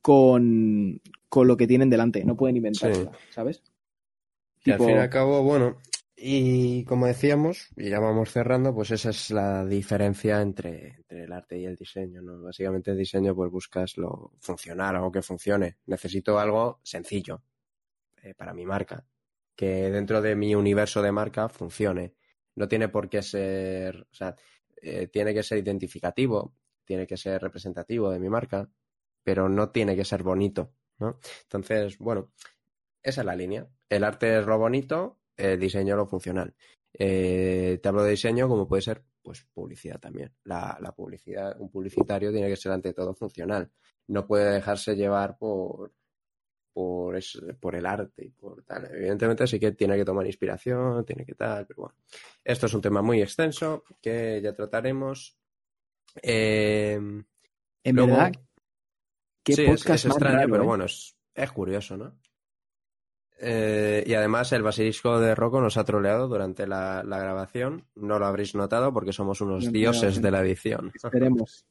con, 0.00 1.02
con 1.28 1.48
lo 1.48 1.58
que 1.58 1.66
tienen 1.66 1.90
delante, 1.90 2.24
no 2.24 2.34
pueden 2.34 2.56
inventarla, 2.56 3.12
¿sabes? 3.28 3.62
Y 4.64 4.70
al 4.70 4.78
fin 4.78 4.88
y 4.88 4.92
al 4.94 5.10
cabo, 5.10 5.42
bueno, 5.42 5.76
y 6.16 6.82
como 6.84 7.06
decíamos, 7.06 7.68
y 7.76 7.90
ya 7.90 8.00
vamos 8.00 8.30
cerrando, 8.32 8.74
pues 8.74 8.90
esa 8.92 9.10
es 9.10 9.30
la 9.32 9.66
diferencia 9.66 10.40
entre, 10.40 10.94
entre, 10.96 11.24
el 11.24 11.32
arte 11.34 11.58
y 11.58 11.66
el 11.66 11.76
diseño, 11.76 12.22
¿no? 12.22 12.40
Básicamente 12.40 12.92
el 12.92 12.96
diseño 12.96 13.34
pues 13.34 13.50
buscas 13.50 13.98
lo 13.98 14.32
funcional, 14.40 14.96
algo 14.96 15.12
que 15.12 15.20
funcione. 15.20 15.76
Necesito 15.88 16.38
algo 16.38 16.80
sencillo 16.82 17.42
eh, 18.22 18.32
para 18.32 18.54
mi 18.54 18.64
marca, 18.64 19.04
que 19.54 19.90
dentro 19.90 20.22
de 20.22 20.36
mi 20.36 20.54
universo 20.54 21.02
de 21.02 21.12
marca 21.12 21.50
funcione. 21.50 22.14
No 22.54 22.66
tiene 22.66 22.88
por 22.88 23.10
qué 23.10 23.20
ser, 23.20 24.06
o 24.10 24.14
sea, 24.14 24.34
eh, 24.80 25.08
tiene 25.08 25.34
que 25.34 25.42
ser 25.42 25.58
identificativo, 25.58 26.54
tiene 26.90 27.06
que 27.06 27.16
ser 27.16 27.40
representativo 27.40 28.10
de 28.10 28.18
mi 28.18 28.28
marca, 28.28 28.68
pero 29.22 29.48
no 29.48 29.70
tiene 29.70 29.94
que 29.94 30.04
ser 30.04 30.24
bonito, 30.24 30.72
¿no? 30.98 31.20
Entonces, 31.44 31.96
bueno, 31.98 32.32
esa 33.00 33.20
es 33.20 33.24
la 33.24 33.36
línea. 33.36 33.68
El 33.88 34.02
arte 34.02 34.40
es 34.40 34.44
lo 34.44 34.58
bonito, 34.58 35.20
el 35.36 35.60
diseño 35.60 35.94
lo 35.94 36.04
funcional. 36.04 36.52
Eh, 36.92 37.78
te 37.80 37.88
hablo 37.88 38.02
de 38.02 38.10
diseño 38.10 38.48
como 38.48 38.66
puede 38.66 38.82
ser 38.82 39.04
pues 39.22 39.46
publicidad 39.54 40.00
también. 40.00 40.34
La, 40.42 40.92
publicidad, 40.96 41.60
un 41.60 41.70
publicitario 41.70 42.32
tiene 42.32 42.48
que 42.48 42.56
ser 42.56 42.72
ante 42.72 42.92
todo 42.92 43.14
funcional. 43.14 43.70
No 44.08 44.26
puede 44.26 44.50
dejarse 44.54 44.96
llevar 44.96 45.38
por, 45.38 45.92
por, 46.72 47.20
por 47.60 47.76
el 47.76 47.86
arte 47.86 48.24
y 48.24 48.30
por 48.30 48.64
tal. 48.64 48.90
Evidentemente 48.92 49.46
sí 49.46 49.60
que 49.60 49.70
tiene 49.70 49.96
que 49.96 50.04
tomar 50.04 50.26
inspiración, 50.26 51.04
tiene 51.04 51.24
que 51.24 51.36
tal, 51.36 51.68
pero 51.68 51.82
bueno. 51.82 51.98
Esto 52.42 52.66
es 52.66 52.74
un 52.74 52.80
tema 52.80 53.00
muy 53.00 53.22
extenso 53.22 53.84
que 54.02 54.40
ya 54.42 54.52
trataremos. 54.52 55.39
Eh, 56.22 56.94
en 56.94 57.96
luego, 57.96 58.12
verdad, 58.12 58.32
¿qué 59.42 59.54
sí, 59.54 59.66
podcast 59.66 59.90
es, 59.90 60.04
es 60.04 60.10
extraño, 60.10 60.36
raro, 60.36 60.50
pero 60.50 60.62
eh? 60.62 60.66
bueno, 60.66 60.84
es, 60.84 61.16
es 61.34 61.52
curioso, 61.52 61.96
¿no? 61.96 62.18
Eh, 63.42 64.04
y 64.06 64.12
además 64.12 64.52
el 64.52 64.62
basilisco 64.62 65.18
de 65.18 65.34
Rocco 65.34 65.62
nos 65.62 65.78
ha 65.78 65.84
troleado 65.84 66.28
durante 66.28 66.66
la, 66.66 67.02
la, 67.02 67.18
grabación. 67.18 67.86
No 67.94 68.18
lo 68.18 68.26
habréis 68.26 68.54
notado 68.54 68.92
porque 68.92 69.14
somos 69.14 69.40
unos 69.40 69.64
no, 69.64 69.70
dioses 69.70 70.16
no, 70.16 70.22
de 70.22 70.30
la 70.30 70.40
edición. 70.40 70.92
Esperemos. 70.94 71.64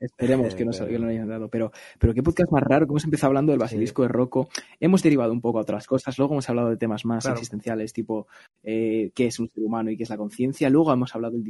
Esperemos 0.00 0.54
que 0.56 0.64
no, 0.64 0.72
que 0.72 0.98
no 0.98 1.04
lo 1.04 1.10
hayan 1.10 1.28
dado. 1.28 1.48
Pero, 1.48 1.70
pero 1.98 2.14
qué 2.14 2.22
podcast 2.22 2.50
más 2.50 2.62
raro, 2.62 2.86
cómo 2.86 2.98
se 2.98 3.06
empezó 3.06 3.26
hablando 3.26 3.52
del 3.52 3.60
basilisco 3.60 4.02
sí. 4.02 4.08
de 4.08 4.12
Rocco. 4.12 4.48
Hemos 4.80 5.02
derivado 5.02 5.32
un 5.32 5.40
poco 5.40 5.58
a 5.58 5.62
otras 5.62 5.86
cosas. 5.86 6.18
Luego 6.18 6.34
hemos 6.34 6.48
hablado 6.48 6.70
de 6.70 6.76
temas 6.76 7.04
más 7.04 7.24
claro. 7.24 7.36
existenciales, 7.36 7.92
tipo 7.92 8.26
eh, 8.62 9.10
qué 9.14 9.26
es 9.26 9.38
un 9.38 9.48
ser 9.48 9.62
humano 9.62 9.90
y 9.90 9.96
qué 9.96 10.02
es 10.02 10.10
la 10.10 10.16
conciencia. 10.16 10.70
Luego 10.70 10.92
hemos 10.92 11.14
hablado 11.14 11.34
del 11.34 11.44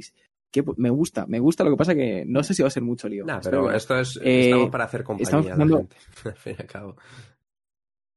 que 0.50 0.64
me 0.76 0.90
gusta, 0.90 1.26
me 1.26 1.38
gusta, 1.38 1.62
lo 1.62 1.70
que 1.70 1.76
pasa 1.76 1.94
que 1.94 2.24
no 2.26 2.42
sé 2.42 2.54
si 2.54 2.62
va 2.62 2.68
a 2.68 2.72
ser 2.72 2.82
mucho 2.82 3.08
lío. 3.08 3.24
Nah, 3.24 3.40
pero 3.40 3.70
esto 3.70 3.98
es 3.98 4.18
eh, 4.22 4.46
estamos 4.46 4.70
para 4.70 4.84
hacer 4.84 5.04
compañía 5.04 5.22
estamos 5.22 5.46
pensando, 5.46 5.76
la 5.76 5.80
gente, 5.82 5.96
al 6.28 6.36
fin 6.36 6.56
y 6.58 6.62
al 6.62 6.66
cabo. 6.66 6.96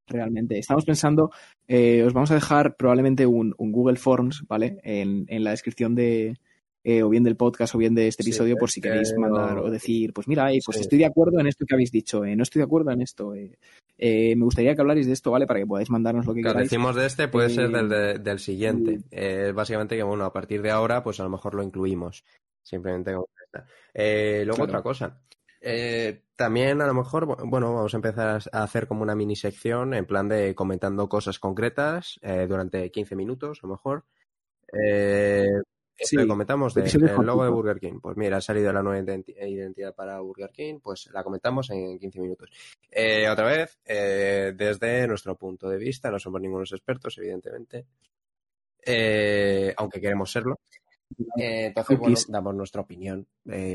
Realmente. 0.07 0.57
Estamos 0.57 0.84
pensando, 0.84 1.31
eh, 1.67 2.03
os 2.03 2.13
vamos 2.13 2.31
a 2.31 2.36
dejar 2.36 2.75
probablemente 2.75 3.25
un, 3.25 3.53
un 3.57 3.71
Google 3.71 3.97
Forms, 3.97 4.43
¿vale? 4.47 4.79
En, 4.84 5.25
en 5.27 5.43
la 5.43 5.51
descripción 5.51 5.95
de, 5.95 6.38
eh, 6.84 7.03
o 7.03 7.09
bien 7.09 7.23
del 7.23 7.36
podcast 7.36 7.75
o 7.75 7.77
bien 7.77 7.95
de 7.95 8.07
este 8.07 8.23
episodio, 8.23 8.55
sí, 8.55 8.59
por 8.59 8.71
si 8.71 8.81
queréis 8.81 9.13
mandar 9.17 9.57
o 9.59 9.69
decir, 9.69 10.13
pues 10.13 10.27
mira, 10.27 10.51
eh, 10.51 10.59
pues 10.65 10.77
sí. 10.77 10.81
estoy 10.81 10.99
de 10.99 11.05
acuerdo 11.05 11.39
en 11.39 11.47
esto 11.47 11.65
que 11.65 11.73
habéis 11.73 11.91
dicho, 11.91 12.25
eh, 12.25 12.36
no 12.36 12.43
estoy 12.43 12.59
de 12.59 12.65
acuerdo 12.65 12.91
en 12.91 13.01
esto, 13.01 13.34
eh, 13.34 13.57
eh, 13.97 14.36
me 14.36 14.45
gustaría 14.45 14.75
que 14.75 14.81
hablarais 14.81 15.07
de 15.07 15.13
esto, 15.13 15.31
¿vale? 15.31 15.47
Para 15.47 15.59
que 15.59 15.67
podáis 15.67 15.89
mandarnos 15.89 16.25
lo 16.25 16.34
que 16.34 16.41
claro, 16.41 16.55
queráis. 16.55 16.69
decimos 16.69 16.95
de 16.95 17.05
este, 17.05 17.27
puede 17.27 17.49
ser 17.49 17.69
del, 17.69 17.89
de, 17.89 18.19
del 18.19 18.39
siguiente. 18.39 18.99
Mm. 19.11 19.55
básicamente 19.55 19.95
que, 19.95 20.03
bueno, 20.03 20.25
a 20.25 20.34
partir 20.34 20.61
de 20.61 20.71
ahora, 20.71 21.03
pues 21.03 21.19
a 21.19 21.23
lo 21.23 21.29
mejor 21.29 21.53
lo 21.55 21.63
incluimos. 21.63 22.23
Simplemente 22.61 23.13
como 23.13 23.27
luego 23.93 24.53
claro. 24.55 24.63
otra 24.63 24.81
cosa. 24.81 25.19
Eh, 25.65 26.23
también 26.36 26.81
a 26.81 26.88
lo 26.88 26.93
mejor, 26.93 27.25
bueno, 27.47 27.73
vamos 27.73 27.93
a 27.93 27.97
empezar 27.97 28.41
a 28.51 28.63
hacer 28.63 28.86
como 28.86 29.01
una 29.01 29.15
mini 29.15 29.38
sección 29.38 29.93
en 29.93 30.05
plan 30.05 30.27
de 30.27 30.53
comentando 30.53 31.07
cosas 31.07 31.39
concretas 31.39 32.19
eh, 32.21 32.45
durante 32.49 32.91
15 32.91 33.15
minutos, 33.15 33.59
a 33.63 33.67
lo 33.67 33.73
mejor. 33.73 34.03
Eh, 34.73 35.47
sí, 35.97 36.27
comentamos 36.27 36.73
del 36.73 36.89
de, 36.89 37.23
logo 37.23 37.43
de 37.43 37.49
Burger 37.49 37.79
King. 37.79 37.99
Pues 38.01 38.17
mira, 38.17 38.37
ha 38.37 38.41
salido 38.41 38.71
la 38.73 38.81
nueva 38.81 38.99
identidad 38.99 39.93
para 39.95 40.19
Burger 40.19 40.49
King, 40.51 40.79
pues 40.81 41.09
la 41.13 41.23
comentamos 41.23 41.69
en 41.69 41.99
15 41.99 42.19
minutos. 42.19 42.49
Eh, 42.91 43.27
otra 43.29 43.45
vez, 43.45 43.79
eh, 43.85 44.53
desde 44.55 45.07
nuestro 45.07 45.35
punto 45.35 45.69
de 45.69 45.77
vista, 45.77 46.09
no 46.11 46.19
somos 46.19 46.41
ningunos 46.41 46.71
expertos, 46.71 47.17
evidentemente, 47.17 47.85
eh, 48.85 49.73
aunque 49.77 50.01
queremos 50.01 50.31
serlo. 50.31 50.59
entonces, 51.35 51.97
bueno, 51.99 52.17
damos 52.27 52.55
nuestra 52.55 52.81
opinión 52.81 53.27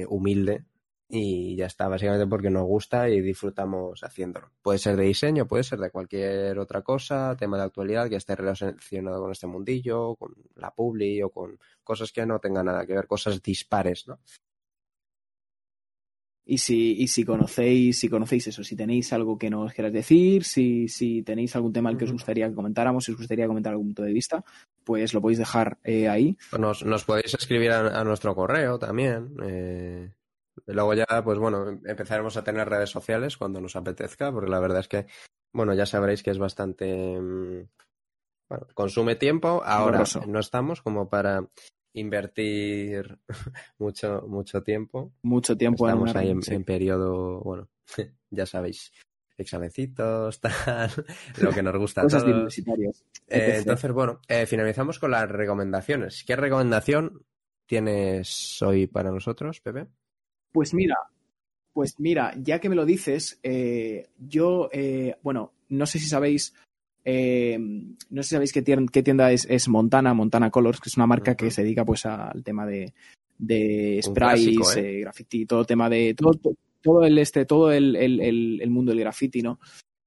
humilde 0.08 0.64
y 1.08 1.56
ya 1.56 1.66
está, 1.66 1.88
básicamente 1.88 2.26
porque 2.26 2.50
nos 2.50 2.64
gusta 2.64 3.08
y 3.08 3.22
disfrutamos 3.22 4.04
haciéndolo. 4.04 4.50
Puede 4.60 4.78
ser 4.78 4.96
de 4.96 5.04
diseño, 5.04 5.48
puede 5.48 5.64
ser 5.64 5.78
de 5.78 5.90
cualquier 5.90 6.58
otra 6.58 6.82
cosa, 6.82 7.34
tema 7.36 7.56
de 7.56 7.64
actualidad 7.64 8.10
que 8.10 8.16
esté 8.16 8.36
relacionado 8.36 9.22
con 9.22 9.32
este 9.32 9.46
mundillo, 9.46 10.16
con 10.16 10.34
la 10.56 10.70
publi 10.70 11.22
o 11.22 11.30
con 11.30 11.58
cosas 11.82 12.12
que 12.12 12.26
no 12.26 12.38
tengan 12.38 12.66
nada 12.66 12.84
que 12.84 12.94
ver, 12.94 13.06
cosas 13.06 13.42
dispares, 13.42 14.06
¿no? 14.06 14.20
Y 16.44 16.58
si, 16.58 16.92
y 16.92 17.08
si 17.08 17.24
conocéis, 17.24 17.98
si 17.98 18.08
conocéis 18.08 18.46
eso, 18.48 18.64
si 18.64 18.74
tenéis 18.74 19.12
algo 19.12 19.36
que 19.36 19.50
nos 19.50 19.72
queráis 19.74 19.92
decir, 19.92 20.44
si, 20.44 20.88
si 20.88 21.22
tenéis 21.22 21.54
algún 21.56 21.74
tema 21.74 21.90
al 21.90 21.98
que 21.98 22.04
os 22.04 22.12
gustaría 22.12 22.48
que 22.48 22.54
comentáramos, 22.54 23.04
si 23.04 23.12
os 23.12 23.18
gustaría 23.18 23.46
comentar 23.46 23.72
algún 23.72 23.88
punto 23.88 24.02
de 24.02 24.14
vista, 24.14 24.42
pues 24.82 25.12
lo 25.12 25.20
podéis 25.20 25.38
dejar 25.38 25.76
eh, 25.84 26.08
ahí. 26.08 26.38
Nos, 26.58 26.86
nos 26.86 27.04
podéis 27.04 27.34
escribir 27.34 27.70
a, 27.72 28.00
a 28.00 28.04
nuestro 28.04 28.34
correo 28.34 28.78
también. 28.78 29.34
Eh 29.42 30.10
Luego 30.68 30.94
ya, 30.94 31.06
pues 31.24 31.38
bueno, 31.38 31.80
empezaremos 31.84 32.36
a 32.36 32.44
tener 32.44 32.68
redes 32.68 32.90
sociales 32.90 33.36
cuando 33.36 33.60
nos 33.60 33.74
apetezca, 33.74 34.30
porque 34.30 34.50
la 34.50 34.60
verdad 34.60 34.80
es 34.80 34.88
que, 34.88 35.06
bueno, 35.52 35.74
ya 35.74 35.86
sabréis 35.86 36.22
que 36.22 36.30
es 36.30 36.38
bastante... 36.38 36.86
Bueno, 38.48 38.66
consume 38.74 39.16
tiempo. 39.16 39.62
Ahora 39.64 39.98
Borroso. 39.98 40.24
no 40.26 40.40
estamos 40.40 40.82
como 40.82 41.08
para 41.08 41.46
invertir 41.94 43.18
mucho, 43.78 44.24
mucho 44.26 44.62
tiempo. 44.62 45.12
Mucho 45.22 45.56
tiempo. 45.56 45.88
Estamos 45.88 46.14
ahí 46.14 46.30
en, 46.30 46.42
sí. 46.42 46.54
en 46.54 46.64
periodo, 46.64 47.40
bueno, 47.40 47.68
ya 48.30 48.46
sabéis, 48.46 48.92
examencitos, 49.38 50.40
tal, 50.40 50.90
lo 51.40 51.50
que 51.50 51.62
nos 51.62 51.76
gusta 51.76 52.02
Cosas. 52.02 52.24
Eh, 52.26 53.56
entonces, 53.58 53.92
bueno, 53.92 54.20
eh, 54.28 54.46
finalizamos 54.46 54.98
con 54.98 55.12
las 55.12 55.28
recomendaciones. 55.28 56.24
¿Qué 56.26 56.36
recomendación 56.36 57.24
tienes 57.66 58.60
hoy 58.62 58.86
para 58.86 59.10
nosotros, 59.10 59.60
Pepe? 59.60 59.86
Pues 60.52 60.74
mira, 60.74 60.96
pues 61.72 61.94
mira, 61.98 62.34
ya 62.42 62.58
que 62.58 62.68
me 62.68 62.74
lo 62.74 62.84
dices, 62.84 63.38
eh, 63.42 64.08
yo, 64.18 64.68
eh, 64.72 65.16
bueno, 65.22 65.52
no 65.68 65.86
sé 65.86 65.98
si 65.98 66.06
sabéis, 66.06 66.54
eh, 67.04 67.56
no 67.58 68.22
sé 68.22 68.28
si 68.28 68.34
sabéis 68.34 68.52
qué 68.52 68.62
tienda, 68.62 68.90
qué 68.92 69.02
tienda 69.02 69.30
es, 69.30 69.46
es, 69.48 69.68
Montana, 69.68 70.14
Montana 70.14 70.50
Colors, 70.50 70.80
que 70.80 70.88
es 70.88 70.96
una 70.96 71.06
marca 71.06 71.30
uh 71.30 71.34
-huh. 71.34 71.36
que 71.36 71.50
se 71.50 71.62
dedica 71.62 71.84
pues 71.84 72.04
al 72.06 72.42
tema 72.42 72.66
de, 72.66 72.92
de 73.38 74.00
sprays, 74.02 74.56
clásico, 74.56 74.72
¿eh? 74.76 75.00
graffiti, 75.00 75.46
todo 75.46 75.60
el 75.60 75.66
tema 75.66 75.88
de, 75.88 76.14
todo, 76.14 76.32
todo 76.82 77.04
el 77.04 77.18
este, 77.18 77.44
todo 77.44 77.70
el, 77.70 77.94
el, 77.94 78.20
el, 78.20 78.60
el 78.60 78.70
mundo 78.70 78.90
del 78.90 79.00
graffiti, 79.00 79.42
¿no? 79.42 79.60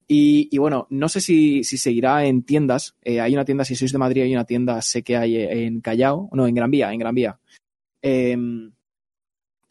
Y, 0.07 0.49
y, 0.51 0.57
bueno, 0.57 0.87
no 0.89 1.07
sé 1.07 1.21
si, 1.21 1.63
si 1.63 1.77
seguirá 1.77 2.25
en 2.25 2.43
tiendas. 2.43 2.97
Eh, 3.01 3.21
hay 3.21 3.33
una 3.33 3.45
tienda, 3.45 3.63
si 3.63 3.75
sois 3.75 3.93
de 3.93 3.97
Madrid, 3.97 4.23
hay 4.23 4.33
una 4.33 4.43
tienda, 4.43 4.81
sé 4.81 5.03
que 5.03 5.15
hay 5.15 5.37
en 5.37 5.79
Callao, 5.79 6.29
no, 6.33 6.45
en 6.45 6.53
Gran 6.53 6.69
Vía, 6.69 6.91
en 6.91 6.99
Gran 6.99 7.15
Vía. 7.15 7.39
Eh, 8.01 8.35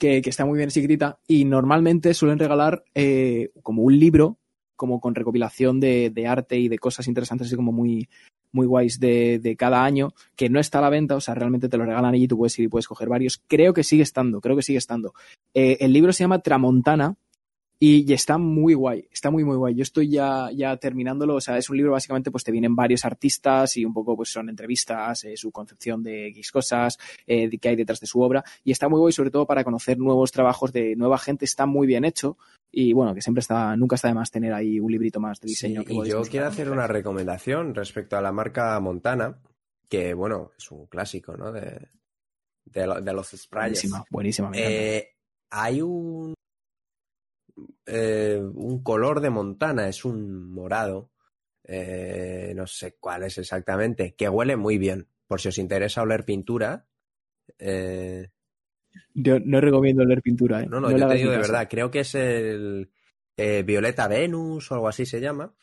que, 0.01 0.23
que 0.23 0.31
está 0.31 0.47
muy 0.47 0.57
bien 0.57 0.69
escrita 0.69 1.19
y 1.29 1.45
normalmente 1.45 2.15
suelen 2.15 2.39
regalar 2.39 2.83
eh, 2.95 3.51
como 3.63 3.83
un 3.83 3.97
libro, 4.01 4.39
como 4.75 4.99
con 4.99 5.15
recopilación 5.15 5.79
de, 5.79 6.09
de, 6.09 6.27
arte 6.27 6.59
y 6.59 6.69
de 6.69 6.79
cosas 6.79 7.07
interesantes, 7.07 7.49
así 7.49 7.55
como 7.55 7.71
muy, 7.71 8.09
muy 8.51 8.67
guays 8.67 8.99
de, 8.99 9.39
de, 9.39 9.57
cada 9.57 9.85
año, 9.85 10.15
que 10.37 10.49
no 10.49 10.59
está 10.59 10.79
a 10.79 10.83
la 10.83 10.89
venta, 10.89 11.17
o 11.17 11.21
sea, 11.21 11.35
realmente 11.35 11.69
te 11.69 11.77
lo 11.77 11.85
regalan 11.85 12.15
allí 12.15 12.25
y 12.25 12.29
tú 12.29 12.39
puedes 12.39 12.59
ir 12.59 12.65
y 12.65 12.69
puedes 12.69 12.89
coger 12.89 13.11
varios. 13.11 13.43
Creo 13.47 13.75
que 13.75 13.85
sigue 13.85 14.03
estando, 14.03 14.41
creo 14.41 14.57
que 14.57 14.63
sigue 14.63 14.79
estando. 14.79 15.13
Eh, 15.53 15.77
el 15.81 15.93
libro 15.93 16.15
se 16.15 16.25
llama 16.25 16.41
Tramontana, 16.41 17.17
y, 17.83 18.09
y, 18.09 18.13
está 18.13 18.37
muy 18.37 18.75
guay, 18.75 19.09
está 19.11 19.31
muy 19.31 19.43
muy 19.43 19.57
guay. 19.57 19.75
Yo 19.75 19.83
estoy 19.83 20.11
ya, 20.11 20.51
ya 20.55 20.77
terminándolo, 20.77 21.37
o 21.37 21.41
sea, 21.41 21.57
es 21.57 21.71
un 21.71 21.79
libro 21.79 21.93
básicamente 21.93 22.31
pues 22.31 22.45
te 22.45 22.53
vienen 22.53 22.77
varios 22.77 23.07
artistas 23.07 23.75
y 23.79 23.87
un 23.87 23.95
poco 23.95 24.15
pues 24.17 24.31
son 24.31 24.51
entrevistas, 24.51 25.25
eh, 25.25 25.35
su 25.37 25.51
concepción 25.51 26.03
de 26.03 26.27
X 26.29 26.53
cosas, 26.53 26.99
eh, 27.27 27.49
de 27.49 27.57
qué 27.57 27.71
hay 27.71 27.77
detrás 27.77 27.99
de 27.99 28.07
su 28.07 28.21
obra 28.21 28.45
y 28.63 28.71
está 28.71 28.89
muy 28.91 29.01
guay 29.01 29.13
sobre 29.13 29.31
todo 29.31 29.47
para 29.47 29.65
conocer 29.65 29.99
nuevos 29.99 30.31
trabajos 30.31 30.75
de 30.75 30.95
nueva 30.95 31.17
gente, 31.17 31.47
está 31.47 31.65
muy 31.65 31.87
bien 31.87 32.05
hecho 32.05 32.37
y 32.71 32.93
bueno, 32.93 33.15
que 33.15 33.23
siempre 33.23 33.41
está, 33.41 33.75
nunca 33.77 33.97
está 33.97 34.09
de 34.09 34.15
más 34.15 34.31
tener 34.31 34.53
ahí 34.53 34.79
un 34.79 34.93
librito 34.93 35.19
más 35.19 35.41
de 35.41 35.49
diseño. 35.49 35.81
Sí, 35.81 35.87
que 35.87 35.95
y 35.95 36.09
yo 36.11 36.21
quiero 36.23 36.47
hacer 36.49 36.71
una 36.71 36.87
recomendación 36.87 37.75
respecto 37.75 38.17
a 38.17 38.21
la 38.21 38.31
marca 38.31 38.79
Montana, 38.79 39.39
que 39.89 40.13
bueno, 40.13 40.53
es 40.57 40.71
un 40.71 40.87
clásico, 40.87 41.35
¿no? 41.35 41.51
De, 41.51 41.89
de, 42.67 43.01
de 43.03 43.13
los 43.13 43.29
sprays. 43.29 43.73
Buenísima, 43.73 44.05
buenísima. 44.11 44.51
Eh, 44.55 45.15
hay 45.51 45.83
un 45.83 46.35
eh, 47.91 48.41
un 48.41 48.83
color 48.83 49.21
de 49.21 49.31
Montana, 49.31 49.89
es 49.89 50.05
un 50.05 50.51
morado. 50.51 51.11
eh, 51.65 52.53
no 52.57 52.67
sé 52.67 52.97
cuál 52.99 53.23
es 53.25 53.39
exactamente, 53.39 54.15
que 54.17 54.29
huele 54.29 54.57
muy 54.57 54.79
bien. 54.79 55.09
Por 55.27 55.41
si 55.41 55.49
os 55.49 55.59
interesa 55.59 56.03
oler 56.03 56.25
pintura. 56.25 56.87
eh, 57.59 58.29
Yo 59.15 59.39
no 59.41 59.61
recomiendo 59.61 60.05
leer 60.05 60.23
pintura, 60.23 60.63
¿eh? 60.63 60.67
no, 60.67 60.81
no, 60.81 60.91
le 60.91 60.99
yo 60.99 61.07
te 61.09 61.15
digo 61.15 61.31
de 61.31 61.39
verdad, 61.39 61.69
creo 61.71 61.91
que 61.91 62.01
es 62.01 62.15
el 62.15 62.91
Violeta 63.37 64.09
Venus 64.09 64.71
o 64.71 64.75
algo 64.75 64.89
así 64.89 65.07
se 65.07 65.21
llama. 65.21 65.55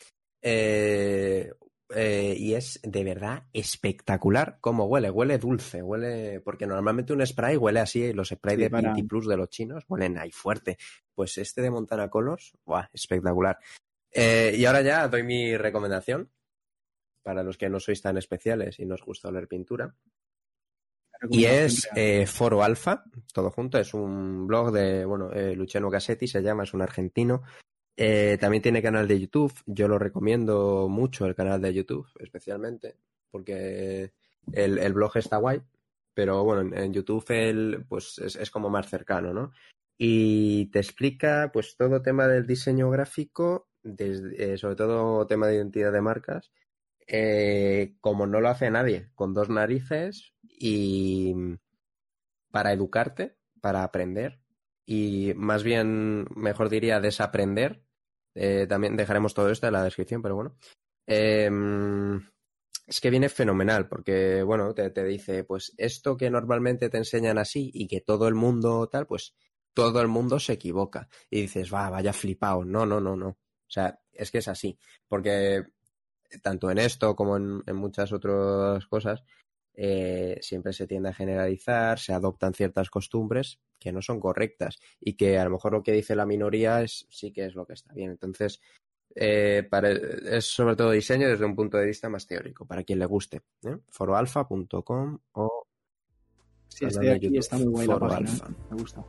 Eh, 1.95 2.35
y 2.37 2.53
es 2.53 2.79
de 2.83 3.03
verdad 3.05 3.43
espectacular 3.53 4.57
cómo 4.59 4.85
huele. 4.85 5.09
Huele 5.09 5.37
dulce, 5.37 5.81
huele. 5.81 6.41
Porque 6.41 6.67
normalmente 6.67 7.13
un 7.13 7.25
spray 7.25 7.55
huele 7.57 7.79
así, 7.79 8.11
los 8.13 8.29
sprays 8.29 8.57
Sí, 8.57 8.63
de 8.63 8.69
para- 8.69 8.93
Pinty 8.93 9.07
Plus 9.07 9.27
de 9.27 9.37
los 9.37 9.49
chinos 9.49 9.85
huelen 9.87 10.17
ahí 10.17 10.31
fuerte. 10.31 10.77
Pues 11.15 11.37
este 11.37 11.61
de 11.61 11.71
Montana 11.71 12.09
Colors, 12.09 12.53
¡buah! 12.65 12.87
espectacular. 12.93 13.57
Eh, 14.11 14.55
y 14.57 14.65
ahora 14.65 14.81
ya 14.81 15.07
doy 15.07 15.23
mi 15.23 15.55
recomendación 15.57 16.29
para 17.23 17.43
los 17.43 17.57
que 17.57 17.69
no 17.69 17.79
sois 17.79 18.01
tan 18.01 18.17
especiales 18.17 18.79
y 18.79 18.85
no 18.85 18.95
os 18.95 19.03
gusta 19.03 19.27
oler 19.29 19.47
pintura. 19.47 19.95
Y 21.29 21.45
es 21.45 21.89
eh, 21.95 22.25
Foro 22.27 22.63
Alfa, 22.63 23.03
todo 23.33 23.49
junto, 23.49 23.79
es 23.79 23.93
un 23.93 24.45
blog 24.45 24.71
de, 24.71 25.03
bueno, 25.03 25.31
eh, 25.33 25.55
Luciano 25.55 25.89
Cassetti 25.89 26.27
se 26.27 26.41
llama, 26.43 26.63
es 26.63 26.73
un 26.73 26.83
argentino. 26.83 27.41
Eh, 27.99 28.37
también 28.39 28.61
tiene 28.61 28.83
canal 28.83 29.07
de 29.07 29.19
YouTube, 29.19 29.53
yo 29.65 29.87
lo 29.87 29.97
recomiendo 29.97 30.87
mucho 30.87 31.25
el 31.25 31.33
canal 31.33 31.59
de 31.59 31.73
YouTube, 31.73 32.07
especialmente, 32.19 32.95
porque 33.31 34.13
el, 34.53 34.93
blog 34.93 35.17
está 35.17 35.37
guay, 35.37 35.63
pero 36.13 36.43
bueno, 36.43 36.75
en, 36.75 36.93
YouTube 36.93 37.25
él, 37.29 37.85
pues 37.89 38.19
es, 38.19 38.51
como 38.51 38.69
más 38.69 38.87
cercano, 38.87 39.33
¿no? 39.33 39.51
Y 39.97 40.67
te 40.67 40.77
explica, 40.77 41.49
pues, 41.51 41.75
todo 41.75 42.03
tema 42.03 42.27
del 42.27 42.45
diseño 42.45 42.91
gráfico, 42.91 43.67
eh, 43.83 44.57
sobre 44.57 44.75
todo 44.75 45.25
tema 45.25 45.47
de 45.47 45.55
identidad 45.55 45.91
de 45.91 46.01
marcas, 46.01 46.51
eh, 47.07 47.95
como 47.99 48.27
no 48.27 48.41
lo 48.41 48.49
hace 48.49 48.69
nadie, 48.69 49.09
con 49.15 49.33
dos 49.33 49.49
narices 49.49 50.33
y 50.43 51.33
para 52.51 52.73
educarte, 52.73 53.37
para 53.59 53.83
aprender 53.83 54.39
y 54.89 55.33
más 55.35 55.63
bien, 55.63 56.27
mejor 56.33 56.69
diría, 56.69 57.01
desaprender. 57.01 57.83
Eh, 58.37 58.67
también 58.67 58.95
dejaremos 58.95 59.33
todo 59.33 59.49
esto 59.49 59.67
en 59.67 59.73
la 59.73 59.83
descripción, 59.83 60.21
pero 60.21 60.35
bueno. 60.35 60.55
Eh, 61.07 61.49
es 62.85 63.01
que 63.01 63.09
viene 63.09 63.27
fenomenal 63.27 63.89
porque, 63.89 64.43
bueno, 64.43 64.73
te, 64.73 64.89
te 64.91 65.03
dice, 65.03 65.43
pues 65.43 65.73
esto 65.77 66.15
que 66.15 66.29
normalmente 66.29 66.89
te 66.89 66.97
enseñan 66.97 67.37
así 67.37 67.69
y 67.73 67.87
que 67.87 68.01
todo 68.01 68.27
el 68.27 68.35
mundo 68.35 68.87
tal, 68.87 69.07
pues 69.07 69.35
todo 69.73 69.99
el 70.01 70.07
mundo 70.07 70.39
se 70.39 70.53
equivoca. 70.53 71.09
Y 71.29 71.41
dices, 71.41 71.73
va, 71.73 71.89
vaya 71.89 72.13
flipado. 72.13 72.63
No, 72.63 72.85
no, 72.85 73.01
no, 73.01 73.15
no. 73.15 73.29
O 73.29 73.69
sea, 73.69 73.99
es 74.13 74.31
que 74.31 74.37
es 74.37 74.47
así. 74.47 74.79
Porque 75.07 75.65
tanto 76.41 76.71
en 76.71 76.77
esto 76.77 77.15
como 77.15 77.37
en 77.37 77.75
muchas 77.75 78.13
otras 78.13 78.85
cosas, 78.87 79.23
eh, 79.79 80.39
siempre 80.41 80.73
se 80.73 80.87
tiende 80.87 81.09
a 81.09 81.13
generalizar, 81.13 81.99
se 81.99 82.11
adoptan 82.11 82.55
ciertas 82.55 82.89
costumbres 82.89 83.59
que 83.79 83.91
no 83.91 84.01
son 84.01 84.19
correctas 84.19 84.79
y 84.99 85.13
que 85.13 85.37
a 85.37 85.43
lo 85.43 85.51
mejor 85.51 85.73
lo 85.73 85.83
que 85.83 85.91
dice 85.91 86.15
la 86.15 86.25
minoría 86.25 86.81
es 86.81 87.05
sí 87.11 87.31
que 87.31 87.45
es 87.45 87.53
lo 87.53 87.67
que 87.67 87.73
está 87.73 87.93
bien. 87.93 88.09
Entonces, 88.09 88.59
eh, 89.15 89.67
para, 89.69 89.91
es 89.91 90.45
sobre 90.45 90.75
todo 90.75 90.89
diseño 90.89 91.29
desde 91.29 91.45
un 91.45 91.55
punto 91.55 91.77
de 91.77 91.85
vista 91.85 92.09
más 92.09 92.25
teórico, 92.25 92.65
para 92.65 92.83
quien 92.83 92.97
le 92.97 93.05
guste. 93.05 93.43
¿eh? 93.63 93.77
foroalfa.com 93.89 95.19
o 95.33 95.63
Sí, 96.69 96.85
estoy 96.85 97.09
aquí, 97.09 97.27
YouTube, 97.27 97.39
está 97.39 97.57
muy 97.57 97.67
buena 97.67 97.93
la 97.93 97.99
Foro 97.99 98.11
página, 98.11 98.31
Alfa. 98.31 98.47
¿eh? 98.49 98.55
me 98.71 98.77
gusta. 98.77 99.05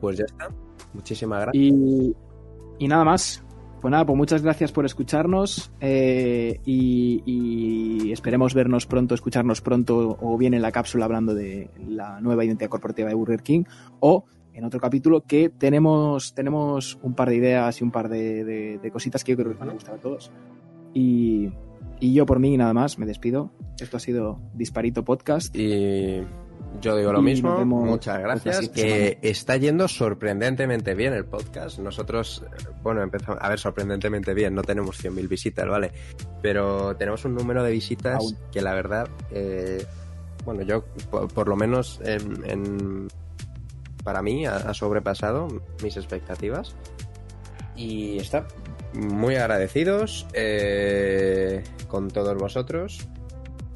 Pues 0.00 0.18
ya 0.18 0.24
está. 0.24 0.48
Muchísimas 0.92 1.40
gracias. 1.42 1.64
Y, 1.64 2.16
y 2.78 2.88
nada 2.88 3.04
más. 3.04 3.44
Pues 3.80 3.92
nada, 3.92 4.04
pues 4.04 4.16
muchas 4.16 4.42
gracias 4.42 4.72
por 4.72 4.84
escucharnos 4.84 5.70
eh, 5.80 6.60
y, 6.64 8.10
esperemos 8.10 8.54
vernos 8.54 8.86
pronto, 8.86 9.14
escucharnos 9.14 9.60
pronto 9.60 10.18
o 10.20 10.36
bien 10.36 10.54
en 10.54 10.62
la 10.62 10.72
cápsula 10.72 11.04
hablando 11.04 11.34
de 11.34 11.70
la 11.86 12.20
nueva 12.20 12.44
identidad 12.44 12.70
corporativa 12.70 13.08
de 13.08 13.14
Burger 13.14 13.42
King 13.42 13.64
o 14.00 14.24
en 14.54 14.64
otro 14.64 14.80
capítulo 14.80 15.20
que 15.20 15.50
tenemos, 15.50 16.34
tenemos 16.34 16.98
un 17.02 17.14
par 17.14 17.28
de 17.28 17.36
ideas 17.36 17.80
y 17.80 17.84
un 17.84 17.92
par 17.92 18.08
de, 18.08 18.80
cositas 18.92 19.22
que 19.22 19.32
yo 19.32 19.36
creo 19.36 19.52
que 19.52 19.58
van 19.58 19.70
a 19.70 19.74
gustar 19.74 19.94
a 19.94 19.98
todos. 19.98 20.32
Y, 20.92 21.50
y 22.00 22.12
yo 22.12 22.26
por 22.26 22.40
mí 22.40 22.56
nada 22.56 22.72
más 22.72 22.98
me 22.98 23.06
despido. 23.06 23.52
Esto 23.78 23.98
ha 23.98 24.00
sido 24.00 24.40
Disparito 24.54 25.04
Podcast. 25.04 25.54
Yo 26.80 26.96
digo 26.96 27.12
lo 27.12 27.20
Y 27.20 27.22
mismo, 27.22 27.64
muchas 27.64 28.20
gracias. 28.20 28.68
Que 28.68 29.18
está 29.22 29.56
yendo 29.56 29.88
sorprendentemente 29.88 30.94
bien 30.94 31.12
el 31.12 31.24
podcast. 31.24 31.78
Nosotros, 31.78 32.44
eh, 32.46 32.64
bueno, 32.82 33.02
empezamos, 33.02 33.40
a 33.42 33.48
ver, 33.48 33.58
sorprendentemente 33.58 34.34
bien, 34.34 34.54
no 34.54 34.62
tenemos 34.62 35.02
100.000 35.02 35.28
visitas, 35.28 35.66
¿vale? 35.68 35.92
Pero 36.42 36.94
tenemos 36.96 37.24
un 37.24 37.34
número 37.34 37.62
de 37.64 37.72
visitas 37.72 38.16
Aún. 38.16 38.36
que 38.52 38.60
la 38.62 38.74
verdad, 38.74 39.08
eh, 39.30 39.84
bueno, 40.44 40.62
yo 40.62 40.84
por, 41.10 41.28
por 41.32 41.48
lo 41.48 41.56
menos 41.56 42.00
en, 42.04 42.44
en- 42.48 43.08
para 44.04 44.22
mí 44.22 44.46
ha, 44.46 44.56
ha 44.56 44.74
sobrepasado 44.74 45.48
mis 45.82 45.96
expectativas. 45.96 46.74
Y 47.76 48.18
está 48.18 48.46
muy 48.94 49.36
agradecidos 49.36 50.26
eh, 50.32 51.62
con 51.88 52.08
todos 52.08 52.36
vosotros. 52.36 53.06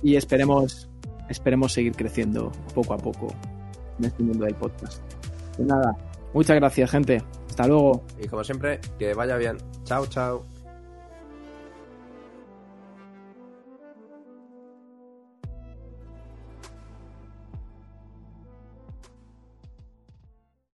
y 0.03 0.17
esperemos, 0.17 0.89
esperemos 1.29 1.73
seguir 1.73 1.95
creciendo 1.95 2.53
poco 2.75 2.95
a 2.95 2.99
poco 2.99 3.29
en 3.99 4.05
este 4.05 4.23
mundo 4.23 4.45
del 4.45 4.55
podcast. 4.55 5.03
Pues 5.57 5.69
nada, 5.69 5.97
muchas 6.35 6.57
gracias, 6.57 6.91
gente. 6.91 7.23
Hasta 7.49 7.67
luego. 7.67 8.05
Y 8.19 8.29
como 8.29 8.45
siempre, 8.45 8.81
que 8.99 9.15
vaya 9.15 9.37
bien. 9.37 9.59
Chao, 9.85 10.07
chao. 10.07 10.52